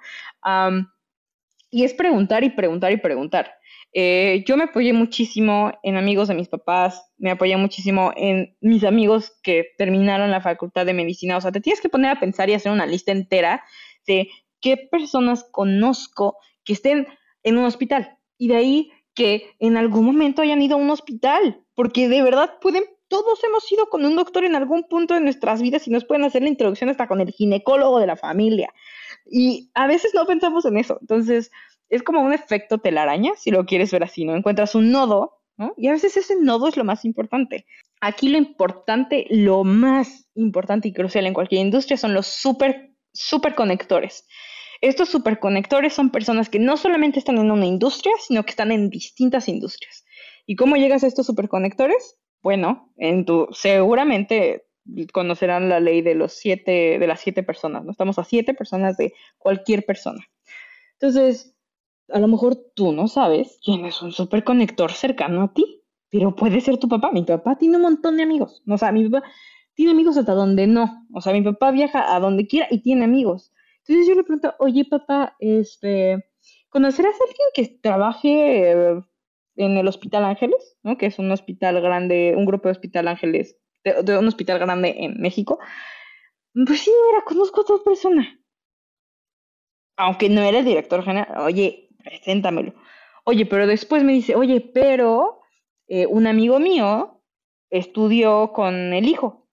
Y 1.70 1.84
es 1.84 1.93
preguntar 1.93 2.43
y 2.43 2.49
preguntar 2.49 2.91
y 2.91 2.97
preguntar. 2.97 3.51
Eh, 3.93 4.43
yo 4.47 4.57
me 4.57 4.65
apoyé 4.65 4.93
muchísimo 4.93 5.72
en 5.84 5.97
amigos 5.97 6.28
de 6.28 6.36
mis 6.36 6.47
papás, 6.47 7.11
me 7.18 7.32
apoyé 7.32 7.57
muchísimo 7.57 8.11
en 8.15 8.55
mis 8.61 8.84
amigos 8.84 9.34
que 9.43 9.65
terminaron 9.78 10.32
la 10.32 10.41
facultad 10.41 10.86
de 10.86 10.93
medicina. 10.93 11.38
O 11.38 11.41
sea, 11.41 11.51
te 11.51 11.61
tienes 11.61 11.82
que 11.82 11.89
poner 11.89 12.11
a 12.11 12.20
pensar 12.20 12.49
y 12.49 12.53
hacer 12.53 12.72
una 12.72 12.86
lista 12.86 13.11
entera 13.11 13.63
de 14.05 14.30
qué 14.61 14.78
personas 14.78 15.45
conozco 15.51 16.38
que 16.63 16.74
estén 16.74 17.07
en 17.43 17.57
un 17.57 17.65
hospital. 17.65 18.18
Y 18.38 18.49
de 18.49 18.55
ahí 18.55 18.91
que 19.13 19.55
en 19.59 19.78
algún 19.78 20.05
momento 20.05 20.41
hayan 20.41 20.61
ido 20.61 20.76
a 20.76 20.80
un 20.80 20.91
hospital, 20.91 21.63
porque 21.74 22.07
de 22.07 22.22
verdad 22.22 22.59
pueden, 22.61 22.84
todos 23.07 23.43
hemos 23.43 23.70
ido 23.72 23.89
con 23.89 24.05
un 24.05 24.15
doctor 24.15 24.43
en 24.45 24.55
algún 24.55 24.84
punto 24.84 25.15
de 25.15 25.22
nuestras 25.22 25.61
vidas 25.61 25.88
y 25.88 25.91
nos 25.91 26.05
pueden 26.05 26.24
hacer 26.24 26.43
la 26.43 26.49
introducción 26.49 26.91
hasta 26.91 27.07
con 27.07 27.20
el 27.20 27.32
ginecólogo 27.32 27.99
de 27.99 28.05
la 28.05 28.15
familia. 28.15 28.72
Y 29.30 29.69
a 29.73 29.88
veces 29.88 30.13
no 30.13 30.25
pensamos 30.25 30.65
en 30.65 30.78
eso. 30.78 30.97
Entonces, 31.01 31.51
es 31.89 32.03
como 32.03 32.21
un 32.21 32.34
efecto 32.34 32.80
telaraña, 32.80 33.32
si 33.38 33.51
lo 33.51 33.65
quieres 33.65 33.91
ver 33.91 34.03
así, 34.03 34.25
¿no? 34.25 34.36
Encuentras 34.36 34.75
un 34.75 34.91
nodo, 34.91 35.39
¿no? 35.57 35.73
Y 35.78 35.88
a 35.88 35.93
veces 35.93 36.17
ese 36.17 36.36
nodo 36.41 36.67
es 36.67 36.78
lo 36.78 36.84
más 36.84 37.05
importante. 37.05 37.65
Aquí 38.01 38.30
lo 38.30 38.38
importante, 38.38 39.25
lo 39.30 39.63
más 39.63 40.30
importante 40.36 40.88
y 40.88 40.93
crucial 40.93 41.25
en 41.25 41.34
cualquier 41.34 41.61
industria 41.61 41.97
son 41.97 42.13
los 42.13 42.28
super, 42.28 42.91
super 43.13 43.55
conectores. 43.55 44.28
Estos 44.82 45.09
superconectores 45.09 45.93
son 45.93 46.11
personas 46.11 46.49
que 46.49 46.59
no 46.59 46.78
solamente 46.78 47.17
están 47.17 47.39
en 47.39 47.49
una 47.49 47.65
industria, 47.65 48.13
sino 48.19 48.43
que 48.43 48.51
están 48.51 48.71
en 48.71 48.89
distintas 48.89 49.47
industrias. 49.47 50.05
¿Y 50.45 50.55
cómo 50.55 50.75
llegas 50.75 51.03
a 51.03 51.07
estos 51.07 51.25
superconectores? 51.25 52.19
Bueno, 52.43 52.93
en 52.97 53.25
tu, 53.25 53.47
seguramente 53.51 54.66
conocerán 55.11 55.69
la 55.69 55.79
ley 55.79 56.01
de 56.01 56.15
los 56.15 56.33
siete, 56.33 56.97
de 56.99 57.07
las 57.07 57.19
siete 57.21 57.43
personas, 57.43 57.85
¿no? 57.85 57.91
Estamos 57.91 58.19
a 58.19 58.23
siete 58.23 58.53
personas 58.53 58.97
de 58.97 59.13
cualquier 59.38 59.85
persona. 59.85 60.25
Entonces, 60.93 61.55
a 62.09 62.19
lo 62.19 62.27
mejor 62.27 62.57
tú 62.75 62.93
no 62.93 63.07
sabes 63.07 63.59
quién 63.63 63.85
es 63.85 64.01
un 64.01 64.11
superconector 64.11 64.91
cercano 64.91 65.43
a 65.43 65.53
ti, 65.53 65.83
pero 66.09 66.35
puede 66.35 66.61
ser 66.61 66.77
tu 66.77 66.88
papá. 66.88 67.11
Mi 67.11 67.23
papá 67.23 67.57
tiene 67.57 67.77
un 67.77 67.83
montón 67.83 68.17
de 68.17 68.23
amigos. 68.23 68.63
O 68.67 68.77
sea, 68.77 68.91
mi 68.91 69.07
papá 69.09 69.27
tiene 69.73 69.91
amigos 69.91 70.17
hasta 70.17 70.33
donde 70.33 70.67
no. 70.67 71.05
O 71.13 71.21
sea, 71.21 71.33
mi 71.33 71.41
papá 71.41 71.71
viaja 71.71 72.15
a 72.15 72.19
donde 72.19 72.47
quiera 72.47 72.67
y 72.71 72.81
tiene 72.81 73.05
amigos. 73.05 73.53
Entonces 73.85 74.07
yo 74.07 74.15
le 74.15 74.23
pregunto, 74.23 74.53
oye 74.59 74.85
papá, 74.85 75.35
este, 75.39 76.25
¿conocerás 76.69 77.13
a 77.13 77.23
alguien 77.23 77.47
que 77.53 77.79
trabaje 77.81 78.71
eh, 78.71 79.01
en 79.55 79.77
el 79.77 79.88
Hospital 79.88 80.25
Ángeles? 80.25 80.77
¿no? 80.83 80.97
Que 80.97 81.05
es 81.07 81.19
un 81.19 81.31
hospital 81.31 81.81
grande, 81.81 82.33
un 82.35 82.45
grupo 82.45 82.67
de 82.67 82.73
Hospital 82.73 83.07
Ángeles 83.07 83.57
de, 83.93 84.17
un 84.17 84.27
hospital 84.27 84.59
grande 84.59 84.95
en 84.97 85.19
México. 85.19 85.59
Pues 86.53 86.81
sí, 86.81 86.91
mira, 87.09 87.23
conozco 87.23 87.61
a 87.61 87.63
otra 87.63 87.77
persona. 87.83 88.39
Aunque 89.97 90.29
no 90.29 90.41
era 90.41 90.59
el 90.59 90.65
director 90.65 91.03
general. 91.03 91.45
Oye, 91.45 91.89
preséntamelo. 92.03 92.73
Oye, 93.25 93.45
pero 93.45 93.67
después 93.67 94.03
me 94.03 94.13
dice, 94.13 94.35
oye, 94.35 94.61
pero 94.61 95.41
eh, 95.88 96.05
un 96.07 96.27
amigo 96.27 96.59
mío 96.59 97.21
estudió 97.69 98.53
con 98.53 98.93
el 98.93 99.07
hijo. 99.07 99.47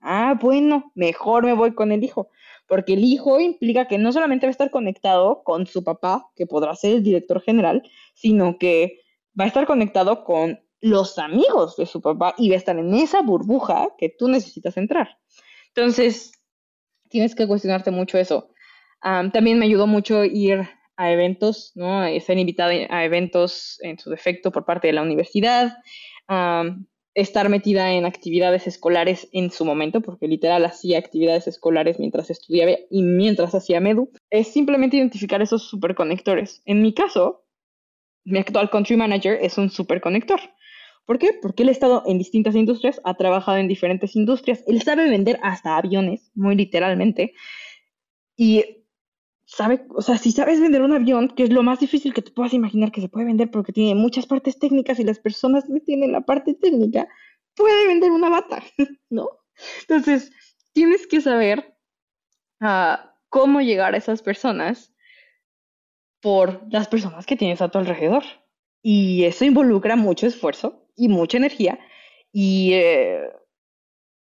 Ah, 0.00 0.38
bueno, 0.40 0.92
mejor 0.94 1.44
me 1.44 1.54
voy 1.54 1.74
con 1.74 1.92
el 1.92 2.04
hijo, 2.04 2.28
porque 2.66 2.94
el 2.94 3.04
hijo 3.04 3.40
implica 3.40 3.88
que 3.88 3.98
no 3.98 4.12
solamente 4.12 4.46
va 4.46 4.50
a 4.50 4.52
estar 4.52 4.70
conectado 4.70 5.42
con 5.44 5.66
su 5.66 5.82
papá, 5.82 6.30
que 6.36 6.46
podrá 6.46 6.74
ser 6.76 6.96
el 6.96 7.02
director 7.02 7.40
general, 7.42 7.82
sino 8.14 8.58
que 8.58 9.00
va 9.38 9.44
a 9.44 9.48
estar 9.48 9.66
conectado 9.66 10.24
con 10.24 10.60
los 10.84 11.18
amigos 11.18 11.76
de 11.76 11.86
su 11.86 12.02
papá 12.02 12.34
y 12.36 12.52
a 12.52 12.56
estar 12.56 12.78
en 12.78 12.92
esa 12.92 13.22
burbuja 13.22 13.88
que 13.96 14.10
tú 14.10 14.28
necesitas 14.28 14.76
entrar. 14.76 15.16
Entonces, 15.68 16.32
tienes 17.08 17.34
que 17.34 17.46
cuestionarte 17.48 17.90
mucho 17.90 18.18
eso. 18.18 18.50
también 19.00 19.58
me 19.58 19.64
ayudó 19.64 19.86
mucho 19.86 20.24
ir 20.24 20.68
a 20.96 21.10
eventos, 21.10 21.72
¿no? 21.74 22.04
Ser 22.20 22.38
invitada 22.38 22.72
a 22.90 23.04
eventos 23.04 23.78
en 23.82 23.98
su 23.98 24.10
defecto 24.10 24.52
por 24.52 24.66
parte 24.66 24.88
de 24.88 24.92
la 24.92 25.02
universidad, 25.02 25.78
estar 27.14 27.48
metida 27.48 27.92
en 27.92 28.04
actividades 28.04 28.66
escolares 28.66 29.28
en 29.32 29.50
su 29.50 29.64
momento, 29.64 30.02
porque 30.02 30.28
literal 30.28 30.66
hacía 30.66 30.98
actividades 30.98 31.46
escolares 31.46 31.98
mientras 31.98 32.28
estudiaba 32.28 32.72
y 32.90 33.02
mientras 33.02 33.54
hacía 33.54 33.80
MEDU, 33.80 34.10
es 34.28 34.48
simplemente 34.48 34.98
identificar 34.98 35.40
esos 35.40 35.66
superconectores. 35.66 36.60
En 36.66 36.82
mi 36.82 36.92
caso, 36.92 37.46
mi 38.24 38.38
actual 38.38 38.68
country 38.68 38.96
manager 38.96 39.38
es 39.40 39.56
un 39.58 39.70
superconector. 39.70 40.40
¿Por 41.06 41.18
qué? 41.18 41.32
Porque 41.40 41.62
él 41.62 41.68
ha 41.68 41.72
estado 41.72 42.02
en 42.06 42.18
distintas 42.18 42.54
industrias, 42.54 43.00
ha 43.04 43.14
trabajado 43.14 43.58
en 43.58 43.68
diferentes 43.68 44.16
industrias, 44.16 44.64
él 44.66 44.82
sabe 44.82 45.08
vender 45.08 45.38
hasta 45.42 45.76
aviones, 45.76 46.30
muy 46.34 46.56
literalmente, 46.56 47.34
y 48.36 48.84
sabe, 49.44 49.86
o 49.90 50.02
sea, 50.02 50.18
si 50.18 50.32
sabes 50.32 50.60
vender 50.60 50.82
un 50.82 50.92
avión, 50.92 51.28
que 51.28 51.44
es 51.44 51.50
lo 51.50 51.62
más 51.62 51.80
difícil 51.80 52.14
que 52.14 52.22
te 52.22 52.30
puedas 52.30 52.54
imaginar 52.54 52.90
que 52.90 53.00
se 53.00 53.08
puede 53.08 53.26
vender 53.26 53.50
porque 53.50 53.72
tiene 53.72 53.94
muchas 53.94 54.26
partes 54.26 54.58
técnicas 54.58 54.98
y 54.98 55.04
las 55.04 55.18
personas 55.18 55.64
que 55.64 55.80
tienen 55.80 56.12
la 56.12 56.22
parte 56.22 56.54
técnica, 56.54 57.06
puede 57.54 57.86
vender 57.86 58.10
una 58.10 58.30
bata, 58.30 58.62
¿no? 59.10 59.28
Entonces, 59.82 60.32
tienes 60.72 61.06
que 61.06 61.20
saber 61.20 61.76
ah, 62.60 63.14
cómo 63.28 63.60
llegar 63.60 63.94
a 63.94 63.98
esas 63.98 64.22
personas 64.22 64.92
por 66.20 66.62
las 66.70 66.88
personas 66.88 67.26
que 67.26 67.36
tienes 67.36 67.60
a 67.60 67.68
tu 67.68 67.78
alrededor. 67.78 68.24
Y 68.82 69.24
eso 69.24 69.44
involucra 69.44 69.96
mucho 69.96 70.26
esfuerzo, 70.26 70.83
y 70.96 71.08
mucha 71.08 71.36
energía 71.36 71.78
y, 72.32 72.72
eh, 72.74 73.30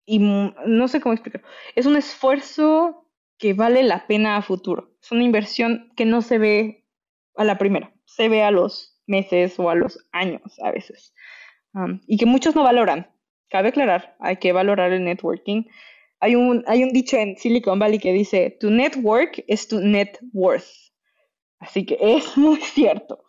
y 0.07 0.19
no 0.19 0.89
sé 0.89 1.01
cómo 1.01 1.13
explicarlo. 1.13 1.47
Es 1.75 1.87
un 1.87 1.97
esfuerzo 1.97 3.09
que 3.39 3.55
vale 3.55 3.83
la 3.83 4.07
pena 4.07 4.37
a 4.37 4.43
futuro. 4.43 4.93
Es 5.03 5.11
una 5.13 5.25
inversión 5.25 5.93
que 5.97 6.05
no 6.05 6.23
se 6.23 6.39
ve 6.39 6.85
a 7.37 7.45
la 7.45 7.59
primera, 7.59 7.93
se 8.05 8.29
ve 8.29 8.43
a 8.43 8.51
los 8.51 9.01
meses 9.07 9.59
o 9.59 9.71
a 9.71 9.75
los 9.75 9.99
años 10.13 10.59
a 10.63 10.71
veces. 10.71 11.15
y 12.07 12.17
que 12.19 12.27
muchos 12.27 12.55
no 12.55 12.63
valoran. 12.63 13.11
Cabe 13.51 13.69
aclarar, 13.69 14.17
hay 14.21 14.37
que 14.37 14.53
valorar 14.53 14.93
el 14.93 15.05
networking. 15.05 15.65
Hay 16.21 16.37
un, 16.37 16.65
hay 16.67 16.83
un 16.83 16.93
dicho 16.93 17.17
en 17.17 17.37
Silicon 17.37 17.79
Valley 17.79 17.99
que 17.99 18.13
dice, 18.13 18.57
tu 18.61 18.71
network 18.71 19.45
es 19.49 19.69
tu 19.69 19.81
net 19.81 20.19
worth. 20.33 20.65
Así 21.59 21.85
que 21.85 21.99
es 22.01 22.37
muy 22.37 22.61
cierto. 22.61 23.25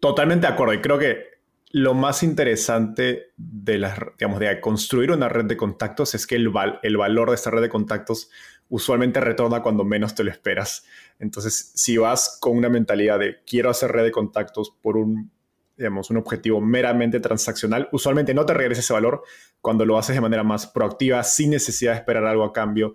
Totalmente 0.00 0.46
de 0.46 0.52
acuerdo. 0.52 0.74
Y 0.74 0.80
creo 0.80 0.98
que 0.98 1.37
lo 1.70 1.94
más 1.94 2.22
interesante 2.22 3.32
de, 3.36 3.74
digamos, 4.18 4.40
de 4.40 4.60
construir 4.60 5.10
una 5.10 5.28
red 5.28 5.44
de 5.44 5.56
contactos 5.56 6.14
es 6.14 6.26
que 6.26 6.36
el, 6.36 6.50
el 6.82 6.96
valor 6.96 7.28
de 7.28 7.34
esta 7.34 7.50
red 7.50 7.60
de 7.60 7.68
contactos 7.68 8.30
usualmente 8.70 9.20
retorna 9.20 9.62
cuando 9.62 9.84
menos 9.84 10.14
te 10.14 10.24
lo 10.24 10.30
esperas. 10.30 10.86
Entonces, 11.18 11.72
si 11.74 11.96
vas 11.98 12.38
con 12.40 12.56
una 12.56 12.68
mentalidad 12.68 13.18
de 13.18 13.42
quiero 13.46 13.70
hacer 13.70 13.92
red 13.92 14.04
de 14.04 14.10
contactos 14.10 14.74
por 14.80 14.96
un, 14.96 15.30
digamos, 15.76 16.10
un 16.10 16.16
objetivo 16.16 16.60
meramente 16.60 17.20
transaccional, 17.20 17.88
usualmente 17.92 18.32
no 18.32 18.46
te 18.46 18.54
regresa 18.54 18.80
ese 18.80 18.94
valor 18.94 19.22
cuando 19.60 19.84
lo 19.84 19.98
haces 19.98 20.14
de 20.14 20.20
manera 20.22 20.44
más 20.44 20.66
proactiva, 20.66 21.22
sin 21.22 21.50
necesidad 21.50 21.92
de 21.92 21.98
esperar 21.98 22.24
algo 22.24 22.44
a 22.44 22.52
cambio. 22.52 22.94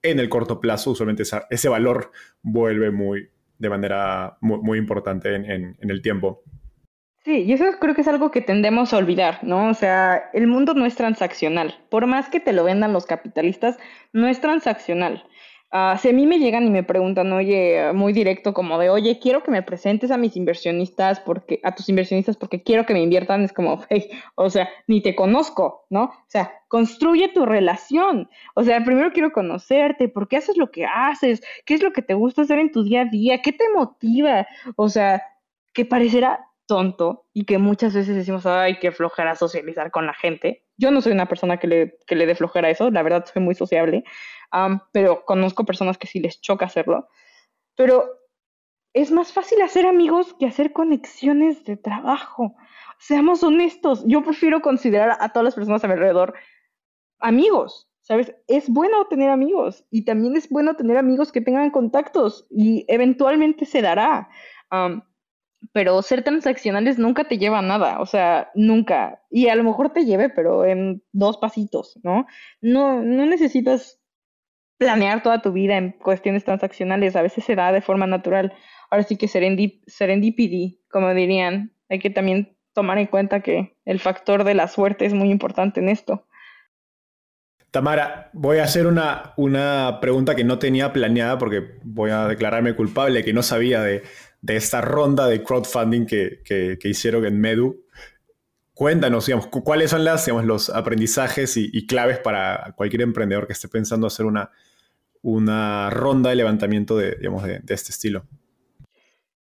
En 0.00 0.20
el 0.20 0.28
corto 0.28 0.60
plazo, 0.60 0.90
usualmente 0.90 1.24
ese 1.50 1.68
valor 1.68 2.12
vuelve 2.42 2.90
muy, 2.90 3.30
de 3.58 3.68
manera 3.68 4.36
muy, 4.40 4.78
importante 4.78 5.34
en 5.34 5.76
el 5.80 6.02
tiempo. 6.02 6.42
Sí, 7.24 7.44
y 7.44 7.52
eso 7.52 7.64
creo 7.78 7.94
que 7.94 8.00
es 8.00 8.08
algo 8.08 8.32
que 8.32 8.40
tendemos 8.40 8.92
a 8.92 8.96
olvidar, 8.98 9.38
¿no? 9.44 9.68
O 9.68 9.74
sea, 9.74 10.30
el 10.32 10.48
mundo 10.48 10.74
no 10.74 10.86
es 10.86 10.96
transaccional. 10.96 11.78
Por 11.88 12.06
más 12.06 12.28
que 12.28 12.40
te 12.40 12.52
lo 12.52 12.64
vendan 12.64 12.92
los 12.92 13.06
capitalistas, 13.06 13.78
no 14.12 14.26
es 14.26 14.40
transaccional. 14.40 15.24
Uh, 15.72 15.96
si 15.98 16.10
a 16.10 16.12
mí 16.12 16.26
me 16.26 16.38
llegan 16.38 16.66
y 16.66 16.70
me 16.70 16.82
preguntan, 16.82 17.32
oye, 17.32 17.92
muy 17.94 18.12
directo, 18.12 18.52
como 18.52 18.76
de, 18.78 18.90
oye, 18.90 19.20
quiero 19.20 19.42
que 19.42 19.52
me 19.52 19.62
presentes 19.62 20.10
a 20.10 20.18
mis 20.18 20.36
inversionistas, 20.36 21.20
porque, 21.20 21.60
a 21.62 21.74
tus 21.74 21.88
inversionistas, 21.88 22.36
porque 22.36 22.62
quiero 22.62 22.84
que 22.84 22.92
me 22.92 23.00
inviertan, 23.02 23.42
es 23.42 23.52
como, 23.52 23.82
hey, 23.88 24.10
o 24.34 24.50
sea, 24.50 24.68
ni 24.88 25.00
te 25.00 25.14
conozco, 25.14 25.86
¿no? 25.90 26.04
O 26.04 26.24
sea, 26.26 26.52
construye 26.68 27.28
tu 27.28 27.46
relación. 27.46 28.28
O 28.54 28.64
sea, 28.64 28.84
primero 28.84 29.12
quiero 29.12 29.32
conocerte, 29.32 30.08
por 30.08 30.28
qué 30.28 30.38
haces 30.38 30.56
lo 30.56 30.72
que 30.72 30.86
haces, 30.86 31.40
qué 31.64 31.74
es 31.74 31.82
lo 31.82 31.92
que 31.92 32.02
te 32.02 32.14
gusta 32.14 32.42
hacer 32.42 32.58
en 32.58 32.72
tu 32.72 32.82
día 32.82 33.02
a 33.02 33.04
día, 33.06 33.40
qué 33.42 33.52
te 33.52 33.64
motiva. 33.74 34.46
O 34.76 34.88
sea, 34.88 35.22
que 35.72 35.86
parecerá 35.86 36.51
tonto 36.72 37.26
y 37.34 37.44
que 37.44 37.58
muchas 37.58 37.92
veces 37.92 38.16
decimos, 38.16 38.46
ay, 38.46 38.78
qué 38.78 38.92
flojera 38.92 39.34
socializar 39.34 39.90
con 39.90 40.06
la 40.06 40.14
gente. 40.14 40.64
Yo 40.78 40.90
no 40.90 41.02
soy 41.02 41.12
una 41.12 41.26
persona 41.26 41.58
que 41.58 41.66
le, 41.66 41.98
que 42.06 42.16
le 42.16 42.24
dé 42.24 42.34
flojera 42.34 42.70
eso, 42.70 42.90
la 42.90 43.02
verdad 43.02 43.26
soy 43.30 43.42
muy 43.42 43.54
sociable, 43.54 44.04
pero 44.90 45.26
conozco 45.26 45.66
personas 45.66 45.98
que 45.98 46.06
sí 46.06 46.18
les 46.18 46.40
choca 46.40 46.64
hacerlo. 46.64 47.08
Pero 47.76 48.06
es 48.94 49.10
más 49.10 49.34
fácil 49.34 49.60
hacer 49.60 49.84
amigos 49.84 50.34
que 50.40 50.46
hacer 50.46 50.72
conexiones 50.72 51.62
de 51.66 51.76
trabajo. 51.76 52.56
Seamos 52.98 53.42
honestos, 53.42 54.02
yo 54.06 54.22
prefiero 54.24 54.62
considerar 54.62 55.18
a 55.20 55.28
todas 55.28 55.44
las 55.44 55.54
personas 55.54 55.84
a 55.84 55.88
mi 55.88 55.92
alrededor 55.92 56.32
amigos, 57.18 57.86
¿sabes? 58.00 58.34
Es 58.48 58.70
bueno 58.70 59.06
tener 59.08 59.28
amigos 59.28 59.84
y 59.90 60.06
también 60.06 60.36
es 60.36 60.48
bueno 60.48 60.74
tener 60.74 60.96
amigos 60.96 61.32
que 61.32 61.42
tengan 61.42 61.68
contactos 61.68 62.46
y 62.48 62.86
eventualmente 62.88 63.66
se 63.66 63.82
dará 63.82 64.30
pero 65.72 66.02
ser 66.02 66.22
transaccionales 66.24 66.98
nunca 66.98 67.24
te 67.24 67.38
lleva 67.38 67.60
a 67.60 67.62
nada, 67.62 68.00
o 68.00 68.06
sea, 68.06 68.50
nunca. 68.54 69.22
Y 69.30 69.48
a 69.48 69.54
lo 69.54 69.64
mejor 69.64 69.92
te 69.92 70.04
lleve, 70.04 70.28
pero 70.28 70.64
en 70.64 71.02
dos 71.12 71.38
pasitos, 71.38 71.98
¿no? 72.02 72.26
No, 72.60 73.02
no 73.02 73.26
necesitas 73.26 74.00
planear 74.78 75.22
toda 75.22 75.42
tu 75.42 75.52
vida 75.52 75.76
en 75.76 75.92
cuestiones 75.92 76.44
transaccionales, 76.44 77.14
a 77.14 77.22
veces 77.22 77.44
se 77.44 77.54
da 77.54 77.70
de 77.70 77.82
forma 77.82 78.06
natural. 78.06 78.52
Ahora 78.90 79.04
sí 79.04 79.16
que 79.16 79.28
serendip 79.28 79.84
serendipity, 79.86 80.80
como 80.90 81.14
dirían, 81.14 81.72
hay 81.88 82.00
que 82.00 82.10
también 82.10 82.56
tomar 82.72 82.98
en 82.98 83.06
cuenta 83.06 83.40
que 83.40 83.76
el 83.84 84.00
factor 84.00 84.44
de 84.44 84.54
la 84.54 84.66
suerte 84.66 85.06
es 85.06 85.14
muy 85.14 85.30
importante 85.30 85.80
en 85.80 85.88
esto. 85.88 86.26
Tamara, 87.70 88.28
voy 88.34 88.58
a 88.58 88.64
hacer 88.64 88.86
una, 88.86 89.32
una 89.36 89.98
pregunta 90.02 90.34
que 90.34 90.44
no 90.44 90.58
tenía 90.58 90.92
planeada 90.92 91.38
porque 91.38 91.78
voy 91.84 92.10
a 92.10 92.26
declararme 92.26 92.74
culpable, 92.74 93.24
que 93.24 93.32
no 93.32 93.42
sabía 93.42 93.80
de, 93.80 94.02
de 94.42 94.56
esta 94.56 94.80
ronda 94.80 95.26
de 95.26 95.42
crowdfunding 95.42 96.04
que, 96.04 96.78
hicieron 96.82 97.24
en 97.24 97.40
Medu. 97.40 97.84
Cuéntanos, 98.74 99.26
digamos, 99.26 99.46
cuáles 99.46 99.90
son 99.90 100.04
las, 100.04 100.26
los 100.28 100.68
aprendizajes 100.68 101.56
y, 101.56 101.86
claves 101.86 102.18
para 102.18 102.74
cualquier 102.76 103.02
emprendedor 103.02 103.46
que 103.46 103.52
esté 103.54 103.68
pensando 103.68 104.06
hacer 104.06 104.26
una, 104.26 104.50
una 105.22 105.88
ronda 105.90 106.30
de 106.30 106.36
levantamiento 106.36 106.96
de, 106.96 107.16
digamos, 107.16 107.44
de 107.44 107.62
este 107.68 107.92
estilo. 107.92 108.26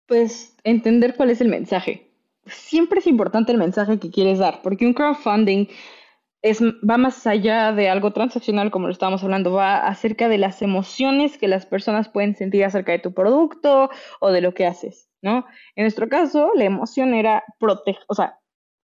Pues 0.07 0.57
entender 0.64 1.14
cuál 1.16 1.30
es 1.30 1.40
el 1.40 1.49
mensaje. 1.49 2.11
Siempre 2.47 3.01
es 3.01 3.07
importante 3.07 3.53
el 3.53 3.59
mensaje 3.59 3.99
que 3.99 4.11
quieres 4.11 4.38
dar, 4.38 4.62
porque 4.62 4.86
un 4.86 4.94
crowdfunding 4.94 5.66
va 6.53 6.99
más 6.99 7.26
allá 7.26 7.72
de 7.72 7.88
algo 7.88 8.12
transaccional, 8.12 8.70
como 8.70 8.86
lo 8.86 8.92
estábamos 8.92 9.22
hablando, 9.22 9.53
va 9.53 9.86
acerca 9.86 10.28
de 10.28 10.38
las 10.38 10.62
emociones 10.62 11.38
que 11.38 11.49
las 11.49 11.66
personas 11.66 12.09
pueden 12.09 12.34
sentir 12.34 12.64
acerca 12.64 12.92
de 12.92 12.99
tu 12.99 13.14
producto 13.14 13.90
o 14.20 14.30
de 14.30 14.40
lo 14.40 14.55
que 14.55 14.66
haces, 14.66 15.11
¿no? 15.22 15.47
En 15.74 15.84
nuestro 15.84 16.09
caso, 16.09 16.53
la 16.55 16.64
emoción 16.64 17.14
era 17.14 17.44
proteger, 17.59 18.03
o 18.09 18.14
sea, 18.14 18.38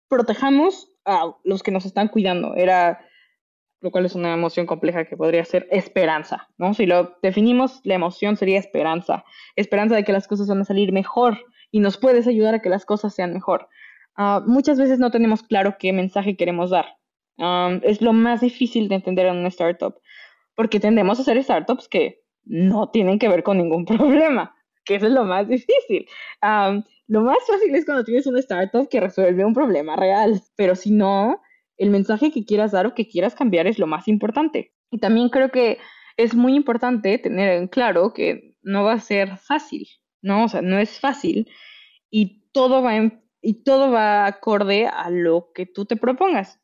protejamos 0.08 0.88
a 1.04 1.32
los 1.44 1.62
que 1.62 1.70
nos 1.70 1.84
están 1.84 2.08
cuidando, 2.08 2.54
era, 2.54 3.06
lo 3.80 3.90
cual 3.90 4.06
es 4.06 4.14
una 4.14 4.34
emoción 4.34 4.66
compleja 4.66 5.04
que 5.04 5.16
podría 5.16 5.44
ser 5.44 5.68
esperanza, 5.70 6.48
¿no? 6.58 6.74
Si 6.74 6.86
lo 6.86 7.16
definimos, 7.22 7.80
la 7.84 7.94
emoción 7.94 8.36
sería 8.36 8.58
esperanza, 8.58 9.24
esperanza 9.56 9.94
de 9.94 10.04
que 10.04 10.12
las 10.12 10.28
cosas 10.28 10.48
van 10.48 10.60
a 10.60 10.64
salir 10.64 10.92
mejor 10.92 11.38
y 11.70 11.80
nos 11.80 11.96
puedes 11.96 12.26
ayudar 12.26 12.54
a 12.54 12.60
que 12.60 12.68
las 12.68 12.84
cosas 12.84 13.14
sean 13.14 13.32
mejor. 13.32 13.68
Ah, 14.16 14.42
muchas 14.46 14.78
veces 14.78 14.98
no 14.98 15.10
tenemos 15.10 15.42
claro 15.42 15.76
qué 15.78 15.92
mensaje 15.92 16.36
queremos 16.36 16.70
dar 16.70 17.01
es 17.38 18.00
lo 18.02 18.12
más 18.12 18.40
difícil 18.40 18.88
de 18.88 18.96
entender 18.96 19.26
en 19.26 19.36
una 19.36 19.48
startup, 19.48 19.94
porque 20.54 20.80
tendemos 20.80 21.18
a 21.18 21.22
hacer 21.22 21.42
startups 21.42 21.88
que 21.88 22.22
no 22.44 22.90
tienen 22.90 23.18
que 23.18 23.28
ver 23.28 23.42
con 23.42 23.58
ningún 23.58 23.84
problema, 23.86 24.54
que 24.84 24.96
eso 24.96 25.06
es 25.06 25.12
lo 25.12 25.24
más 25.24 25.48
difícil. 25.48 26.06
lo 26.40 27.20
más 27.22 27.38
fácil 27.46 27.74
es 27.74 27.84
cuando 27.84 28.04
tienes 28.04 28.26
una 28.26 28.40
startup 28.40 28.88
que 28.88 29.00
resuelve 29.00 29.44
un 29.44 29.54
problema 29.54 29.96
real, 29.96 30.40
pero 30.56 30.74
si 30.74 30.90
no, 30.90 31.40
el 31.76 31.90
mensaje 31.90 32.30
que 32.30 32.44
quieras 32.44 32.72
dar 32.72 32.86
o 32.86 32.94
que 32.94 33.08
quieras 33.08 33.34
cambiar 33.34 33.66
es 33.66 33.78
lo 33.78 33.86
más 33.86 34.08
importante. 34.08 34.74
Y 34.90 34.98
también 34.98 35.30
creo 35.30 35.50
que 35.50 35.78
es 36.16 36.34
muy 36.34 36.54
importante 36.54 37.18
tener 37.18 37.56
en 37.56 37.68
claro 37.68 38.12
que 38.12 38.56
no 38.62 38.84
va 38.84 38.94
a 38.94 39.00
ser 39.00 39.38
fácil, 39.38 39.88
¿no? 40.20 40.44
O 40.44 40.48
sea, 40.48 40.62
no 40.62 40.78
es 40.78 41.00
fácil 41.00 41.48
y 42.10 42.44
todo 42.52 42.82
va 42.82 42.92
y 43.44 43.64
todo 43.64 43.90
va 43.90 44.26
acorde 44.26 44.86
a 44.86 45.10
lo 45.10 45.50
que 45.52 45.66
tú 45.66 45.84
te 45.84 45.96
propongas. 45.96 46.61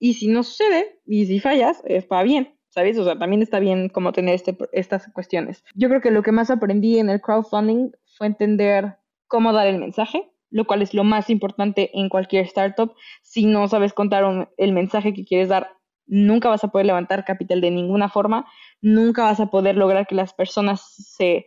Y 0.00 0.14
si 0.14 0.28
no 0.28 0.42
sucede, 0.42 0.98
y 1.06 1.26
si 1.26 1.40
fallas, 1.40 1.82
está 1.84 2.22
bien, 2.22 2.58
¿sabes? 2.70 2.98
O 2.98 3.04
sea, 3.04 3.18
también 3.18 3.42
está 3.42 3.60
bien 3.60 3.90
como 3.90 4.12
tener 4.12 4.34
este, 4.34 4.56
estas 4.72 5.06
cuestiones. 5.12 5.62
Yo 5.74 5.88
creo 5.88 6.00
que 6.00 6.10
lo 6.10 6.22
que 6.22 6.32
más 6.32 6.50
aprendí 6.50 6.98
en 6.98 7.10
el 7.10 7.20
crowdfunding 7.20 7.90
fue 8.16 8.26
entender 8.26 8.96
cómo 9.28 9.52
dar 9.52 9.66
el 9.66 9.78
mensaje, 9.78 10.32
lo 10.48 10.66
cual 10.66 10.80
es 10.80 10.94
lo 10.94 11.04
más 11.04 11.28
importante 11.28 11.90
en 11.92 12.08
cualquier 12.08 12.46
startup. 12.46 12.94
Si 13.22 13.44
no 13.44 13.68
sabes 13.68 13.92
contar 13.92 14.48
el 14.56 14.72
mensaje 14.72 15.12
que 15.12 15.26
quieres 15.26 15.50
dar, 15.50 15.68
nunca 16.06 16.48
vas 16.48 16.64
a 16.64 16.68
poder 16.68 16.86
levantar 16.86 17.26
capital 17.26 17.60
de 17.60 17.70
ninguna 17.70 18.08
forma, 18.08 18.46
nunca 18.80 19.24
vas 19.24 19.38
a 19.38 19.50
poder 19.50 19.76
lograr 19.76 20.06
que 20.06 20.14
las 20.14 20.32
personas 20.32 20.80
se, 20.80 21.46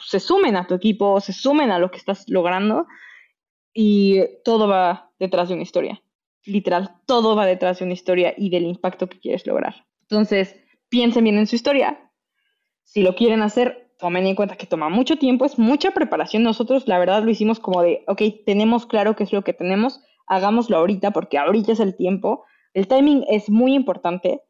se 0.00 0.18
sumen 0.18 0.56
a 0.56 0.66
tu 0.66 0.74
equipo, 0.74 1.20
se 1.20 1.32
sumen 1.32 1.70
a 1.70 1.78
lo 1.78 1.92
que 1.92 1.98
estás 1.98 2.28
logrando 2.28 2.88
y 3.72 4.22
todo 4.44 4.66
va 4.66 5.12
detrás 5.20 5.48
de 5.48 5.54
una 5.54 5.62
historia 5.62 6.02
literal, 6.46 6.94
todo 7.06 7.36
va 7.36 7.44
detrás 7.46 7.78
de 7.78 7.84
una 7.84 7.94
historia 7.94 8.32
y 8.36 8.50
del 8.50 8.64
impacto 8.64 9.08
que 9.08 9.18
quieres 9.18 9.46
lograr. 9.46 9.86
Entonces, 10.02 10.56
piensen 10.88 11.24
bien 11.24 11.38
en 11.38 11.46
su 11.46 11.56
historia. 11.56 12.10
Si 12.84 13.02
lo 13.02 13.14
quieren 13.14 13.42
hacer, 13.42 13.90
tomen 13.98 14.26
en 14.26 14.36
cuenta 14.36 14.56
que 14.56 14.66
toma 14.66 14.88
mucho 14.88 15.16
tiempo, 15.16 15.44
es 15.44 15.58
mucha 15.58 15.90
preparación. 15.90 16.44
Nosotros, 16.44 16.86
la 16.86 16.98
verdad, 16.98 17.22
lo 17.22 17.30
hicimos 17.30 17.58
como 17.58 17.82
de, 17.82 18.04
ok, 18.06 18.22
tenemos 18.46 18.86
claro 18.86 19.16
qué 19.16 19.24
es 19.24 19.32
lo 19.32 19.42
que 19.42 19.52
tenemos, 19.52 20.00
hagámoslo 20.26 20.76
ahorita 20.76 21.10
porque 21.10 21.38
ahorita 21.38 21.72
es 21.72 21.80
el 21.80 21.96
tiempo. 21.96 22.44
El 22.74 22.86
timing 22.86 23.24
es 23.28 23.50
muy 23.50 23.74
importante. 23.74 24.42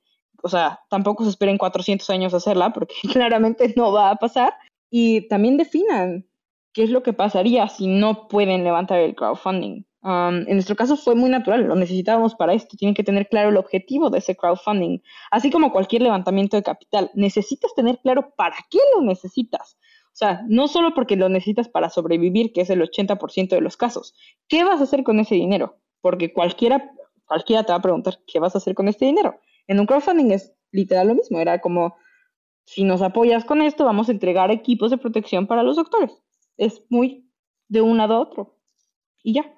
O 0.42 0.48
sea, 0.48 0.80
tampoco 0.90 1.24
se 1.24 1.30
esperen 1.30 1.58
400 1.58 2.08
años 2.10 2.34
hacerla 2.34 2.72
porque 2.72 2.94
claramente 3.12 3.72
no 3.76 3.92
va 3.92 4.10
a 4.10 4.16
pasar. 4.16 4.54
Y 4.90 5.26
también 5.28 5.56
definan 5.56 6.26
qué 6.72 6.84
es 6.84 6.90
lo 6.90 7.02
que 7.02 7.12
pasaría 7.14 7.68
si 7.68 7.86
no 7.86 8.28
pueden 8.28 8.62
levantar 8.64 9.00
el 9.00 9.14
crowdfunding 9.14 9.85
en 10.02 10.52
nuestro 10.52 10.76
caso 10.76 10.96
fue 10.96 11.14
muy 11.14 11.28
natural, 11.30 11.64
lo 11.64 11.74
necesitábamos 11.74 12.34
para 12.34 12.54
esto. 12.54 12.76
Tienen 12.76 12.94
que 12.94 13.02
tener 13.02 13.28
claro 13.28 13.48
el 13.48 13.56
objetivo 13.56 14.10
de 14.10 14.18
ese 14.18 14.36
crowdfunding. 14.36 15.00
Así 15.30 15.50
como 15.50 15.72
cualquier 15.72 16.02
levantamiento 16.02 16.56
de 16.56 16.62
capital, 16.62 17.10
necesitas 17.14 17.74
tener 17.74 17.98
claro 17.98 18.32
para 18.36 18.56
qué 18.70 18.78
lo 18.94 19.02
necesitas. 19.02 19.76
O 20.06 20.18
sea, 20.18 20.42
no 20.48 20.68
solo 20.68 20.94
porque 20.94 21.16
lo 21.16 21.28
necesitas 21.28 21.68
para 21.68 21.90
sobrevivir, 21.90 22.52
que 22.52 22.62
es 22.62 22.70
el 22.70 22.80
80% 22.80 23.48
de 23.48 23.60
los 23.60 23.76
casos. 23.76 24.14
¿Qué 24.48 24.64
vas 24.64 24.80
a 24.80 24.84
hacer 24.84 25.02
con 25.02 25.20
ese 25.20 25.34
dinero? 25.34 25.78
Porque 26.00 26.32
cualquiera, 26.32 26.90
cualquiera 27.26 27.64
te 27.64 27.72
va 27.72 27.78
a 27.78 27.82
preguntar, 27.82 28.20
¿qué 28.26 28.38
vas 28.38 28.54
a 28.54 28.58
hacer 28.58 28.74
con 28.74 28.88
este 28.88 29.04
dinero? 29.04 29.38
En 29.66 29.80
un 29.80 29.86
crowdfunding 29.86 30.30
es 30.30 30.54
literal 30.70 31.08
lo 31.08 31.14
mismo. 31.16 31.38
Era 31.38 31.60
como, 31.60 31.96
si 32.64 32.84
nos 32.84 33.02
apoyas 33.02 33.44
con 33.44 33.60
esto, 33.60 33.84
vamos 33.84 34.08
a 34.08 34.12
entregar 34.12 34.50
equipos 34.50 34.90
de 34.90 34.98
protección 34.98 35.46
para 35.46 35.62
los 35.62 35.76
doctores. 35.76 36.22
Es 36.56 36.82
muy 36.88 37.30
de 37.68 37.82
un 37.82 37.98
lado 37.98 38.14
a 38.14 38.20
otro. 38.20 38.56
Y 39.22 39.34
ya. 39.34 39.55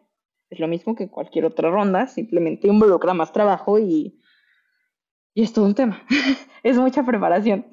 Es 0.51 0.61
lo 0.61 0.69
mismo 0.69 0.95
que 0.95 1.09
cualquier 1.09 1.45
otra 1.45 1.71
ronda, 1.71 2.07
simplemente 2.07 2.69
involucra 2.69 3.15
más 3.15 3.33
trabajo 3.33 3.79
y, 3.79 4.21
y 5.35 5.43
es 5.43 5.53
todo 5.53 5.67
un 5.67 5.75
tema. 5.75 6.03
es 6.63 6.77
mucha 6.77 7.05
preparación. 7.05 7.67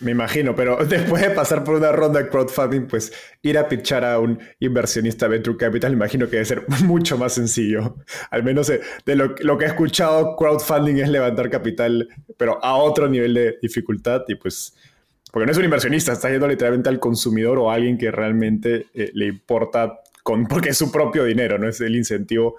Me 0.00 0.12
imagino, 0.12 0.54
pero 0.54 0.76
después 0.84 1.22
de 1.22 1.30
pasar 1.30 1.64
por 1.64 1.74
una 1.74 1.92
ronda 1.92 2.22
de 2.22 2.28
crowdfunding, 2.28 2.86
pues 2.86 3.12
ir 3.42 3.58
a 3.58 3.68
pitchar 3.68 4.04
a 4.04 4.18
un 4.18 4.38
inversionista 4.60 5.26
Venture 5.26 5.56
Capital, 5.56 5.92
imagino 5.92 6.26
que 6.26 6.32
debe 6.32 6.44
ser 6.44 6.64
mucho 6.84 7.18
más 7.18 7.32
sencillo. 7.34 7.96
Al 8.30 8.42
menos 8.42 8.68
de, 8.68 9.16
lo, 9.16 9.34
que 9.34 9.64
he 9.64 9.68
escuchado, 9.68 10.36
crowdfunding 10.36 10.98
es 10.98 11.08
levantar 11.08 11.50
capital, 11.50 12.08
pero 12.36 12.62
a 12.62 12.76
otro 12.76 13.08
nivel 13.08 13.34
de 13.34 13.58
dificultad 13.60 14.22
y 14.28 14.36
pues, 14.36 14.74
porque 15.32 15.46
no 15.46 15.52
es 15.52 15.58
un 15.58 15.64
inversionista, 15.64 16.12
está 16.12 16.30
yendo 16.30 16.46
literalmente 16.46 16.88
al 16.88 17.00
consumidor 17.00 17.58
o 17.58 17.70
a 17.70 17.74
alguien 17.74 17.98
que 17.98 18.10
realmente 18.10 18.86
eh, 18.94 19.10
le 19.14 19.26
importa, 19.26 20.00
porque 20.48 20.70
es 20.70 20.78
su 20.78 20.90
propio 20.90 21.24
dinero, 21.24 21.58
no 21.58 21.68
es 21.68 21.80
el 21.80 21.96
incentivo 21.96 22.56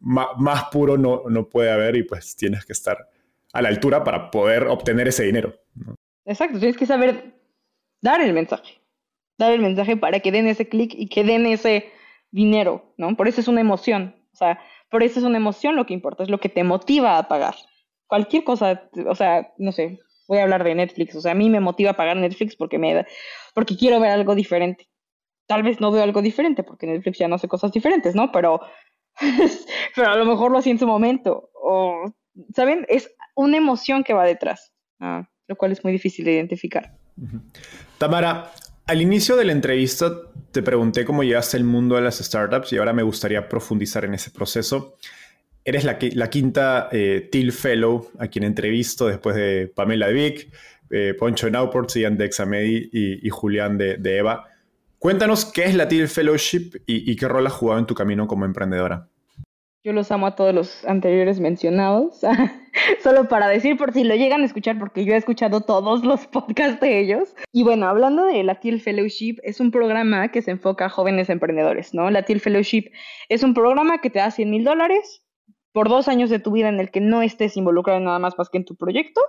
más, 0.00 0.64
puro, 0.70 0.96
no, 0.98 1.22
no 1.28 1.48
puede 1.48 1.70
haber 1.70 1.96
y 1.96 2.02
pues 2.02 2.36
tienes 2.36 2.64
que 2.64 2.72
estar 2.72 3.08
a 3.52 3.62
la 3.62 3.68
altura 3.68 4.04
para 4.04 4.30
poder 4.30 4.66
obtener 4.66 5.08
ese 5.08 5.24
dinero. 5.24 5.54
Exacto, 6.24 6.58
tienes 6.58 6.76
que 6.76 6.86
saber 6.86 7.34
dar 8.02 8.20
el 8.20 8.32
mensaje, 8.32 8.80
dar 9.38 9.52
el 9.52 9.60
mensaje 9.60 9.96
para 9.96 10.20
que 10.20 10.32
den 10.32 10.48
ese 10.48 10.68
clic 10.68 10.92
y 10.94 11.08
que 11.08 11.24
den 11.24 11.46
ese 11.46 11.90
dinero, 12.30 12.92
¿no? 12.96 13.16
Por 13.16 13.28
eso 13.28 13.40
es 13.40 13.48
una 13.48 13.60
emoción, 13.60 14.16
o 14.32 14.36
sea, 14.36 14.60
por 14.90 15.02
eso 15.02 15.20
es 15.20 15.24
una 15.24 15.38
emoción 15.38 15.76
lo 15.76 15.86
que 15.86 15.94
importa, 15.94 16.22
es 16.22 16.30
lo 16.30 16.38
que 16.38 16.48
te 16.48 16.64
motiva 16.64 17.18
a 17.18 17.28
pagar. 17.28 17.54
Cualquier 18.06 18.44
cosa, 18.44 18.88
o 19.06 19.14
sea, 19.14 19.52
no 19.58 19.72
sé, 19.72 20.00
voy 20.28 20.38
a 20.38 20.42
hablar 20.42 20.64
de 20.64 20.74
Netflix, 20.74 21.14
o 21.14 21.20
sea, 21.20 21.32
a 21.32 21.36
mí 21.36 21.48
me 21.48 21.60
motiva 21.60 21.92
a 21.92 21.96
pagar 21.96 22.16
Netflix 22.16 22.56
porque 22.56 22.78
me 22.78 23.06
porque 23.54 23.76
quiero 23.76 24.00
ver 24.00 24.10
algo 24.10 24.34
diferente. 24.34 24.88
Tal 25.46 25.62
vez 25.62 25.80
no 25.80 25.90
veo 25.90 26.02
algo 26.02 26.22
diferente 26.22 26.62
porque 26.62 26.86
Netflix 26.86 27.18
ya 27.18 27.28
no 27.28 27.36
hace 27.36 27.48
cosas 27.48 27.72
diferentes, 27.72 28.14
¿no? 28.14 28.32
Pero 28.32 28.60
pero 29.94 30.10
a 30.10 30.16
lo 30.16 30.24
mejor 30.26 30.50
lo 30.50 30.58
hacía 30.58 30.72
en 30.72 30.78
su 30.78 30.86
momento 30.86 31.50
o 31.54 32.12
¿saben? 32.54 32.84
Es 32.88 33.10
una 33.34 33.56
emoción 33.56 34.04
que 34.04 34.14
va 34.14 34.24
detrás. 34.24 34.72
Ah 35.00 35.28
lo 35.48 35.56
cual 35.56 35.72
es 35.72 35.82
muy 35.84 35.92
difícil 35.92 36.24
de 36.24 36.32
identificar. 36.32 36.92
Tamara, 37.98 38.52
al 38.86 39.00
inicio 39.00 39.36
de 39.36 39.44
la 39.44 39.52
entrevista 39.52 40.12
te 40.52 40.62
pregunté 40.62 41.04
cómo 41.04 41.22
llegaste 41.22 41.56
al 41.56 41.64
mundo 41.64 41.96
de 41.96 42.02
las 42.02 42.18
startups 42.18 42.72
y 42.72 42.78
ahora 42.78 42.92
me 42.92 43.02
gustaría 43.02 43.48
profundizar 43.48 44.04
en 44.04 44.14
ese 44.14 44.30
proceso. 44.30 44.96
Eres 45.64 45.84
la, 45.84 45.98
la 46.12 46.30
quinta 46.30 46.88
eh, 46.92 47.28
Till 47.30 47.52
Fellow 47.52 48.10
a 48.18 48.28
quien 48.28 48.44
entrevisto 48.44 49.06
después 49.06 49.34
de 49.36 49.70
Pamela 49.74 50.08
Vick, 50.08 50.48
eh, 50.90 51.14
Poncho 51.18 51.50
Nauport, 51.50 51.90
Ian 51.96 52.16
Dexamedi 52.16 52.90
y, 52.92 53.26
y 53.26 53.30
Julián 53.30 53.76
de, 53.76 53.98
Eva. 54.16 54.48
Cuéntanos 55.06 55.44
qué 55.44 55.66
es 55.66 55.76
la 55.76 55.86
Till 55.86 56.08
Fellowship 56.08 56.82
y, 56.84 57.14
qué 57.14 57.28
rol 57.28 57.46
has 57.46 57.52
jugado 57.52 57.78
en 57.78 57.86
tu 57.86 57.94
camino 57.94 58.26
como 58.26 58.44
emprendedora. 58.44 59.08
Yo 59.84 59.92
los 59.92 60.10
amo 60.10 60.26
a 60.26 60.34
todos 60.34 60.52
los 60.52 60.84
anteriores 60.84 61.38
mencionados. 61.38 62.22
Solo 63.04 63.28
para 63.28 63.46
decir 63.46 63.76
por 63.76 63.92
si 63.92 64.02
lo 64.02 64.16
llegan 64.16 64.42
a 64.42 64.46
escuchar, 64.46 64.80
porque 64.80 65.04
yo 65.04 65.14
he 65.14 65.16
escuchado 65.16 65.60
todos 65.60 66.04
los 66.04 66.26
podcasts 66.32 66.80
de 66.80 66.98
ellos. 66.98 67.36
Y 67.52 67.62
bueno, 67.62 67.86
hablando 67.86 68.24
de 68.24 68.42
la 68.42 68.58
Teal 68.58 68.80
Fellowship, 68.80 69.36
es 69.44 69.60
un 69.60 69.70
programa 69.70 70.32
que 70.32 70.42
se 70.42 70.50
enfoca 70.50 70.86
a 70.86 70.88
jóvenes 70.88 71.30
emprendedores, 71.30 71.94
¿no? 71.94 72.10
La 72.10 72.24
Teal 72.24 72.40
Fellowship 72.40 72.90
es 73.28 73.44
un 73.44 73.54
programa 73.54 74.00
que 74.00 74.10
te 74.10 74.18
da 74.18 74.32
100 74.32 74.50
mil 74.50 74.64
dólares 74.64 75.24
por 75.70 75.88
dos 75.88 76.08
años 76.08 76.30
de 76.30 76.40
tu 76.40 76.50
vida 76.50 76.68
en 76.68 76.80
el 76.80 76.90
que 76.90 77.00
no 77.00 77.22
estés 77.22 77.56
involucrado 77.56 78.00
en 78.00 78.06
nada 78.06 78.18
más 78.18 78.36
más 78.36 78.50
que 78.50 78.58
en 78.58 78.64
tu 78.64 78.74
proyecto, 78.74 79.20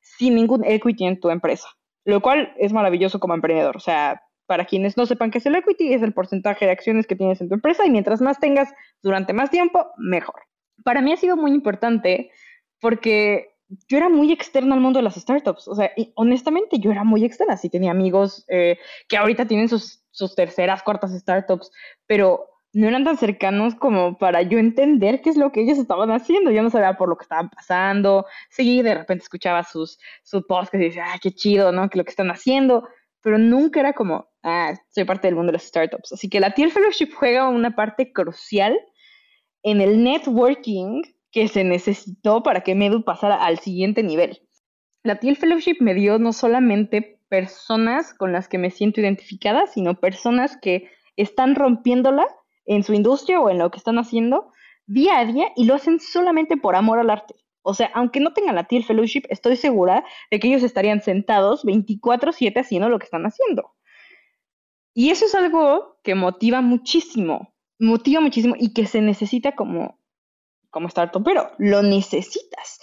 sin 0.00 0.34
ningún 0.34 0.64
equity 0.64 1.04
en 1.04 1.20
tu 1.20 1.30
empresa. 1.30 1.68
Lo 2.04 2.20
cual 2.20 2.52
es 2.56 2.72
maravilloso 2.72 3.20
como 3.20 3.34
emprendedor. 3.34 3.76
O 3.76 3.80
sea, 3.80 4.20
para 4.50 4.64
quienes 4.64 4.96
no 4.96 5.06
sepan 5.06 5.30
qué 5.30 5.38
es 5.38 5.46
el 5.46 5.54
equity, 5.54 5.94
es 5.94 6.02
el 6.02 6.12
porcentaje 6.12 6.66
de 6.66 6.72
acciones 6.72 7.06
que 7.06 7.14
tienes 7.14 7.40
en 7.40 7.48
tu 7.48 7.54
empresa 7.54 7.86
y 7.86 7.90
mientras 7.90 8.20
más 8.20 8.40
tengas 8.40 8.68
durante 9.00 9.32
más 9.32 9.48
tiempo, 9.48 9.86
mejor. 9.96 10.40
Para 10.82 11.02
mí 11.02 11.12
ha 11.12 11.16
sido 11.16 11.36
muy 11.36 11.52
importante 11.52 12.32
porque 12.80 13.54
yo 13.88 13.96
era 13.96 14.08
muy 14.08 14.32
externa 14.32 14.74
al 14.74 14.80
mundo 14.80 14.98
de 14.98 15.04
las 15.04 15.14
startups. 15.14 15.68
O 15.68 15.76
sea, 15.76 15.92
y 15.96 16.10
honestamente 16.16 16.80
yo 16.80 16.90
era 16.90 17.04
muy 17.04 17.24
externa. 17.24 17.56
Sí 17.56 17.70
tenía 17.70 17.92
amigos 17.92 18.44
eh, 18.48 18.76
que 19.06 19.16
ahorita 19.16 19.46
tienen 19.46 19.68
sus, 19.68 20.02
sus 20.10 20.34
terceras, 20.34 20.82
cuartas 20.82 21.16
startups, 21.16 21.70
pero 22.08 22.48
no 22.72 22.88
eran 22.88 23.04
tan 23.04 23.18
cercanos 23.18 23.76
como 23.76 24.18
para 24.18 24.42
yo 24.42 24.58
entender 24.58 25.22
qué 25.22 25.30
es 25.30 25.36
lo 25.36 25.52
que 25.52 25.60
ellos 25.60 25.78
estaban 25.78 26.10
haciendo. 26.10 26.50
Yo 26.50 26.64
no 26.64 26.70
sabía 26.70 26.94
por 26.94 27.08
lo 27.08 27.16
que 27.16 27.22
estaban 27.22 27.50
pasando. 27.50 28.26
Sí, 28.48 28.82
de 28.82 28.96
repente 28.96 29.22
escuchaba 29.22 29.62
sus, 29.62 30.00
sus 30.24 30.44
posts 30.44 30.74
y 30.74 30.78
decía, 30.78 31.04
ah, 31.06 31.20
qué 31.22 31.30
chido, 31.30 31.70
¿no? 31.70 31.88
Que 31.88 31.98
lo 31.98 32.04
que 32.04 32.10
están 32.10 32.32
haciendo. 32.32 32.88
Pero 33.22 33.38
nunca 33.38 33.78
era 33.78 33.92
como, 33.92 34.29
ah, 34.42 34.74
soy 34.90 35.04
parte 35.04 35.28
del 35.28 35.36
mundo 35.36 35.52
de 35.52 35.58
las 35.58 35.64
startups. 35.64 36.12
Así 36.12 36.28
que 36.28 36.40
la 36.40 36.52
Tier 36.52 36.70
Fellowship 36.70 37.12
juega 37.14 37.48
una 37.48 37.74
parte 37.74 38.12
crucial 38.12 38.78
en 39.62 39.80
el 39.80 40.02
networking 40.02 41.02
que 41.30 41.48
se 41.48 41.64
necesitó 41.64 42.42
para 42.42 42.62
que 42.62 42.74
Medu 42.74 43.04
pasara 43.04 43.36
al 43.36 43.58
siguiente 43.58 44.02
nivel. 44.02 44.40
La 45.02 45.16
Tier 45.16 45.36
Fellowship 45.36 45.76
me 45.80 45.94
dio 45.94 46.18
no 46.18 46.32
solamente 46.32 47.20
personas 47.28 48.12
con 48.12 48.32
las 48.32 48.48
que 48.48 48.58
me 48.58 48.70
siento 48.70 49.00
identificada, 49.00 49.66
sino 49.66 49.98
personas 50.00 50.56
que 50.60 50.90
están 51.16 51.54
rompiéndola 51.54 52.26
en 52.66 52.82
su 52.82 52.92
industria 52.92 53.40
o 53.40 53.50
en 53.50 53.58
lo 53.58 53.70
que 53.70 53.78
están 53.78 53.98
haciendo 53.98 54.52
día 54.86 55.18
a 55.18 55.24
día 55.24 55.46
y 55.56 55.64
lo 55.64 55.74
hacen 55.74 56.00
solamente 56.00 56.56
por 56.56 56.74
amor 56.74 56.98
al 56.98 57.10
arte. 57.10 57.34
O 57.62 57.74
sea, 57.74 57.90
aunque 57.94 58.20
no 58.20 58.32
tengan 58.32 58.56
la 58.56 58.64
Tier 58.64 58.82
Fellowship, 58.82 59.22
estoy 59.28 59.56
segura 59.56 60.04
de 60.30 60.40
que 60.40 60.48
ellos 60.48 60.62
estarían 60.62 61.02
sentados 61.02 61.64
24/7 61.64 62.60
haciendo 62.60 62.88
lo 62.88 62.98
que 62.98 63.04
están 63.04 63.24
haciendo. 63.24 63.72
Y 65.00 65.08
eso 65.08 65.24
es 65.24 65.34
algo 65.34 65.96
que 66.04 66.14
motiva 66.14 66.60
muchísimo, 66.60 67.54
motiva 67.78 68.20
muchísimo 68.20 68.54
y 68.58 68.74
que 68.74 68.84
se 68.84 69.00
necesita 69.00 69.56
como, 69.56 69.98
como 70.68 70.88
startup, 70.88 71.24
pero 71.24 71.52
lo 71.56 71.82
necesitas. 71.82 72.80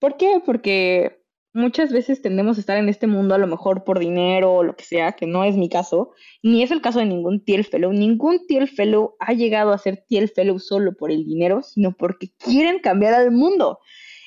¿Por 0.00 0.16
qué? 0.16 0.42
Porque 0.44 1.22
muchas 1.52 1.92
veces 1.92 2.22
tendemos 2.22 2.56
a 2.56 2.60
estar 2.60 2.76
en 2.76 2.88
este 2.88 3.06
mundo 3.06 3.36
a 3.36 3.38
lo 3.38 3.46
mejor 3.46 3.84
por 3.84 4.00
dinero 4.00 4.52
o 4.52 4.62
lo 4.64 4.74
que 4.74 4.82
sea, 4.82 5.12
que 5.12 5.28
no 5.28 5.44
es 5.44 5.56
mi 5.56 5.68
caso, 5.68 6.10
ni 6.42 6.64
es 6.64 6.72
el 6.72 6.82
caso 6.82 6.98
de 6.98 7.06
ningún 7.06 7.44
Tiel 7.44 7.64
Fellow. 7.64 7.92
Ningún 7.92 8.44
Tiel 8.48 8.66
Fellow 8.66 9.14
ha 9.20 9.32
llegado 9.32 9.72
a 9.72 9.78
ser 9.78 10.04
Tiel 10.08 10.28
Fellow 10.28 10.58
solo 10.58 10.96
por 10.96 11.12
el 11.12 11.24
dinero, 11.24 11.62
sino 11.62 11.92
porque 11.92 12.30
quieren 12.36 12.80
cambiar 12.80 13.14
al 13.14 13.30
mundo. 13.30 13.78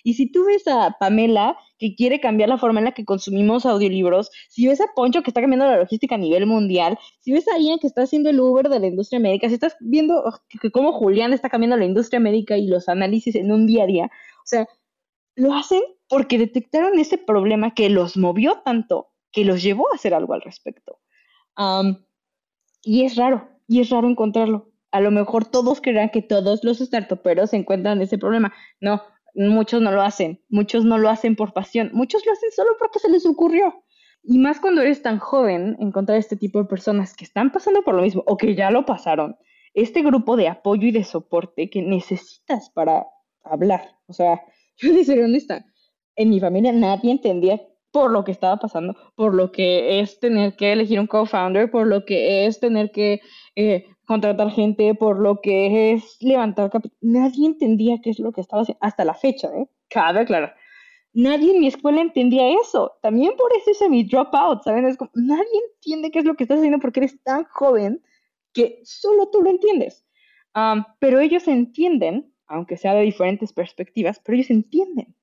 Y 0.04 0.16
si 0.16 0.32
tú 0.32 0.45
ves 0.45 0.68
a 0.68 0.95
Pamela 1.00 1.58
que 1.78 1.95
quiere 1.95 2.20
cambiar 2.20 2.50
la 2.50 2.58
forma 2.58 2.80
en 2.80 2.86
la 2.86 2.91
que 2.91 3.06
consumimos 3.06 3.66
audiolibros, 3.66 4.32
si 4.50 4.68
ves 4.68 4.82
a 4.82 4.88
Poncho 4.95 5.22
que 5.24 5.30
está 5.30 5.41
cambiando 5.41 5.66
la 5.66 5.78
logística 5.78 6.16
a 6.16 6.18
nivel 6.18 6.45
mundial, 6.45 6.97
si 7.20 7.32
ves 7.32 7.47
a 7.47 7.58
Ian 7.58 7.80
que 7.80 7.88
está 7.88 8.04
haciendo 8.04 8.30
el 8.30 8.39
Uber 8.39 8.70
de 8.70 8.80
la 8.80 8.88
industria 8.88 9.20
médica, 9.20 9.47
si 9.47 9.56
estás 9.56 9.76
viendo 9.80 10.24
que 10.62 10.72
cómo 10.72 10.91
Julián 10.91 11.34
está 11.34 11.50
cambiando 11.50 11.78
la 11.78 11.86
industria 11.86 12.20
médica 12.20 12.58
y 12.58 12.68
los 12.68 12.89
análisis 12.89 13.36
en 13.36 13.52
un 13.52 13.66
día 13.66 13.84
a 13.84 13.88
día, 13.88 14.06
o 14.06 14.45
sea, 14.45 14.68
lo 15.36 15.54
hacen 15.54 15.82
porque 16.08 16.38
detectaron 16.38 17.00
ese 17.00 17.18
problema 17.18 17.74
que 17.74 17.89
los 17.89 18.18
movió 18.18 18.62
tanto 18.66 19.10
que 19.32 19.45
los 19.45 19.62
llevó 19.62 19.91
a 19.91 19.95
hacer 19.95 20.14
algo 20.14 20.34
al 20.34 20.41
respecto. 20.41 21.00
y 22.84 23.04
es 23.04 23.16
raro, 23.16 23.50
y 23.68 23.82
es 23.82 23.89
raro 23.89 24.10
encontrarlo. 24.10 24.72
A 24.91 25.02
lo 25.02 25.12
mejor 25.12 25.45
todos 25.45 25.82
creerán 25.82 26.10
que 26.10 26.22
todos 26.22 26.64
los 26.64 26.80
startuperos 26.80 27.54
encuentran 27.54 28.02
ese 28.02 28.18
problema. 28.18 28.54
No, 28.80 29.04
muchos 29.47 29.81
no 29.81 29.91
lo 29.91 30.01
hacen, 30.01 30.41
muchos 30.49 30.83
no 30.83 30.97
lo 30.97 31.09
hacen 31.09 31.35
por 31.35 31.53
pasión, 31.53 31.91
muchos 31.93 32.25
lo 32.25 32.33
hacen 32.33 32.51
solo 32.51 32.71
porque 32.77 32.99
se 32.99 33.09
les 33.09 33.25
ocurrió. 33.25 33.83
Y 34.21 34.37
más 34.37 34.59
cuando 34.59 34.81
eres 34.81 35.01
tan 35.01 35.17
joven, 35.17 35.77
encontrar 35.79 36.17
este 36.17 36.35
tipo 36.35 36.59
de 36.59 36.65
personas 36.65 37.15
que 37.15 37.23
están 37.23 37.51
pasando 37.51 37.83
por 37.83 37.95
lo 37.95 38.01
mismo 38.01 38.23
o 38.27 38.35
que 38.35 38.53
ya 38.55 38.69
lo 38.69 38.85
pasaron, 38.85 39.37
este 39.73 40.01
grupo 40.01 40.35
de 40.35 40.49
apoyo 40.49 40.87
y 40.87 40.91
de 40.91 41.03
soporte 41.03 41.69
que 41.69 41.81
necesitas 41.81 42.69
para 42.71 43.07
hablar. 43.43 43.95
O 44.07 44.13
sea, 44.13 44.41
yo 44.77 44.93
de 44.93 45.05
ser 45.05 45.23
honesta, 45.23 45.65
en 46.15 46.29
mi 46.29 46.39
familia 46.39 46.73
nadie 46.73 47.11
entendía 47.11 47.61
por 47.91 48.11
lo 48.11 48.23
que 48.23 48.31
estaba 48.31 48.57
pasando, 48.57 48.95
por 49.15 49.33
lo 49.33 49.51
que 49.51 49.99
es 49.99 50.19
tener 50.19 50.55
que 50.55 50.71
elegir 50.71 50.99
un 50.99 51.07
co-founder, 51.07 51.71
por 51.71 51.87
lo 51.87 52.05
que 52.05 52.45
es 52.45 52.59
tener 52.59 52.91
que 52.91 53.21
eh, 53.55 53.87
contratar 54.05 54.51
gente, 54.51 54.93
por 54.95 55.19
lo 55.19 55.41
que 55.41 55.93
es 55.93 56.17
levantar 56.21 56.69
capital. 56.69 56.97
Nadie 57.01 57.47
entendía 57.47 57.99
qué 58.01 58.11
es 58.11 58.19
lo 58.19 58.31
que 58.31 58.41
estaba 58.41 58.61
haciendo, 58.61 58.79
hasta 58.81 59.05
la 59.05 59.13
fecha, 59.13 59.47
¿eh? 59.55 59.67
Cabe 59.89 60.21
aclarar. 60.21 60.55
Nadie 61.13 61.53
en 61.55 61.61
mi 61.61 61.67
escuela 61.67 62.01
entendía 62.01 62.59
eso. 62.61 62.97
También 63.01 63.33
por 63.35 63.51
eso 63.53 63.71
hice 63.71 63.89
mi 63.89 64.03
dropout, 64.03 64.63
¿saben? 64.63 64.85
Es 64.85 64.97
como, 64.97 65.11
nadie 65.15 65.59
entiende 65.73 66.11
qué 66.11 66.19
es 66.19 66.25
lo 66.25 66.35
que 66.35 66.43
estás 66.43 66.59
haciendo 66.59 66.79
porque 66.79 66.99
eres 66.99 67.21
tan 67.23 67.45
joven 67.45 68.03
que 68.53 68.79
solo 68.83 69.29
tú 69.29 69.41
lo 69.41 69.49
entiendes. 69.49 70.05
pero 70.99 71.19
ellos 71.19 71.47
entienden, 71.47 72.33
aunque 72.47 72.77
sea 72.77 72.93
de 72.93 73.01
diferentes 73.01 73.53
perspectivas, 73.53 74.19
pero 74.23 74.35
ellos 74.35 74.49
entienden. 74.49 75.15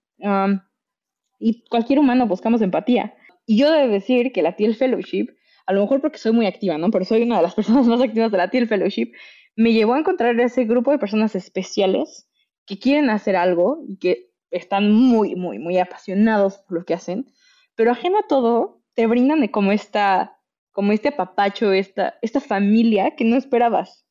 Y 1.39 1.64
cualquier 1.68 1.99
humano 1.99 2.26
buscamos 2.26 2.62
empatía. 2.62 3.14
Y 3.47 3.59
yo 3.59 3.70
debo 3.70 3.93
decir 3.93 4.32
que 4.32 4.43
la 4.43 4.57
TL 4.57 4.74
Fellowship 4.74 5.28
a 5.66 5.72
lo 5.72 5.82
mejor 5.82 6.01
porque 6.01 6.18
soy 6.18 6.32
muy 6.32 6.47
activa, 6.47 6.78
¿no? 6.78 6.91
Pero 6.91 7.05
soy 7.05 7.22
una 7.22 7.37
de 7.37 7.43
las 7.43 7.55
personas 7.57 7.87
más 7.87 8.01
activas 8.01 8.30
de 8.30 8.39
la 8.39 8.51
Teal 8.51 8.68
Fellowship, 8.68 9.12
me 9.57 9.72
llevó 9.72 9.95
a 9.95 9.99
encontrar 9.99 10.39
ese 10.41 10.64
grupo 10.64 10.91
de 10.91 10.99
personas 10.99 11.34
especiales 11.34 12.28
que 12.66 12.78
quieren 12.78 13.11
hacer 13.11 13.37
algo 13.37 13.82
y 13.89 13.99
que 13.99 14.30
están 14.51 14.93
muy, 14.93 15.34
muy, 15.34 15.59
muy 15.59 15.78
apasionados 15.78 16.59
por 16.59 16.78
lo 16.78 16.84
que 16.84 16.95
hacen, 16.95 17.32
pero 17.74 17.91
ajeno 17.91 18.18
a 18.18 18.26
todo, 18.28 18.82
te 18.95 19.07
brindan 19.07 19.47
como 19.49 19.72
esta, 19.72 20.39
como 20.72 20.93
este 20.93 21.12
papacho, 21.12 21.72
esta, 21.72 22.14
esta 22.22 22.41
familia 22.41 23.14
que 23.16 23.24
no 23.24 23.37
esperabas. 23.37 24.07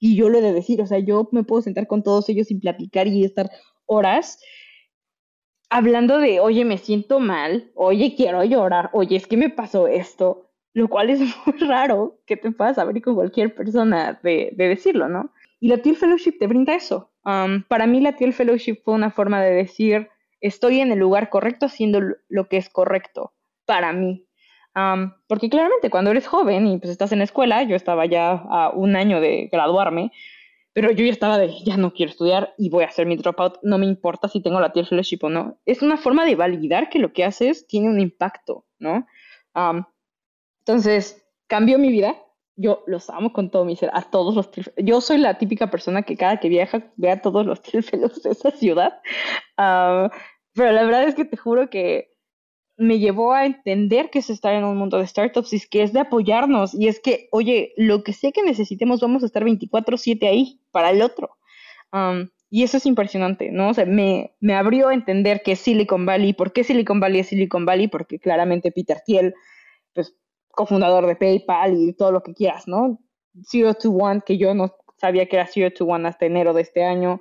y 0.00 0.16
yo 0.16 0.28
lo 0.28 0.38
he 0.38 0.42
de 0.42 0.52
decir, 0.52 0.80
o 0.80 0.86
sea, 0.86 0.98
yo 0.98 1.28
me 1.32 1.44
puedo 1.44 1.62
sentar 1.62 1.86
con 1.86 2.02
todos 2.02 2.28
ellos 2.28 2.50
y 2.50 2.56
platicar 2.56 3.08
y 3.08 3.24
estar 3.24 3.50
horas 3.86 4.38
hablando 5.70 6.18
de, 6.18 6.40
oye, 6.40 6.64
me 6.64 6.78
siento 6.78 7.20
mal, 7.20 7.70
oye, 7.74 8.14
quiero 8.16 8.44
llorar, 8.44 8.90
oye, 8.92 9.16
es 9.16 9.26
que 9.26 9.36
me 9.36 9.50
pasó 9.50 9.88
esto, 9.88 10.50
lo 10.72 10.88
cual 10.88 11.10
es 11.10 11.20
muy 11.46 11.58
raro 11.58 12.18
que 12.26 12.36
te 12.36 12.50
puedas 12.50 12.78
abrir 12.78 13.02
con 13.02 13.14
cualquier 13.14 13.54
persona 13.54 14.18
de, 14.22 14.52
decirlo, 14.56 15.08
¿no? 15.08 15.30
Y 15.60 15.68
la 15.68 15.78
Teal 15.78 15.96
Fellowship 15.96 16.38
te 16.38 16.46
brinda 16.46 16.74
eso. 16.74 17.10
Um, 17.24 17.62
para 17.64 17.86
mí 17.86 18.00
la 18.00 18.16
Teal 18.16 18.32
Fellowship 18.32 18.80
fue 18.84 18.94
una 18.94 19.10
forma 19.10 19.42
de 19.42 19.52
decir, 19.52 20.08
estoy 20.40 20.80
en 20.80 20.92
el 20.92 20.98
lugar 20.98 21.30
correcto 21.30 21.66
haciendo 21.66 22.00
lo 22.28 22.48
que 22.48 22.58
es 22.58 22.68
correcto 22.70 23.32
para 23.66 23.92
mí. 23.92 24.28
Porque 25.26 25.50
claramente 25.50 25.90
cuando 25.90 26.10
eres 26.10 26.26
joven 26.26 26.66
y 26.66 26.78
pues 26.78 26.90
estás 26.90 27.12
en 27.12 27.18
la 27.18 27.24
escuela, 27.24 27.62
yo 27.62 27.74
estaba 27.74 28.06
ya 28.06 28.30
a 28.30 28.70
un 28.70 28.96
año 28.96 29.20
de 29.20 29.48
graduarme, 29.50 30.12
pero 30.78 30.92
yo 30.92 31.04
ya 31.04 31.10
estaba 31.10 31.38
de, 31.38 31.52
ya 31.64 31.76
no 31.76 31.92
quiero 31.92 32.12
estudiar 32.12 32.54
y 32.56 32.70
voy 32.70 32.84
a 32.84 32.86
hacer 32.86 33.04
mi 33.04 33.16
dropout, 33.16 33.58
no 33.64 33.78
me 33.78 33.86
importa 33.86 34.28
si 34.28 34.40
tengo 34.40 34.60
la 34.60 34.70
tier 34.70 34.86
fellowship 34.86 35.18
o 35.22 35.28
no. 35.28 35.58
Es 35.66 35.82
una 35.82 35.96
forma 35.96 36.24
de 36.24 36.36
validar 36.36 36.88
que 36.88 37.00
lo 37.00 37.12
que 37.12 37.24
haces 37.24 37.66
tiene 37.66 37.88
un 37.88 37.98
impacto, 37.98 38.64
¿no? 38.78 39.04
entonces, 40.60 41.26
cambió 41.48 41.80
mi 41.80 41.90
vida. 41.90 42.14
Yo 42.54 42.84
los 42.86 43.10
amo 43.10 43.32
con 43.32 43.50
todo 43.50 43.64
mi 43.64 43.74
ser, 43.74 43.90
a 43.92 44.02
todos 44.02 44.36
los 44.36 44.50
Yo 44.76 45.00
soy 45.00 45.18
la 45.18 45.36
típica 45.36 45.68
persona 45.68 46.02
que 46.02 46.16
cada 46.16 46.38
que 46.38 46.48
viaja 46.48 46.92
ve 46.94 47.10
a 47.10 47.22
todos 47.22 47.44
los 47.44 47.60
tier 47.62 47.84
de 47.84 48.30
esa 48.30 48.52
ciudad. 48.52 49.00
pero 49.56 50.72
la 50.72 50.84
verdad 50.84 51.08
es 51.08 51.16
que 51.16 51.24
te 51.24 51.36
juro 51.36 51.70
que 51.70 52.16
me 52.78 53.00
llevó 53.00 53.32
a 53.32 53.44
entender 53.44 54.08
que 54.08 54.20
es 54.20 54.30
estar 54.30 54.54
en 54.54 54.64
un 54.64 54.78
mundo 54.78 54.98
de 54.98 55.06
startups 55.06 55.52
y 55.52 55.60
que 55.68 55.82
es 55.82 55.92
de 55.92 56.00
apoyarnos. 56.00 56.74
Y 56.74 56.86
es 56.86 57.00
que, 57.00 57.28
oye, 57.32 57.74
lo 57.76 58.04
que 58.04 58.12
sé 58.12 58.32
que 58.32 58.42
necesitemos, 58.44 59.00
vamos 59.00 59.24
a 59.24 59.26
estar 59.26 59.44
24/7 59.44 60.28
ahí 60.28 60.60
para 60.70 60.90
el 60.90 61.02
otro. 61.02 61.36
Um, 61.92 62.28
y 62.50 62.62
eso 62.62 62.76
es 62.76 62.86
impresionante, 62.86 63.50
¿no? 63.50 63.70
O 63.70 63.74
sea, 63.74 63.84
me, 63.84 64.34
me, 64.40 64.54
abrió 64.54 64.88
a 64.88 64.94
entender 64.94 65.42
qué 65.44 65.52
es 65.52 65.58
Silicon 65.60 66.06
Valley. 66.06 66.32
¿Por 66.34 66.52
qué 66.52 66.64
Silicon 66.64 67.00
Valley 67.00 67.20
es 67.20 67.28
Silicon 67.28 67.66
Valley? 67.66 67.88
Porque 67.88 68.20
claramente 68.20 68.70
Peter 68.72 69.02
Thiel, 69.04 69.34
pues, 69.92 70.14
cofundador 70.52 71.06
de 71.06 71.16
PayPal 71.16 71.74
y 71.76 71.92
todo 71.94 72.12
lo 72.12 72.22
que 72.22 72.32
quieras, 72.32 72.68
¿no? 72.68 73.00
Zero 73.44 73.74
to 73.74 73.90
One, 73.90 74.22
que 74.24 74.38
yo 74.38 74.54
no 74.54 74.76
sabía 74.98 75.26
que 75.26 75.36
era 75.36 75.46
Zero 75.46 75.72
to 75.72 75.84
One 75.84 76.08
hasta 76.08 76.26
enero 76.26 76.54
de 76.54 76.62
este 76.62 76.84
año. 76.84 77.20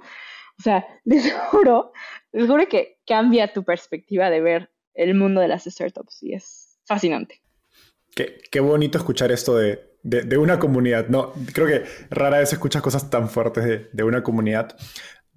O 0.60 0.62
sea, 0.62 0.88
les 1.03 1.34
juro, 1.51 1.93
les 2.32 2.47
juro 2.47 2.68
que 2.68 2.99
cambia 3.08 3.53
tu 3.53 3.64
perspectiva 3.64 4.30
de 4.30 4.41
ver 4.41 4.72
el 4.97 5.13
mundo 5.15 5.41
de 5.41 5.47
las 5.47 5.63
startups 5.63 6.21
y 6.23 6.33
es 6.33 6.79
fascinante. 6.85 7.41
Qué, 8.15 8.39
qué 8.51 8.59
bonito 8.59 8.97
escuchar 8.97 9.31
esto 9.31 9.55
de, 9.55 9.97
de, 10.03 10.37
una 10.37 10.59
comunidad. 10.59 11.07
No, 11.07 11.33
creo 11.53 11.67
que 11.67 11.83
rara 12.09 12.39
vez 12.39 12.51
escuchas 12.51 12.81
cosas 12.81 13.09
tan 13.09 13.29
fuertes 13.29 13.63
de, 13.63 13.89
de 13.91 14.03
una 14.03 14.23
comunidad. 14.23 14.75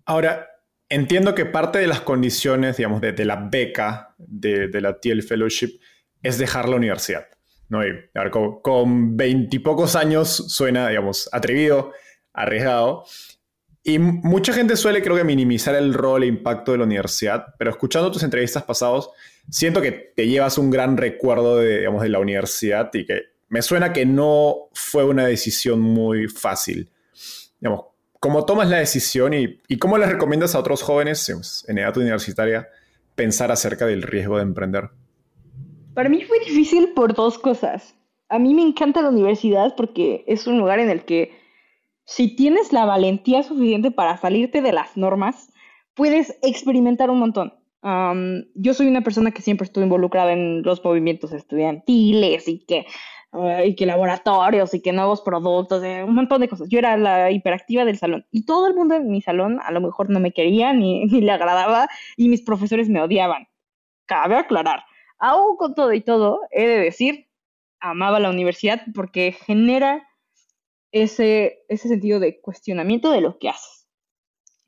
Ahora, 0.07 0.49
entiendo 0.89 1.35
que 1.35 1.47
parte 1.47 1.79
de 1.79 1.87
las 1.87 2.01
condiciones, 2.01 2.77
digamos, 2.77 3.01
de, 3.01 3.13
de 3.13 3.25
la 3.25 3.37
beca 3.37 4.15
de, 4.19 4.69
de, 4.69 4.81
la 4.81 4.99
TL 4.99 5.23
Fellowship 5.23 5.79
es 6.23 6.39
dejar 6.39 6.69
la 6.69 6.77
universidad. 6.77 7.27
¿no? 7.69 7.87
Y, 7.87 7.93
con 8.63 9.17
veintipocos 9.17 9.97
años 9.97 10.29
suena, 10.29 10.89
digamos, 10.89 11.29
atrevido, 11.33 11.93
arriesgado. 12.33 13.05
Y 13.83 13.99
mucha 13.99 14.53
gente 14.53 14.77
suele, 14.77 15.03
creo 15.03 15.17
que, 15.17 15.25
minimizar 15.25 15.75
el 15.75 15.95
rol 15.95 16.25
e 16.25 16.27
impacto 16.27 16.73
de 16.73 16.79
la 16.79 16.85
universidad, 16.85 17.55
pero 17.59 17.71
escuchando 17.71 18.11
tus 18.11 18.23
entrevistas 18.23 18.65
pasados, 18.65 19.11
siento 19.49 19.81
que 19.81 19.93
te 19.93 20.29
llevas 20.29 20.59
un 20.59 20.71
gran 20.71 20.97
recuerdo 20.97 21.57
de, 21.57 21.79
digamos, 21.79 22.03
de 22.03 22.09
la 22.09 22.19
universidad 22.19 22.91
y 22.93 23.07
que 23.07 23.31
me 23.49 23.63
suena 23.63 23.93
que 23.93 24.07
no 24.07 24.69
fue 24.73 25.05
una 25.05 25.27
decisión 25.27 25.81
muy 25.81 26.29
fácil. 26.29 26.89
Digamos, 27.61 27.87
¿cómo 28.21 28.45
tomas 28.45 28.69
la 28.69 28.79
decisión 28.79 29.35
y, 29.35 29.79
cómo 29.79 29.99
les 29.99 30.09
recomiendas 30.09 30.55
a 30.55 30.61
otros 30.61 30.83
jóvenes 30.83 31.65
en 31.67 31.79
edad 31.79 31.97
universitaria 31.97 32.69
pensar 33.17 33.51
acerca 33.51 33.87
del 33.87 34.03
riesgo 34.03 34.37
de 34.37 34.43
emprender? 34.43 34.91
Para 35.95 36.09
mí 36.09 36.23
fue 36.23 36.39
difícil 36.41 36.93
por 36.95 37.15
dos 37.15 37.39
cosas. 37.39 37.95
A 38.29 38.39
mí 38.39 38.55
me 38.55 38.63
encanta 38.63 39.03
la 39.03 39.09
universidad 39.09 39.75
porque 39.77 40.25
es 40.29 40.47
un 40.47 40.59
lugar 40.59 40.79
en 40.79 40.89
el 40.89 41.05
que 41.05 41.37
si 42.05 42.37
tienes 42.37 42.73
la 42.73 42.85
valentía 42.85 43.43
suficiente 43.43 43.91
para 43.91 44.17
salirte 44.17 44.63
de 44.63 44.73
las 44.73 44.97
normas, 44.97 45.53
puedes 45.95 46.39
experimentar 46.43 47.11
un 47.11 47.19
montón 47.19 47.60
yo 47.83 48.75
soy 48.75 48.87
una 48.89 49.03
persona 49.03 49.31
que 49.31 49.43
siempre 49.43 49.65
estuve 49.65 49.85
involucrada 49.85 50.33
en 50.33 50.63
los 50.63 50.85
movimientos 50.85 51.33
estudiantiles 51.33 52.47
y 52.49 52.65
que, 52.67 52.87
y 53.65 53.75
que 53.75 53.87
laboratorios 53.87 54.75
y 54.75 54.83
que 54.83 54.93
nuevos 54.93 55.23
productos, 55.23 55.83
eh, 55.83 56.05
un 56.05 56.15
montón 56.15 56.41
de 56.41 56.49
cosas. 56.49 56.69
Yo 56.69 56.79
era 56.79 56.97
la 56.97 57.31
hiperactiva 57.31 57.85
del 57.85 57.99
salón 57.99 58.27
y 58.31 58.45
todo 58.45 58.67
el 58.67 58.75
mundo 58.75 58.97
en 58.97 59.11
mi 59.11 59.23
salón 59.23 59.61
a 59.63 59.73
lo 59.73 59.81
mejor 59.81 60.11
no 60.11 60.21
me 60.21 60.33
quería 60.33 60.73
ni, 60.73 61.05
ni 61.07 61.21
le 61.21 61.33
agradaba 61.33 61.89
y 62.17 62.29
mis 62.29 62.43
profesores 62.43 62.89
me 62.89 63.01
odiaban. 63.01 63.49
Cabe 64.07 64.37
aclarar. 64.37 64.85
Aún 65.19 65.57
con 65.57 65.75
todo 65.75 65.93
y 65.93 66.01
todo, 66.01 66.41
he 66.51 66.67
de 66.67 66.79
decir, 66.81 67.29
amaba 67.81 68.21
la 68.21 68.31
universidad 68.31 68.83
porque 68.95 69.33
genera 69.33 70.07
ese, 70.93 71.65
ese 71.69 71.89
sentido 71.89 72.21
de 72.21 72.41
cuestionamiento 72.41 73.11
de 73.11 73.21
lo 73.21 73.39
que 73.39 73.51
haces 73.51 73.80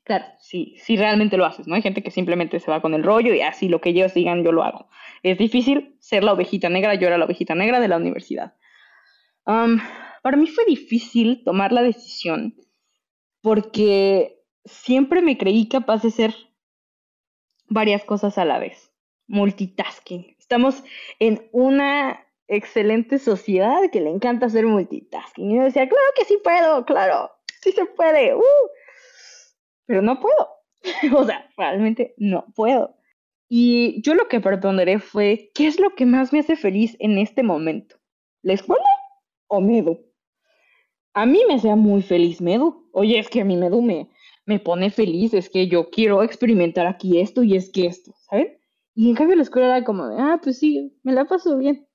Claro, 0.03 0.25
sí, 0.39 0.75
sí 0.79 0.97
realmente 0.97 1.37
lo 1.37 1.45
haces, 1.45 1.65
¿no? 1.65 1.75
Hay 1.75 1.81
gente 1.81 2.03
que 2.03 2.11
simplemente 2.11 2.59
se 2.59 2.69
va 2.69 2.81
con 2.81 2.93
el 2.93 3.03
rollo 3.03 3.33
y 3.33 3.39
así 3.39 3.69
lo 3.69 3.79
que 3.79 3.89
ellos 3.89 4.13
digan 4.13 4.43
yo 4.43 4.51
lo 4.51 4.63
hago. 4.63 4.89
Es 5.23 5.37
difícil 5.37 5.95
ser 5.99 6.25
la 6.25 6.33
ovejita 6.33 6.67
negra, 6.67 6.95
yo 6.95 7.07
era 7.07 7.17
la 7.17 7.23
ovejita 7.23 7.55
negra 7.55 7.79
de 7.79 7.87
la 7.87 7.97
universidad. 7.97 8.53
para 9.45 10.37
mí 10.37 10.47
fue 10.47 10.65
difícil 10.65 11.43
tomar 11.45 11.71
la 11.71 11.83
decisión 11.83 12.55
porque 13.41 14.41
siempre 14.65 15.21
me 15.21 15.37
creí 15.37 15.69
capaz 15.69 16.03
de 16.03 16.11
ser 16.11 16.35
varias 17.69 18.03
cosas 18.03 18.37
a 18.37 18.45
la 18.45 18.59
vez. 18.59 18.91
Multitasking. 19.27 20.35
Estamos 20.37 20.83
en 21.19 21.47
una 21.53 22.25
excelente 22.49 23.19
sociedad 23.19 23.79
que 23.89 24.01
le 24.01 24.09
encanta 24.09 24.47
hacer 24.47 24.65
multitasking. 24.65 25.49
Y 25.49 25.55
yo 25.55 25.63
decía, 25.63 25.87
claro 25.87 26.05
que 26.17 26.25
sí 26.25 26.37
puedo, 26.43 26.85
claro, 26.85 27.31
sí 27.61 27.71
se 27.71 27.85
puede. 27.85 28.35
Uh 28.35 28.41
pero 29.85 30.01
no 30.01 30.19
puedo. 30.19 30.49
o 31.17 31.23
sea, 31.25 31.49
realmente 31.57 32.13
no 32.17 32.45
puedo. 32.55 32.95
Y 33.49 34.01
yo 34.01 34.15
lo 34.15 34.27
que 34.27 34.39
propondré 34.39 34.99
fue, 34.99 35.51
¿qué 35.53 35.67
es 35.67 35.79
lo 35.79 35.95
que 35.95 36.05
más 36.05 36.33
me 36.33 36.39
hace 36.39 36.55
feliz 36.55 36.95
en 36.99 37.17
este 37.17 37.43
momento? 37.43 37.97
¿La 38.41 38.53
escuela 38.53 38.83
o 39.47 39.61
Medu? 39.61 39.99
A 41.13 41.25
mí 41.25 41.41
me 41.47 41.55
hacía 41.55 41.75
muy 41.75 42.01
feliz 42.01 42.41
Medu. 42.41 42.89
Oye, 42.93 43.19
es 43.19 43.29
que 43.29 43.41
a 43.41 43.45
mí 43.45 43.55
Medu 43.55 43.81
me, 43.81 44.09
me 44.45 44.59
pone 44.59 44.89
feliz, 44.89 45.33
es 45.33 45.49
que 45.49 45.67
yo 45.67 45.89
quiero 45.89 46.23
experimentar 46.23 46.87
aquí 46.87 47.19
esto 47.19 47.43
y 47.43 47.55
es 47.55 47.71
que 47.71 47.85
esto, 47.85 48.13
¿saben? 48.29 48.57
Y 48.95 49.09
en 49.09 49.15
cambio 49.15 49.35
la 49.35 49.43
escuela 49.43 49.67
era 49.67 49.85
como 49.85 50.03
ah, 50.03 50.39
pues 50.41 50.59
sí, 50.59 50.97
me 51.03 51.13
la 51.13 51.25
paso 51.25 51.57
bien. 51.57 51.87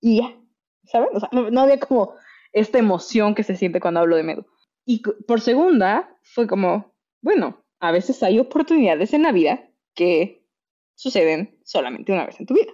Y 0.00 0.18
ya, 0.20 0.36
¿saben? 0.84 1.08
O 1.14 1.20
sea, 1.20 1.28
no, 1.32 1.50
no 1.50 1.60
había 1.60 1.78
como 1.78 2.14
esta 2.52 2.78
emoción 2.78 3.34
que 3.34 3.42
se 3.42 3.56
siente 3.56 3.80
cuando 3.80 4.00
hablo 4.00 4.16
de 4.16 4.22
Medu. 4.22 4.46
Y 4.86 5.02
por 5.26 5.40
segunda, 5.40 6.16
fue 6.22 6.46
como, 6.46 6.94
bueno, 7.20 7.64
a 7.80 7.90
veces 7.90 8.22
hay 8.22 8.38
oportunidades 8.38 9.12
en 9.12 9.24
la 9.24 9.32
vida 9.32 9.68
que 9.94 10.46
suceden 10.94 11.58
solamente 11.64 12.12
una 12.12 12.24
vez 12.24 12.38
en 12.38 12.46
tu 12.46 12.54
vida. 12.54 12.72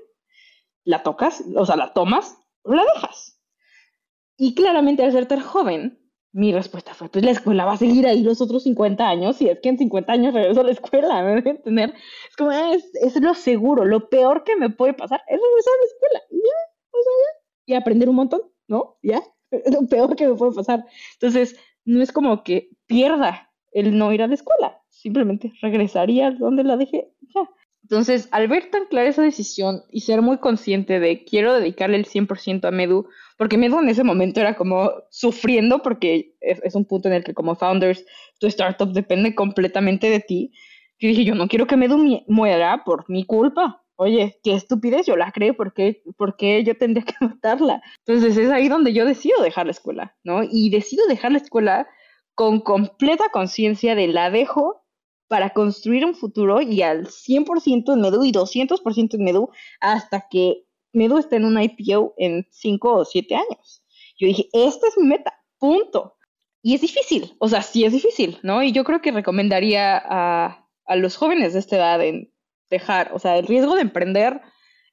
La 0.84 1.02
tocas, 1.02 1.42
o 1.56 1.64
sea, 1.64 1.76
la 1.76 1.94
tomas 1.94 2.36
o 2.62 2.74
la 2.74 2.84
dejas. 2.94 3.40
Y 4.36 4.54
claramente 4.54 5.02
al 5.02 5.12
ser 5.12 5.26
tan 5.26 5.40
joven, 5.40 6.02
mi 6.32 6.52
respuesta 6.52 6.94
fue, 6.94 7.08
pues 7.08 7.24
la 7.24 7.30
escuela 7.30 7.64
va 7.64 7.72
a 7.72 7.78
seguir 7.78 8.06
ahí 8.06 8.22
los 8.22 8.40
otros 8.40 8.62
50 8.64 9.06
años, 9.06 9.40
y 9.40 9.48
es 9.48 9.60
que 9.60 9.68
en 9.70 9.78
50 9.78 10.12
años 10.12 10.34
regreso 10.34 10.60
a 10.60 10.64
la 10.64 10.72
escuela, 10.72 11.22
me 11.22 11.34
deben 11.36 11.56
entender. 11.56 11.94
Es 12.28 12.36
como, 12.36 12.50
ah, 12.50 12.74
es, 12.74 12.94
es, 12.94 13.20
lo 13.20 13.34
seguro, 13.34 13.84
lo 13.84 14.08
peor 14.10 14.44
que 14.44 14.56
me 14.56 14.70
puede 14.70 14.94
pasar 14.94 15.22
es 15.28 15.40
regresar 15.40 15.72
a 15.72 15.80
la 15.80 15.86
escuela, 15.86 16.22
y 16.30 16.36
ya, 16.36 16.98
o 16.98 17.02
sea, 17.02 17.12
ya, 17.12 17.42
y 17.66 17.74
aprender 17.74 18.08
un 18.08 18.16
montón, 18.16 18.42
¿no? 18.66 18.98
Ya, 19.02 19.22
es 19.50 19.62
lo 19.72 19.86
peor 19.86 20.16
que 20.16 20.26
me 20.26 20.34
puede 20.34 20.54
pasar. 20.54 20.84
Entonces, 21.14 21.56
no 21.84 22.02
es 22.02 22.12
como 22.12 22.42
que 22.44 22.70
pierda 22.86 23.50
el 23.72 23.96
no 23.96 24.12
ir 24.12 24.22
a 24.22 24.26
la 24.26 24.34
escuela, 24.34 24.80
simplemente 24.90 25.52
regresaría 25.60 26.30
donde 26.30 26.64
la 26.64 26.76
dejé 26.76 27.08
ya. 27.34 27.48
Entonces, 27.82 28.28
al 28.30 28.46
ver 28.48 28.70
tan 28.70 28.86
clara 28.86 29.08
esa 29.08 29.22
decisión 29.22 29.82
y 29.90 30.00
ser 30.00 30.22
muy 30.22 30.38
consciente 30.38 31.00
de 31.00 31.24
quiero 31.24 31.52
dedicarle 31.52 31.96
el 31.96 32.06
100% 32.06 32.64
a 32.64 32.70
Medu, 32.70 33.08
porque 33.36 33.58
Medu 33.58 33.80
en 33.80 33.88
ese 33.88 34.04
momento 34.04 34.40
era 34.40 34.54
como 34.54 34.90
sufriendo 35.10 35.82
porque 35.82 36.36
es, 36.40 36.74
un 36.74 36.84
punto 36.84 37.08
en 37.08 37.14
el 37.14 37.24
que 37.24 37.34
como 37.34 37.56
founders 37.56 38.04
tu 38.38 38.46
startup 38.46 38.92
depende 38.92 39.34
completamente 39.34 40.08
de 40.08 40.20
ti. 40.20 40.52
Yo 41.00 41.08
dije, 41.08 41.24
yo 41.24 41.34
no 41.34 41.48
quiero 41.48 41.66
que 41.66 41.76
Medu 41.76 41.98
muera 42.28 42.84
por 42.84 43.10
mi 43.10 43.24
culpa. 43.24 43.81
Oye, 43.96 44.40
qué 44.42 44.54
estupidez, 44.54 45.06
yo 45.06 45.16
la 45.16 45.30
creo, 45.32 45.54
¿por 45.54 45.74
qué, 45.74 46.64
yo 46.64 46.76
tendría 46.76 47.04
que 47.04 47.14
matarla? 47.20 47.82
Entonces 48.06 48.36
es 48.36 48.50
ahí 48.50 48.68
donde 48.68 48.92
yo 48.92 49.04
decido 49.04 49.42
dejar 49.42 49.66
la 49.66 49.72
escuela, 49.72 50.16
¿no? 50.24 50.42
Y 50.42 50.70
decido 50.70 51.06
dejar 51.06 51.32
la 51.32 51.38
escuela 51.38 51.86
con 52.34 52.60
completa 52.60 53.28
conciencia 53.30 53.94
de 53.94 54.08
la 54.08 54.30
dejo 54.30 54.84
para 55.28 55.50
construir 55.50 56.04
un 56.04 56.14
futuro 56.14 56.60
y 56.60 56.82
al 56.82 57.06
100% 57.06 57.92
en 57.92 58.00
Medu 58.00 58.24
y 58.24 58.32
200% 58.32 59.14
en 59.14 59.24
Medu 59.24 59.50
hasta 59.80 60.26
que 60.28 60.64
Medu 60.92 61.18
esté 61.18 61.36
en 61.36 61.44
un 61.44 61.60
IPO 61.60 62.14
en 62.18 62.46
5 62.50 62.92
o 62.94 63.04
7 63.04 63.34
años. 63.34 63.84
Yo 64.18 64.26
dije, 64.26 64.48
esta 64.52 64.88
es 64.88 64.98
mi 64.98 65.06
meta, 65.06 65.32
punto. 65.58 66.16
Y 66.62 66.74
es 66.74 66.80
difícil, 66.80 67.34
o 67.38 67.48
sea, 67.48 67.62
sí 67.62 67.84
es 67.84 67.92
difícil, 67.92 68.38
¿no? 68.42 68.62
Y 68.62 68.72
yo 68.72 68.84
creo 68.84 69.00
que 69.00 69.10
recomendaría 69.10 69.96
a, 69.96 70.68
a 70.84 70.96
los 70.96 71.16
jóvenes 71.16 71.54
de 71.54 71.58
esta 71.58 71.76
edad, 71.76 72.02
en 72.02 72.32
dejar, 72.72 73.12
o 73.14 73.20
sea, 73.20 73.38
el 73.38 73.46
riesgo 73.46 73.76
de 73.76 73.82
emprender, 73.82 74.40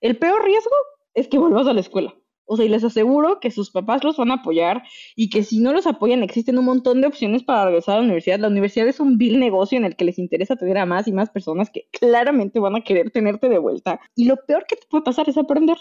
el 0.01 0.17
peor 0.17 0.43
riesgo 0.43 0.75
es 1.15 1.27
que 1.27 1.39
vuelvas 1.39 1.67
a 1.67 1.73
la 1.73 1.79
escuela. 1.79 2.13
O 2.51 2.57
sea, 2.57 2.65
y 2.65 2.69
les 2.69 2.83
aseguro 2.83 3.39
que 3.39 3.51
sus 3.51 3.69
papás 3.69 4.03
los 4.03 4.17
van 4.17 4.31
a 4.31 4.35
apoyar 4.35 4.81
y 5.15 5.29
que 5.29 5.43
si 5.43 5.59
no 5.59 5.71
los 5.71 5.85
apoyan 5.85 6.23
existen 6.23 6.57
un 6.57 6.65
montón 6.65 6.99
de 6.99 7.05
opciones 7.05 7.43
para 7.43 7.65
regresar 7.65 7.95
a 7.95 7.97
la 7.99 8.05
universidad. 8.05 8.39
La 8.39 8.47
universidad 8.47 8.87
es 8.87 8.99
un 8.99 9.19
vil 9.19 9.39
negocio 9.39 9.77
en 9.77 9.85
el 9.85 9.95
que 9.95 10.05
les 10.05 10.17
interesa 10.17 10.55
tener 10.55 10.79
a 10.79 10.87
más 10.87 11.07
y 11.07 11.11
más 11.11 11.29
personas 11.29 11.69
que 11.69 11.87
claramente 11.91 12.59
van 12.59 12.75
a 12.75 12.81
querer 12.81 13.11
tenerte 13.11 13.49
de 13.49 13.59
vuelta. 13.59 13.99
Y 14.15 14.25
lo 14.25 14.35
peor 14.47 14.65
que 14.67 14.77
te 14.77 14.87
puede 14.89 15.03
pasar 15.03 15.29
es 15.29 15.37
aprender. 15.37 15.77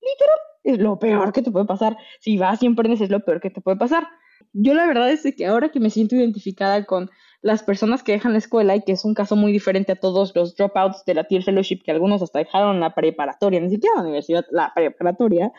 Literal, 0.00 0.38
es 0.62 0.78
lo 0.78 0.96
peor 1.00 1.32
que 1.32 1.42
te 1.42 1.50
puede 1.50 1.66
pasar. 1.66 1.96
Si 2.20 2.38
vas 2.38 2.62
y 2.62 2.68
aprendes 2.68 3.00
es 3.00 3.10
lo 3.10 3.24
peor 3.24 3.40
que 3.40 3.50
te 3.50 3.60
puede 3.60 3.76
pasar. 3.76 4.06
Yo 4.52 4.74
la 4.74 4.86
verdad 4.86 5.10
es 5.10 5.26
que 5.36 5.44
ahora 5.44 5.70
que 5.70 5.80
me 5.80 5.90
siento 5.90 6.14
identificada 6.14 6.84
con 6.84 7.10
las 7.46 7.62
personas 7.62 8.02
que 8.02 8.10
dejan 8.10 8.32
la 8.32 8.38
escuela 8.38 8.74
y 8.74 8.82
que 8.82 8.90
es 8.90 9.04
un 9.04 9.14
caso 9.14 9.36
muy 9.36 9.52
diferente 9.52 9.92
a 9.92 10.00
todos 10.00 10.34
los 10.34 10.56
dropouts 10.56 11.04
de 11.04 11.14
la 11.14 11.24
Tier 11.24 11.44
Fellowship 11.44 11.82
que 11.84 11.92
algunos 11.92 12.20
hasta 12.20 12.40
dejaron 12.40 12.80
la 12.80 12.92
preparatoria, 12.92 13.60
ni 13.60 13.70
siquiera 13.70 13.94
la 13.94 14.02
universidad, 14.02 14.44
la 14.50 14.72
preparatoria, 14.74 15.52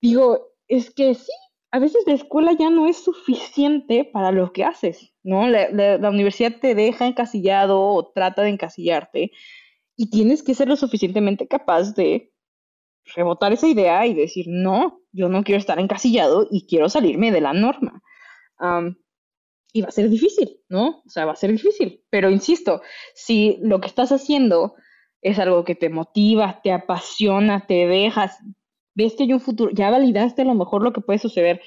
digo, 0.00 0.48
es 0.66 0.90
que 0.90 1.14
sí, 1.14 1.30
a 1.72 1.78
veces 1.78 2.04
la 2.06 2.14
escuela 2.14 2.52
ya 2.52 2.70
no 2.70 2.86
es 2.86 3.04
suficiente 3.04 4.08
para 4.10 4.32
lo 4.32 4.50
que 4.54 4.64
haces, 4.64 5.12
¿no? 5.22 5.46
La, 5.46 6.08
universidad 6.08 6.52
te 6.58 6.74
deja 6.74 7.06
encasillado 7.06 7.82
o 7.82 8.10
trata 8.12 8.40
de 8.40 8.48
encasillarte 8.48 9.30
y 9.96 10.08
tienes 10.08 10.42
que 10.42 10.54
ser 10.54 10.68
lo 10.68 10.76
suficientemente 10.76 11.46
capaz 11.46 11.94
de 11.94 12.32
rebotar 13.14 13.52
esa 13.52 13.68
idea 13.68 14.06
y 14.06 14.14
decir, 14.14 14.46
no, 14.48 15.02
yo 15.12 15.28
no 15.28 15.44
quiero 15.44 15.58
estar 15.58 15.78
encasillado 15.78 16.48
y 16.50 16.66
quiero 16.66 16.88
salirme 16.88 17.30
de 17.30 17.42
la 17.42 17.52
norma. 17.52 18.02
Y 19.74 19.82
va 19.82 19.88
a 19.88 19.90
ser 19.90 20.08
difícil, 20.08 20.60
¿no? 20.68 21.02
O 21.04 21.10
sea, 21.10 21.26
va 21.26 21.32
a 21.32 21.36
ser 21.36 21.50
difícil. 21.50 22.04
Pero 22.08 22.30
insisto, 22.30 22.80
si 23.12 23.58
lo 23.60 23.80
que 23.80 23.88
estás 23.88 24.12
haciendo 24.12 24.76
es 25.20 25.40
algo 25.40 25.64
que 25.64 25.74
te 25.74 25.88
motiva, 25.88 26.60
te 26.62 26.70
apasiona, 26.70 27.66
te 27.66 27.88
dejas, 27.88 28.38
ves 28.94 29.14
que 29.14 29.24
hay 29.24 29.32
un 29.32 29.40
futuro, 29.40 29.72
ya 29.74 29.90
validaste 29.90 30.42
a 30.42 30.44
lo 30.44 30.54
mejor 30.54 30.82
lo 30.82 30.92
que 30.92 31.00
puede 31.00 31.18
suceder. 31.18 31.60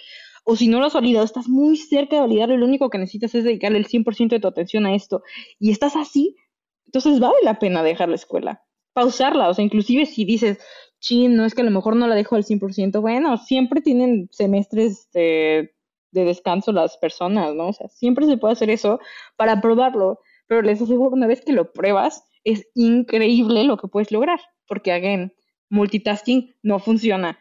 O 0.45 0.55
si 0.55 0.69
no 0.69 0.79
lo 0.79 0.85
has 0.85 0.93
validado, 0.93 1.25
estás 1.25 1.49
muy 1.49 1.75
cerca 1.75 2.15
de 2.15 2.21
validarlo 2.21 2.55
y 2.55 2.59
lo 2.59 2.65
único 2.65 2.89
que 2.89 2.97
necesitas 2.97 3.35
es 3.35 3.43
dedicarle 3.43 3.79
el 3.79 3.87
100% 3.87 4.29
de 4.29 4.39
tu 4.39 4.47
atención 4.47 4.85
a 4.85 4.95
esto. 4.95 5.21
Y 5.59 5.71
estás 5.71 5.97
así, 5.97 6.37
entonces 6.85 7.19
vale 7.19 7.35
la 7.43 7.59
pena 7.59 7.83
dejar 7.83 8.07
la 8.07 8.15
escuela, 8.15 8.63
pausarla. 8.93 9.49
O 9.49 9.53
sea, 9.53 9.65
inclusive 9.65 10.05
si 10.05 10.23
dices, 10.23 10.59
chin, 11.01 11.35
no 11.35 11.43
es 11.43 11.53
que 11.53 11.61
a 11.61 11.65
lo 11.65 11.71
mejor 11.71 11.97
no 11.97 12.07
la 12.07 12.15
dejo 12.15 12.37
al 12.37 12.45
100%, 12.45 13.01
bueno, 13.01 13.37
siempre 13.37 13.81
tienen 13.81 14.29
semestres 14.31 15.09
de, 15.11 15.73
de 16.17 16.25
descanso 16.25 16.71
las 16.71 16.97
personas, 16.97 17.53
¿no? 17.55 17.69
O 17.69 17.73
sea, 17.73 17.87
siempre 17.87 18.25
se 18.25 18.37
puede 18.37 18.53
hacer 18.53 18.69
eso 18.69 18.99
para 19.35 19.61
probarlo. 19.61 20.19
Pero 20.47 20.61
les 20.61 20.81
aseguro, 20.81 21.15
una 21.15 21.27
vez 21.27 21.41
que 21.45 21.53
lo 21.53 21.73
pruebas, 21.73 22.23
es 22.43 22.67
increíble 22.73 23.63
lo 23.63 23.77
que 23.77 23.87
puedes 23.87 24.11
lograr. 24.11 24.39
Porque, 24.67 24.91
again, 24.91 25.33
multitasking 25.69 26.55
no 26.63 26.79
funciona. 26.79 27.39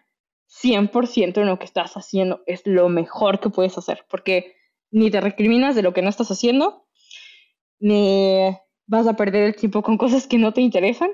100% 0.48 1.40
en 1.40 1.46
lo 1.46 1.58
que 1.58 1.64
estás 1.64 1.96
haciendo 1.96 2.42
es 2.46 2.62
lo 2.64 2.88
mejor 2.88 3.40
que 3.40 3.50
puedes 3.50 3.76
hacer, 3.78 4.04
porque 4.08 4.54
ni 4.90 5.10
te 5.10 5.20
recriminas 5.20 5.74
de 5.74 5.82
lo 5.82 5.92
que 5.92 6.02
no 6.02 6.08
estás 6.08 6.30
haciendo, 6.30 6.86
ni 7.80 8.56
vas 8.86 9.06
a 9.06 9.16
perder 9.16 9.42
el 9.42 9.56
tiempo 9.56 9.82
con 9.82 9.98
cosas 9.98 10.26
que 10.26 10.38
no 10.38 10.52
te 10.52 10.60
interesan, 10.60 11.10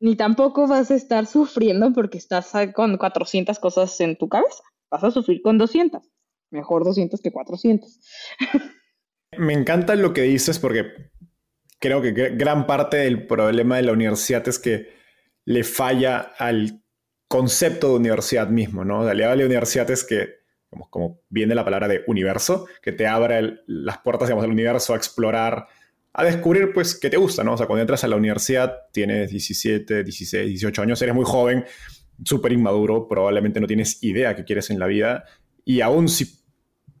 ni 0.00 0.16
tampoco 0.16 0.66
vas 0.66 0.90
a 0.90 0.94
estar 0.94 1.26
sufriendo 1.26 1.92
porque 1.92 2.18
estás 2.18 2.52
con 2.74 2.96
400 2.96 3.58
cosas 3.58 4.00
en 4.00 4.16
tu 4.16 4.28
cabeza. 4.28 4.64
Vas 4.90 5.04
a 5.04 5.10
sufrir 5.10 5.42
con 5.42 5.58
200. 5.58 6.02
Mejor 6.52 6.84
200 6.84 7.20
que 7.20 7.32
400. 7.32 8.00
Me 9.38 9.54
encanta 9.54 9.96
lo 9.96 10.12
que 10.12 10.22
dices 10.22 10.58
porque 10.58 11.10
creo 11.80 12.00
que 12.00 12.12
gran 12.12 12.66
parte 12.66 12.98
del 12.98 13.26
problema 13.26 13.76
de 13.76 13.82
la 13.82 13.92
universidad 13.92 14.46
es 14.48 14.58
que 14.58 14.90
le 15.44 15.64
falla 15.64 16.18
al 16.38 16.82
concepto 17.26 17.88
de 17.88 17.96
universidad 17.96 18.48
mismo, 18.48 18.84
¿no? 18.84 19.04
La 19.04 19.14
idea 19.14 19.30
de 19.30 19.36
la 19.36 19.46
universidad 19.46 19.90
es 19.90 20.04
que, 20.04 20.28
como, 20.90 21.22
viene 21.30 21.54
la 21.54 21.64
palabra 21.64 21.88
de 21.88 22.02
universo, 22.06 22.66
que 22.82 22.92
te 22.92 23.06
abra 23.06 23.40
las 23.66 23.98
puertas, 23.98 24.28
digamos, 24.28 24.42
del 24.42 24.52
universo 24.52 24.92
a 24.92 24.96
explorar, 24.96 25.66
a 26.12 26.24
descubrir, 26.24 26.72
pues, 26.74 26.94
qué 26.94 27.08
te 27.08 27.16
gusta, 27.16 27.42
¿no? 27.42 27.54
O 27.54 27.56
sea, 27.56 27.66
cuando 27.66 27.80
entras 27.80 28.04
a 28.04 28.08
la 28.08 28.16
universidad, 28.16 28.76
tienes 28.92 29.30
17, 29.30 30.04
16, 30.04 30.46
18 30.46 30.82
años, 30.82 31.00
eres 31.00 31.14
muy 31.14 31.24
joven, 31.24 31.64
súper 32.22 32.52
inmaduro, 32.52 33.08
probablemente 33.08 33.60
no 33.60 33.66
tienes 33.66 34.02
idea 34.04 34.36
qué 34.36 34.44
quieres 34.44 34.68
en 34.68 34.78
la 34.78 34.86
vida, 34.86 35.24
y 35.64 35.80
aún 35.80 36.08
si, 36.08 36.41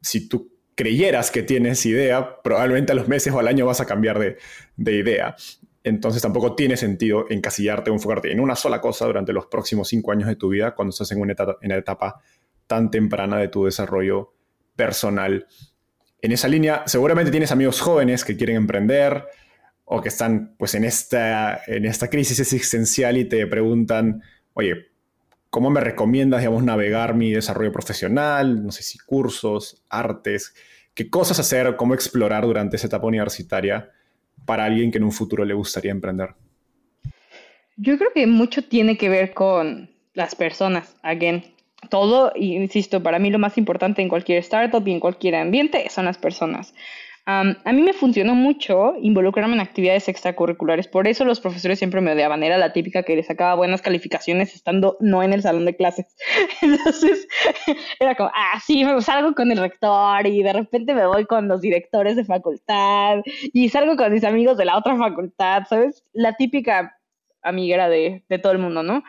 si 0.02 0.28
tú 0.28 0.52
creyeras 0.74 1.30
que 1.30 1.42
tienes 1.42 1.84
idea, 1.86 2.42
probablemente 2.42 2.92
a 2.92 2.94
los 2.94 3.08
meses 3.08 3.32
o 3.32 3.38
al 3.38 3.48
año 3.48 3.66
vas 3.66 3.80
a 3.80 3.86
cambiar 3.86 4.18
de, 4.18 4.36
de 4.76 4.92
idea. 4.96 5.36
Entonces 5.84 6.22
tampoco 6.22 6.54
tiene 6.54 6.76
sentido 6.76 7.26
encasillarte 7.28 7.90
o 7.90 7.94
enfocarte 7.94 8.30
en 8.30 8.40
una 8.40 8.54
sola 8.54 8.80
cosa 8.80 9.06
durante 9.06 9.32
los 9.32 9.46
próximos 9.46 9.88
cinco 9.88 10.12
años 10.12 10.28
de 10.28 10.36
tu 10.36 10.48
vida 10.48 10.74
cuando 10.74 10.90
estás 10.90 11.10
en 11.12 11.20
una 11.20 11.32
etapa, 11.32 11.56
en 11.60 11.72
etapa 11.72 12.20
tan 12.66 12.90
temprana 12.90 13.38
de 13.38 13.48
tu 13.48 13.64
desarrollo 13.64 14.34
personal. 14.76 15.46
En 16.20 16.32
esa 16.32 16.46
línea, 16.46 16.84
seguramente 16.86 17.30
tienes 17.30 17.50
amigos 17.50 17.80
jóvenes 17.80 18.24
que 18.24 18.36
quieren 18.36 18.56
emprender 18.56 19.24
o 19.84 20.00
que 20.00 20.08
están 20.08 20.54
pues 20.56 20.74
en 20.74 20.84
esta, 20.84 21.62
en 21.66 21.84
esta 21.84 22.08
crisis 22.08 22.38
existencial 22.38 23.16
y 23.16 23.24
te 23.24 23.46
preguntan, 23.46 24.22
oye, 24.54 24.91
¿cómo 25.52 25.68
me 25.68 25.82
recomiendas, 25.82 26.40
digamos, 26.40 26.64
navegar 26.64 27.14
mi 27.14 27.30
desarrollo 27.30 27.70
profesional? 27.70 28.64
No 28.64 28.72
sé 28.72 28.82
si 28.82 28.98
cursos, 28.98 29.84
artes, 29.90 30.54
qué 30.94 31.10
cosas 31.10 31.38
hacer, 31.38 31.76
cómo 31.76 31.92
explorar 31.92 32.46
durante 32.46 32.76
esa 32.76 32.86
etapa 32.86 33.06
universitaria 33.06 33.90
para 34.46 34.64
alguien 34.64 34.90
que 34.90 34.96
en 34.96 35.04
un 35.04 35.12
futuro 35.12 35.44
le 35.44 35.52
gustaría 35.52 35.90
emprender? 35.90 36.30
Yo 37.76 37.98
creo 37.98 38.10
que 38.14 38.26
mucho 38.26 38.64
tiene 38.64 38.96
que 38.96 39.10
ver 39.10 39.34
con 39.34 39.90
las 40.14 40.34
personas, 40.34 40.96
again. 41.02 41.44
Todo, 41.90 42.32
insisto, 42.34 43.02
para 43.02 43.18
mí 43.18 43.28
lo 43.28 43.38
más 43.38 43.58
importante 43.58 44.00
en 44.00 44.08
cualquier 44.08 44.38
startup 44.38 44.88
y 44.88 44.92
en 44.92 45.00
cualquier 45.00 45.34
ambiente 45.34 45.86
son 45.90 46.06
las 46.06 46.16
personas 46.16 46.72
a 47.24 47.72
mí 47.72 47.82
me 47.82 47.92
funcionó 47.92 48.34
mucho 48.34 48.94
involucrarme 49.00 49.54
en 49.54 49.60
actividades 49.60 50.08
extracurriculares, 50.08 50.88
por 50.88 51.06
eso 51.06 51.24
los 51.24 51.40
profesores 51.40 51.78
siempre 51.78 52.00
me 52.00 52.12
odiaban, 52.12 52.42
era 52.42 52.58
la 52.58 52.72
típica 52.72 53.04
que 53.04 53.14
le 53.14 53.22
sacaba 53.22 53.54
buenas 53.54 53.80
calificaciones 53.80 54.54
estando 54.54 54.96
no 55.00 55.22
en 55.22 55.32
el 55.32 55.42
salón 55.42 55.64
de 55.64 55.76
clases. 55.76 56.06
Entonces, 56.62 57.28
era 58.00 58.16
como, 58.16 58.30
ah, 58.34 58.60
sí, 58.64 58.84
me 58.84 59.00
salgo 59.02 59.34
con 59.34 59.52
el 59.52 59.58
rector 59.58 60.26
y 60.26 60.42
de 60.42 60.52
repente 60.52 60.94
me 60.94 61.06
voy 61.06 61.24
con 61.26 61.46
los 61.46 61.60
directores 61.60 62.16
de 62.16 62.24
facultad 62.24 63.20
y 63.52 63.68
salgo 63.68 63.96
con 63.96 64.12
mis 64.12 64.24
amigos 64.24 64.56
de 64.56 64.64
la 64.64 64.76
otra 64.76 64.96
facultad, 64.96 65.62
¿sabes? 65.68 66.04
La 66.12 66.34
típica 66.34 66.98
amiguera 67.42 67.88
de, 67.88 68.24
de 68.28 68.38
todo 68.38 68.52
el 68.52 68.58
mundo, 68.58 68.82
¿no? 68.82 69.02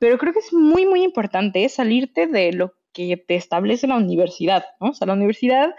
pero 0.00 0.16
creo 0.16 0.32
que 0.32 0.38
es 0.38 0.54
muy, 0.54 0.86
muy 0.86 1.02
importante 1.02 1.68
salirte 1.68 2.26
de 2.26 2.52
lo 2.52 2.74
que 2.92 3.16
te 3.16 3.34
establece 3.34 3.86
la 3.86 3.96
universidad, 3.96 4.64
¿no? 4.80 4.88
O 4.90 4.94
sea, 4.94 5.06
la 5.06 5.12
universidad 5.12 5.74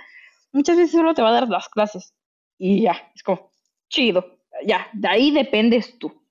muchas 0.52 0.78
veces 0.78 0.92
solo 0.92 1.14
te 1.14 1.22
va 1.22 1.30
a 1.30 1.34
dar 1.34 1.50
las 1.50 1.70
clases 1.70 2.14
y 2.58 2.82
ya, 2.82 3.12
es 3.16 3.24
como, 3.24 3.52
chido, 3.90 4.38
ya, 4.66 4.88
de 4.94 5.08
ahí 5.08 5.32
dependes 5.32 5.98
tú. 5.98 6.24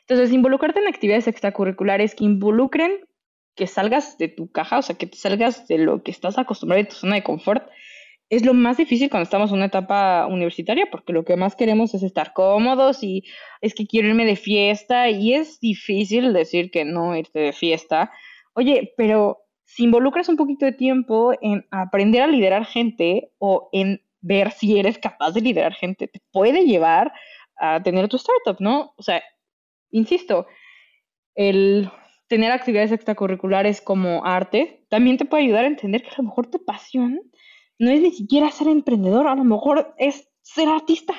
entonces, 0.00 0.32
involucrarte 0.32 0.80
en 0.80 0.88
actividades 0.88 1.26
extracurriculares 1.26 2.14
que 2.14 2.24
involucren 2.24 3.00
que 3.54 3.66
salgas 3.66 4.18
de 4.18 4.28
tu 4.28 4.50
caja, 4.50 4.78
o 4.78 4.82
sea, 4.82 4.96
que 4.96 5.06
te 5.06 5.16
salgas 5.16 5.66
de 5.68 5.78
lo 5.78 6.02
que 6.02 6.10
estás 6.10 6.38
acostumbrado 6.38 6.82
de 6.82 6.88
tu 6.88 6.96
zona 6.96 7.16
de 7.16 7.22
confort, 7.22 7.68
es 8.30 8.46
lo 8.46 8.54
más 8.54 8.78
difícil 8.78 9.10
cuando 9.10 9.24
estamos 9.24 9.50
en 9.50 9.56
una 9.56 9.66
etapa 9.66 10.26
universitaria, 10.26 10.86
porque 10.90 11.12
lo 11.12 11.22
que 11.22 11.36
más 11.36 11.54
queremos 11.54 11.92
es 11.92 12.02
estar 12.02 12.32
cómodos 12.32 13.02
y 13.02 13.24
es 13.60 13.74
que 13.74 13.86
quiero 13.86 14.08
irme 14.08 14.24
de 14.24 14.36
fiesta 14.36 15.10
y 15.10 15.34
es 15.34 15.60
difícil 15.60 16.32
decir 16.32 16.70
que 16.70 16.86
no 16.86 17.14
irte 17.14 17.40
de 17.40 17.52
fiesta. 17.52 18.10
Oye, 18.54 18.94
pero 18.96 19.41
si 19.74 19.84
involucras 19.84 20.28
un 20.28 20.36
poquito 20.36 20.66
de 20.66 20.72
tiempo 20.72 21.32
en 21.40 21.66
aprender 21.70 22.20
a 22.20 22.26
liderar 22.26 22.66
gente 22.66 23.32
o 23.38 23.70
en 23.72 24.02
ver 24.20 24.50
si 24.50 24.78
eres 24.78 24.98
capaz 24.98 25.32
de 25.32 25.40
liderar 25.40 25.72
gente, 25.72 26.08
te 26.08 26.20
puede 26.30 26.66
llevar 26.66 27.12
a 27.56 27.82
tener 27.82 28.06
tu 28.08 28.16
startup, 28.16 28.60
¿no? 28.60 28.92
O 28.96 29.02
sea, 29.02 29.22
insisto, 29.90 30.46
el 31.34 31.90
tener 32.28 32.52
actividades 32.52 32.92
extracurriculares 32.92 33.80
como 33.80 34.26
arte 34.26 34.84
también 34.90 35.16
te 35.16 35.24
puede 35.24 35.44
ayudar 35.44 35.64
a 35.64 35.68
entender 35.68 36.02
que 36.02 36.10
a 36.10 36.18
lo 36.18 36.24
mejor 36.24 36.50
tu 36.50 36.62
pasión 36.64 37.20
no 37.78 37.90
es 37.90 38.02
ni 38.02 38.10
siquiera 38.10 38.50
ser 38.50 38.68
emprendedor, 38.68 39.26
a 39.26 39.34
lo 39.34 39.44
mejor 39.44 39.94
es 39.96 40.28
ser 40.42 40.68
artista. 40.68 41.14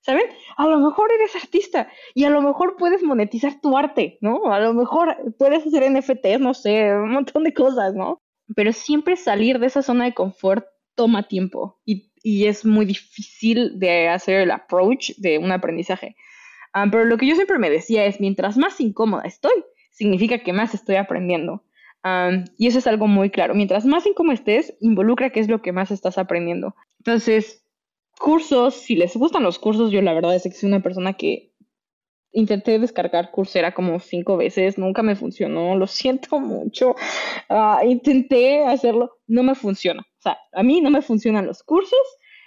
¿Saben? 0.00 0.24
A 0.56 0.66
lo 0.66 0.78
mejor 0.78 1.10
eres 1.12 1.36
artista 1.36 1.90
y 2.14 2.24
a 2.24 2.30
lo 2.30 2.40
mejor 2.40 2.76
puedes 2.76 3.02
monetizar 3.02 3.60
tu 3.60 3.76
arte, 3.76 4.18
¿no? 4.20 4.52
A 4.52 4.60
lo 4.60 4.74
mejor 4.74 5.16
puedes 5.38 5.66
hacer 5.66 5.90
NFTs, 5.90 6.40
no 6.40 6.54
sé, 6.54 6.94
un 6.94 7.12
montón 7.12 7.44
de 7.44 7.54
cosas, 7.54 7.94
¿no? 7.94 8.20
Pero 8.54 8.72
siempre 8.72 9.16
salir 9.16 9.58
de 9.58 9.66
esa 9.66 9.82
zona 9.82 10.04
de 10.04 10.14
confort 10.14 10.66
toma 10.94 11.28
tiempo 11.28 11.78
y, 11.84 12.10
y 12.22 12.46
es 12.46 12.64
muy 12.64 12.86
difícil 12.86 13.78
de 13.78 14.08
hacer 14.08 14.40
el 14.40 14.50
approach 14.50 15.12
de 15.18 15.38
un 15.38 15.52
aprendizaje. 15.52 16.16
Ah, 16.72 16.86
pero 16.90 17.04
lo 17.04 17.16
que 17.16 17.26
yo 17.26 17.34
siempre 17.34 17.58
me 17.58 17.70
decía 17.70 18.04
es, 18.04 18.20
mientras 18.20 18.56
más 18.56 18.80
incómoda 18.80 19.24
estoy, 19.24 19.64
significa 19.90 20.38
que 20.38 20.52
más 20.52 20.74
estoy 20.74 20.96
aprendiendo. 20.96 21.64
Ah, 22.02 22.30
y 22.56 22.66
eso 22.66 22.78
es 22.78 22.86
algo 22.86 23.06
muy 23.06 23.30
claro. 23.30 23.54
Mientras 23.54 23.84
más 23.84 24.06
incómodo 24.06 24.34
estés, 24.34 24.76
involucra 24.80 25.30
qué 25.30 25.40
es 25.40 25.48
lo 25.48 25.62
que 25.62 25.72
más 25.72 25.90
estás 25.90 26.18
aprendiendo. 26.18 26.74
Entonces, 26.98 27.64
cursos, 28.18 28.74
si 28.74 28.96
les 28.96 29.16
gustan 29.16 29.42
los 29.42 29.58
cursos, 29.58 29.90
yo 29.90 30.02
la 30.02 30.12
verdad 30.12 30.34
es 30.34 30.42
que 30.42 30.50
soy 30.50 30.68
una 30.68 30.82
persona 30.82 31.14
que 31.14 31.52
intenté 32.32 32.78
descargar 32.78 33.30
Coursera 33.30 33.72
como 33.72 33.98
cinco 34.00 34.36
veces, 34.36 34.78
nunca 34.78 35.02
me 35.02 35.16
funcionó, 35.16 35.76
lo 35.76 35.86
siento 35.86 36.38
mucho. 36.40 36.94
Ah, 37.48 37.80
intenté 37.84 38.64
hacerlo, 38.64 39.18
no 39.26 39.42
me 39.42 39.54
funciona. 39.54 40.02
O 40.02 40.22
sea, 40.22 40.38
a 40.52 40.62
mí 40.62 40.80
no 40.80 40.90
me 40.90 41.02
funcionan 41.02 41.46
los 41.46 41.62
cursos. 41.62 41.98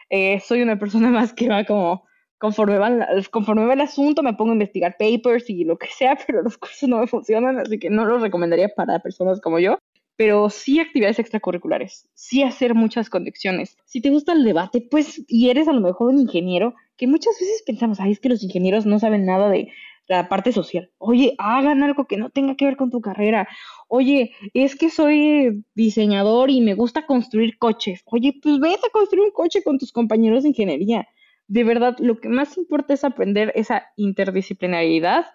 Eh, 0.09 0.39
soy 0.41 0.61
una 0.61 0.77
persona 0.77 1.09
más 1.09 1.33
que 1.33 1.49
va 1.49 1.65
como, 1.65 2.05
conforme 2.37 2.77
va, 2.77 3.07
conforme 3.31 3.65
va 3.65 3.73
el 3.73 3.81
asunto, 3.81 4.23
me 4.23 4.33
pongo 4.33 4.51
a 4.51 4.53
investigar 4.53 4.95
papers 4.97 5.49
y 5.49 5.63
lo 5.63 5.77
que 5.77 5.87
sea, 5.87 6.17
pero 6.27 6.41
los 6.41 6.57
cursos 6.57 6.87
no 6.87 6.99
me 6.99 7.07
funcionan, 7.07 7.59
así 7.59 7.79
que 7.79 7.89
no 7.89 8.05
los 8.05 8.21
recomendaría 8.21 8.69
para 8.69 8.99
personas 8.99 9.41
como 9.41 9.59
yo. 9.59 9.77
Pero 10.21 10.51
sí 10.51 10.79
actividades 10.79 11.17
extracurriculares, 11.17 12.07
sí 12.13 12.43
hacer 12.43 12.75
muchas 12.75 13.09
conexiones. 13.09 13.75
Si 13.85 14.01
te 14.01 14.11
gusta 14.11 14.33
el 14.33 14.43
debate, 14.43 14.79
pues, 14.79 15.25
y 15.27 15.49
eres 15.49 15.67
a 15.67 15.73
lo 15.73 15.81
mejor 15.81 16.13
un 16.13 16.19
ingeniero, 16.19 16.75
que 16.95 17.07
muchas 17.07 17.33
veces 17.39 17.63
pensamos, 17.65 17.99
ay, 17.99 18.11
es 18.11 18.19
que 18.19 18.29
los 18.29 18.43
ingenieros 18.43 18.85
no 18.85 18.99
saben 18.99 19.25
nada 19.25 19.49
de 19.49 19.69
la 20.05 20.29
parte 20.29 20.51
social. 20.51 20.91
Oye, 20.99 21.33
hagan 21.39 21.81
algo 21.81 22.05
que 22.05 22.17
no 22.17 22.29
tenga 22.29 22.55
que 22.55 22.65
ver 22.65 22.77
con 22.77 22.91
tu 22.91 23.01
carrera. 23.01 23.47
Oye, 23.87 24.35
es 24.53 24.75
que 24.75 24.91
soy 24.91 25.65
diseñador 25.73 26.51
y 26.51 26.61
me 26.61 26.75
gusta 26.75 27.07
construir 27.07 27.57
coches. 27.57 28.03
Oye, 28.05 28.35
pues 28.43 28.59
vete 28.59 28.85
a 28.85 28.91
construir 28.91 29.23
un 29.23 29.31
coche 29.31 29.63
con 29.63 29.79
tus 29.79 29.91
compañeros 29.91 30.43
de 30.43 30.49
ingeniería. 30.49 31.07
De 31.47 31.63
verdad, 31.63 31.97
lo 31.97 32.19
que 32.19 32.29
más 32.29 32.59
importa 32.59 32.93
es 32.93 33.03
aprender 33.03 33.53
esa 33.55 33.87
interdisciplinariedad 33.95 35.25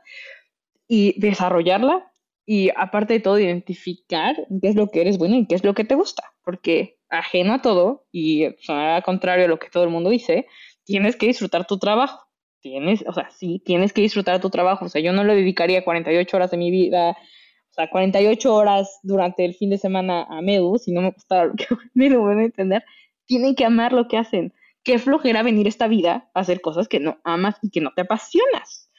y 0.87 1.19
desarrollarla 1.19 2.13
y 2.47 2.71
aparte 2.77 3.15
de 3.15 3.21
todo 3.21 3.41
identificar 3.41 4.37
qué 4.63 4.69
es 4.69 4.77
lo 4.77 4.89
que 4.89 5.01
eres 5.01 5.19
bueno 5.19 5.35
y 5.35 5.47
qué 5.47 5.57
es 5.57 5.65
lo 5.65 5.75
que 5.75 5.85
te 5.85 5.97
gusta, 5.97 6.23
porque 6.45 6.97
ajeno 7.09 7.55
a 7.55 7.63
todo 7.63 8.07
y 8.13 8.45
al 8.69 9.03
contrario 9.03 9.45
a 9.45 9.49
lo 9.49 9.59
que 9.59 9.69
todo 9.69 9.83
el 9.83 9.91
mundo 9.91 10.11
dice, 10.11 10.47
tienes 10.85 11.17
que 11.17 11.27
disfrutar 11.27 11.67
tu 11.67 11.79
trabajo. 11.79 12.25
Tienes, 12.61 13.05
o 13.07 13.13
sea, 13.13 13.31
sí, 13.31 13.61
tienes 13.65 13.93
que 13.93 14.01
disfrutar 14.01 14.41
tu 14.41 14.51
trabajo. 14.51 14.87
O 14.87 14.89
sea, 14.89 15.01
yo 15.01 15.13
no 15.13 15.25
le 15.25 15.35
dedicaría 15.35 15.85
48 15.85 16.37
horas 16.37 16.51
de 16.51 16.57
mi 16.57 16.71
vida, 16.71 17.11
o 17.11 17.75
sea, 17.75 17.91
48 17.91 18.55
horas 18.55 19.01
durante 19.03 19.45
el 19.45 19.55
fin 19.55 19.71
de 19.71 19.79
semana 19.79 20.25
a 20.29 20.41
Medu, 20.41 20.79
si 20.79 20.93
no 20.93 21.03
me 21.03 21.11
gustara 21.11 21.47
lo 21.47 21.55
que 21.55 21.67
Medu, 21.95 22.23
van 22.23 22.39
a 22.39 22.45
entender. 22.45 22.85
Tienen 23.27 23.55
que 23.55 23.65
amar 23.65 23.93
lo 23.93 24.09
que 24.09 24.19
hacen. 24.19 24.55
Qué 24.85 24.99
flojera 24.99 25.43
venir 25.43 25.67
esta 25.67 25.89
vida 25.89 26.31
a 26.33 26.41
hacer 26.41 26.61
cosas 26.61 26.89
que 26.89 27.01
no 27.01 27.19
amas 27.25 27.57
y 27.61 27.71
que 27.71 27.81
no 27.81 27.93
te 27.95 28.03
apasionas. 28.03 28.91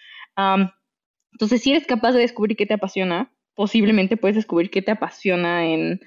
entonces, 1.32 1.62
si 1.62 1.72
eres 1.72 1.88
capaz 1.88 2.12
de 2.12 2.20
descubrir 2.20 2.58
qué 2.58 2.66
te 2.66 2.74
apasiona, 2.74 3.32
posiblemente 3.58 4.18
puedes 4.18 4.36
descubrir 4.36 4.70
qué 4.70 4.82
te 4.82 4.92
apasiona 4.92 5.66
en 5.66 6.00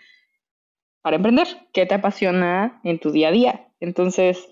para 1.03 1.17
emprender, 1.17 1.49
qué 1.73 1.85
te 1.85 1.95
apasiona 1.95 2.81
en 2.85 3.01
tu 3.01 3.11
día 3.11 3.29
a 3.29 3.33
día. 3.33 3.69
Entonces, 3.81 4.49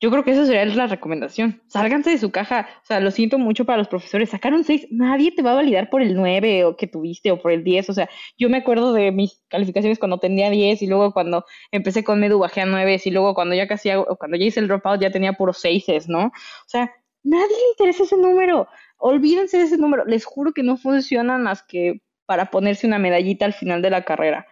yo 0.00 0.10
creo 0.10 0.24
que 0.24 0.30
eso 0.30 0.46
sería 0.46 0.64
la 0.64 0.86
recomendación. 0.86 1.62
Sálganse 1.68 2.10
de 2.10 2.18
su 2.18 2.30
caja. 2.30 2.68
O 2.82 2.86
sea, 2.86 3.00
lo 3.00 3.10
siento 3.10 3.38
mucho 3.38 3.64
para 3.64 3.78
los 3.78 3.88
profesores. 3.88 4.30
Sacar 4.30 4.54
un 4.54 4.64
6, 4.64 4.88
nadie 4.90 5.32
te 5.32 5.42
va 5.42 5.52
a 5.52 5.56
validar 5.56 5.90
por 5.90 6.02
el 6.02 6.14
9 6.14 6.64
o 6.64 6.76
que 6.76 6.86
tuviste 6.86 7.30
o 7.32 7.40
por 7.40 7.52
el 7.52 7.64
10. 7.64 7.90
O 7.90 7.92
sea, 7.92 8.08
yo 8.38 8.48
me 8.48 8.58
acuerdo 8.58 8.92
de 8.92 9.10
mis 9.10 9.42
calificaciones 9.48 9.98
cuando 9.98 10.18
tenía 10.18 10.50
10 10.50 10.82
y 10.82 10.86
luego 10.86 11.12
cuando 11.12 11.44
empecé 11.70 12.04
con 12.04 12.20
Medu 12.20 12.38
bajé 12.38 12.62
a 12.62 12.66
9 12.66 13.00
y 13.04 13.10
luego 13.10 13.34
cuando 13.34 13.54
ya 13.54 13.66
casi 13.66 13.90
hago, 13.90 14.16
cuando 14.16 14.36
ya 14.36 14.44
hice 14.44 14.60
el 14.60 14.68
dropout 14.68 15.00
ya 15.00 15.10
tenía 15.10 15.32
puros 15.32 15.58
6, 15.60 16.08
¿no? 16.08 16.26
O 16.26 16.68
sea, 16.68 16.92
nadie 17.22 17.48
le 17.48 17.70
interesa 17.72 18.04
ese 18.04 18.16
número. 18.16 18.68
Olvídense 18.98 19.58
de 19.58 19.64
ese 19.64 19.78
número. 19.78 20.04
Les 20.04 20.24
juro 20.24 20.52
que 20.52 20.62
no 20.62 20.76
funciona 20.76 21.38
más 21.38 21.62
que 21.62 22.02
para 22.26 22.50
ponerse 22.50 22.86
una 22.86 22.98
medallita 22.98 23.44
al 23.44 23.52
final 23.52 23.82
de 23.82 23.90
la 23.90 24.04
carrera 24.04 24.46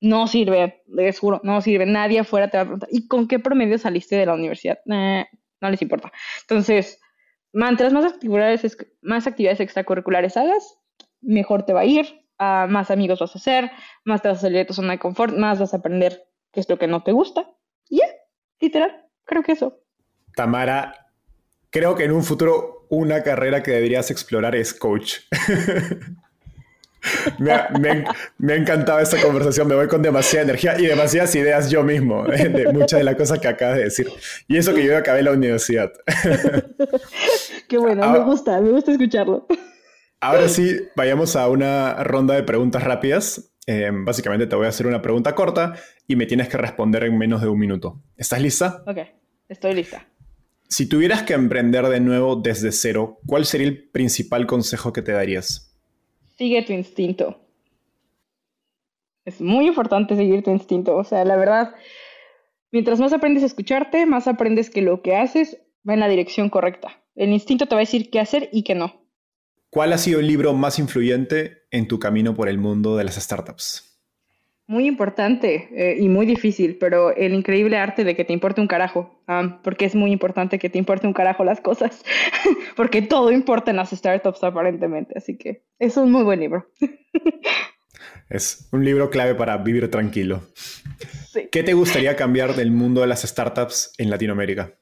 no 0.00 0.26
sirve, 0.26 0.82
les 0.86 1.18
juro, 1.18 1.40
no 1.44 1.60
sirve. 1.60 1.86
Nadie 1.86 2.20
afuera 2.20 2.48
te 2.48 2.56
va 2.56 2.62
a 2.62 2.64
preguntar, 2.64 2.88
¿y 2.90 3.06
con 3.06 3.28
qué 3.28 3.38
promedio 3.38 3.78
saliste 3.78 4.16
de 4.16 4.26
la 4.26 4.34
universidad? 4.34 4.78
no 4.86 5.70
les 5.70 5.82
importa. 5.82 6.10
Entonces, 6.40 7.00
mientras 7.52 7.92
más 7.92 8.06
actividades, 8.06 8.76
más 9.02 9.26
actividades 9.26 9.60
extracurriculares 9.60 10.38
hagas, 10.38 10.78
mejor 11.20 11.64
te 11.64 11.74
va 11.74 11.80
a 11.80 11.84
ir, 11.84 12.26
más 12.38 12.90
amigos 12.90 13.20
vas 13.20 13.36
a 13.36 13.38
hacer, 13.38 13.70
más 14.04 14.22
te 14.22 14.28
vas 14.28 14.38
a 14.38 14.40
salir 14.40 14.58
de 14.58 14.64
tu 14.64 14.72
zona 14.72 14.92
de 14.92 14.98
confort, 14.98 15.36
más 15.36 15.60
vas 15.60 15.74
a 15.74 15.78
aprender 15.78 16.22
qué 16.50 16.60
es 16.60 16.68
lo 16.68 16.78
que 16.78 16.86
no 16.86 17.02
te 17.02 17.12
gusta. 17.12 17.50
Y 17.90 17.98
ya, 17.98 18.06
literal, 18.58 19.06
creo 19.24 19.42
que 19.42 19.52
eso. 19.52 19.82
Tamara, 20.34 21.12
creo 21.68 21.94
que 21.94 22.04
en 22.04 22.12
un 22.12 22.22
futuro 22.22 22.86
una 22.88 23.22
carrera 23.22 23.62
que 23.62 23.72
deberías 23.72 24.10
explorar 24.10 24.56
es 24.56 24.72
coach. 24.72 25.18
Me 27.38 27.52
ha, 27.52 27.68
me, 28.38 28.54
encantado 28.54 28.98
esta 29.00 29.20
conversación, 29.20 29.66
me 29.68 29.74
voy 29.74 29.88
con 29.88 30.02
demasiada 30.02 30.44
energía 30.44 30.78
y 30.78 30.86
demasiadas 30.86 31.34
ideas 31.34 31.70
yo 31.70 31.82
mismo, 31.82 32.24
de 32.26 32.72
muchas 32.72 32.98
de 32.98 33.04
las 33.04 33.16
cosas 33.16 33.38
que 33.38 33.48
acabas 33.48 33.76
de 33.76 33.84
decir. 33.84 34.08
Y 34.48 34.56
eso 34.56 34.74
que 34.74 34.84
yo 34.84 34.96
acabé 34.96 35.22
la 35.22 35.32
universidad. 35.32 35.92
Qué 37.68 37.78
bueno, 37.78 38.10
me 38.10 38.18
gusta, 38.20 38.60
me 38.60 38.70
gusta 38.70 38.92
escucharlo. 38.92 39.46
Ahora 40.20 40.48
sí, 40.48 40.78
vayamos 40.96 41.36
a 41.36 41.48
una 41.48 42.04
ronda 42.04 42.34
de 42.34 42.42
preguntas 42.42 42.84
rápidas. 42.84 43.52
Em, 43.66 44.04
básicamente 44.04 44.46
te 44.46 44.56
voy 44.56 44.66
a 44.66 44.70
hacer 44.70 44.86
una 44.86 45.00
pregunta 45.00 45.34
corta 45.34 45.74
y 46.06 46.16
me 46.16 46.26
tienes 46.26 46.48
que 46.48 46.56
responder 46.56 47.04
en 47.04 47.16
menos 47.16 47.40
de 47.40 47.48
un 47.48 47.58
minuto. 47.58 48.02
¿Estás 48.16 48.42
lista? 48.42 48.82
Ok, 48.86 48.98
estoy 49.48 49.74
lista. 49.74 50.06
Si 50.68 50.86
tuvieras 50.86 51.22
que 51.22 51.34
emprender 51.34 51.88
de 51.88 52.00
nuevo 52.00 52.36
desde 52.36 52.70
cero, 52.72 53.18
¿cuál 53.26 53.46
sería 53.46 53.66
el 53.68 53.90
principal 53.90 54.46
consejo 54.46 54.92
que 54.92 55.02
te 55.02 55.12
darías? 55.12 55.69
Sigue 56.40 56.62
tu 56.62 56.72
instinto. 56.72 57.38
Es 59.26 59.42
muy 59.42 59.66
importante 59.66 60.16
seguir 60.16 60.42
tu 60.42 60.50
instinto. 60.50 60.96
O 60.96 61.04
sea, 61.04 61.22
la 61.26 61.36
verdad, 61.36 61.74
mientras 62.72 62.98
más 62.98 63.12
aprendes 63.12 63.42
a 63.42 63.46
escucharte, 63.46 64.06
más 64.06 64.26
aprendes 64.26 64.70
que 64.70 64.80
lo 64.80 65.02
que 65.02 65.16
haces 65.16 65.58
va 65.86 65.92
en 65.92 66.00
la 66.00 66.08
dirección 66.08 66.48
correcta. 66.48 67.02
El 67.14 67.28
instinto 67.28 67.66
te 67.66 67.74
va 67.74 67.82
a 67.82 67.84
decir 67.84 68.08
qué 68.08 68.20
hacer 68.20 68.48
y 68.52 68.62
qué 68.62 68.74
no. 68.74 69.04
¿Cuál 69.68 69.92
ha 69.92 69.98
sido 69.98 70.18
el 70.18 70.28
libro 70.28 70.54
más 70.54 70.78
influyente 70.78 71.64
en 71.70 71.86
tu 71.86 71.98
camino 71.98 72.34
por 72.34 72.48
el 72.48 72.56
mundo 72.56 72.96
de 72.96 73.04
las 73.04 73.16
startups? 73.16 73.89
Muy 74.70 74.86
importante 74.86 75.68
eh, 75.74 75.96
y 75.98 76.08
muy 76.08 76.26
difícil, 76.26 76.76
pero 76.78 77.12
el 77.16 77.34
increíble 77.34 77.76
arte 77.76 78.04
de 78.04 78.14
que 78.14 78.24
te 78.24 78.32
importe 78.32 78.60
un 78.60 78.68
carajo, 78.68 79.20
porque 79.64 79.84
es 79.84 79.96
muy 79.96 80.12
importante 80.12 80.60
que 80.60 80.70
te 80.70 80.78
importe 80.78 81.08
un 81.08 81.12
carajo 81.12 81.42
las 81.42 81.60
cosas, 81.60 82.04
porque 82.76 83.02
todo 83.02 83.32
importa 83.32 83.72
en 83.72 83.78
las 83.78 83.90
startups 83.90 84.44
aparentemente, 84.44 85.14
así 85.16 85.36
que 85.36 85.64
es 85.80 85.96
un 85.96 86.12
muy 86.12 86.22
buen 86.22 86.38
libro. 86.38 86.70
es 88.30 88.68
un 88.70 88.84
libro 88.84 89.10
clave 89.10 89.34
para 89.34 89.56
vivir 89.56 89.90
tranquilo. 89.90 90.42
¿Qué 91.50 91.64
te 91.64 91.72
gustaría 91.72 92.14
cambiar 92.14 92.54
del 92.54 92.70
mundo 92.70 93.00
de 93.00 93.08
las 93.08 93.22
startups 93.22 93.92
en 93.98 94.08
Latinoamérica? 94.08 94.79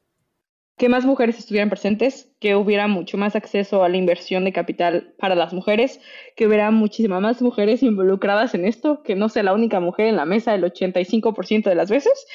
Que 0.78 0.88
más 0.88 1.04
mujeres 1.04 1.38
estuvieran 1.38 1.68
presentes, 1.68 2.30
que 2.40 2.54
hubiera 2.54 2.86
mucho 2.86 3.18
más 3.18 3.36
acceso 3.36 3.82
a 3.82 3.88
la 3.88 3.96
inversión 3.96 4.44
de 4.44 4.52
capital 4.52 5.14
para 5.18 5.34
las 5.34 5.52
mujeres, 5.52 6.00
que 6.36 6.46
hubiera 6.46 6.70
muchísimas 6.70 7.20
más 7.20 7.42
mujeres 7.42 7.82
involucradas 7.82 8.54
en 8.54 8.64
esto, 8.64 9.02
que 9.02 9.16
no 9.16 9.28
sea 9.28 9.42
la 9.42 9.52
única 9.52 9.80
mujer 9.80 10.06
en 10.06 10.16
la 10.16 10.24
mesa 10.24 10.54
el 10.54 10.62
85% 10.62 11.64
de 11.64 11.74
las 11.74 11.90
veces, 11.90 12.26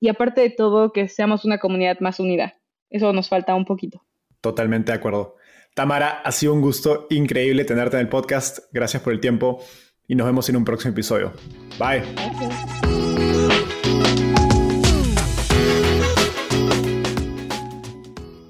y 0.00 0.08
aparte 0.08 0.40
de 0.40 0.50
todo, 0.50 0.92
que 0.92 1.08
seamos 1.08 1.44
una 1.44 1.58
comunidad 1.58 2.00
más 2.00 2.18
unida. 2.20 2.54
Eso 2.90 3.12
nos 3.12 3.28
falta 3.28 3.54
un 3.54 3.64
poquito. 3.64 4.02
Totalmente 4.40 4.92
de 4.92 4.98
acuerdo. 4.98 5.36
Tamara, 5.74 6.22
ha 6.24 6.32
sido 6.32 6.54
un 6.54 6.62
gusto 6.62 7.06
increíble 7.10 7.64
tenerte 7.64 7.96
en 7.96 8.02
el 8.02 8.08
podcast. 8.08 8.60
Gracias 8.72 9.02
por 9.02 9.12
el 9.12 9.20
tiempo 9.20 9.62
y 10.08 10.14
nos 10.14 10.26
vemos 10.26 10.48
en 10.48 10.56
un 10.56 10.64
próximo 10.64 10.92
episodio. 10.92 11.32
Bye. 11.78 13.05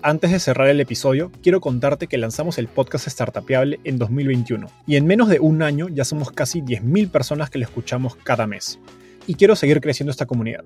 Antes 0.06 0.30
de 0.30 0.38
cerrar 0.38 0.68
el 0.68 0.80
episodio, 0.80 1.32
quiero 1.42 1.60
contarte 1.60 2.06
que 2.06 2.16
lanzamos 2.16 2.58
el 2.58 2.68
podcast 2.68 3.08
Startupiable 3.08 3.80
en 3.82 3.98
2021 3.98 4.68
y 4.86 4.94
en 4.94 5.04
menos 5.04 5.28
de 5.28 5.40
un 5.40 5.64
año 5.64 5.88
ya 5.88 6.04
somos 6.04 6.30
casi 6.30 6.60
10.000 6.60 7.10
personas 7.10 7.50
que 7.50 7.58
lo 7.58 7.64
escuchamos 7.64 8.14
cada 8.14 8.46
mes. 8.46 8.78
Y 9.26 9.34
quiero 9.34 9.56
seguir 9.56 9.80
creciendo 9.80 10.12
esta 10.12 10.26
comunidad. 10.26 10.62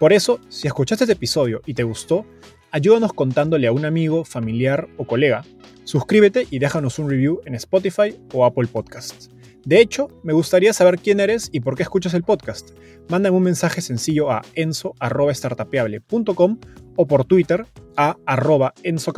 Por 0.00 0.12
eso, 0.12 0.40
si 0.48 0.66
escuchaste 0.66 1.04
este 1.04 1.12
episodio 1.12 1.62
y 1.64 1.74
te 1.74 1.84
gustó, 1.84 2.26
ayúdanos 2.72 3.12
contándole 3.12 3.68
a 3.68 3.72
un 3.72 3.84
amigo, 3.84 4.24
familiar 4.24 4.88
o 4.96 5.06
colega. 5.06 5.44
Suscríbete 5.84 6.48
y 6.50 6.58
déjanos 6.58 6.98
un 6.98 7.08
review 7.08 7.40
en 7.44 7.54
Spotify 7.54 8.16
o 8.32 8.44
Apple 8.44 8.66
Podcasts. 8.66 9.30
De 9.64 9.80
hecho, 9.80 10.08
me 10.24 10.32
gustaría 10.32 10.72
saber 10.72 10.98
quién 10.98 11.20
eres 11.20 11.50
y 11.52 11.60
por 11.60 11.76
qué 11.76 11.84
escuchas 11.84 12.14
el 12.14 12.24
podcast. 12.24 12.70
Mándame 13.08 13.36
un 13.36 13.44
mensaje 13.44 13.80
sencillo 13.80 14.32
a 14.32 14.42
enzo.startapeable.com 14.56 16.58
o 16.96 17.06
por 17.06 17.24
Twitter 17.24 17.66
a 17.96 18.16
arroba 18.26 18.74
Enzo 18.82 19.12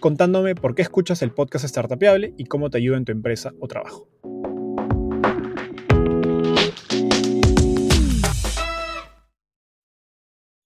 contándome 0.00 0.54
por 0.54 0.74
qué 0.74 0.82
escuchas 0.82 1.22
el 1.22 1.32
podcast 1.32 1.66
Startapeable 1.66 2.34
y 2.36 2.44
cómo 2.44 2.70
te 2.70 2.78
ayuda 2.78 2.96
en 2.96 3.04
tu 3.04 3.12
empresa 3.12 3.52
o 3.60 3.68
trabajo. 3.68 4.08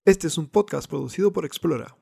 Este 0.05 0.27
es 0.27 0.39
un 0.39 0.49
podcast 0.49 0.89
producido 0.89 1.33
por 1.33 1.45
Explora. 1.45 1.97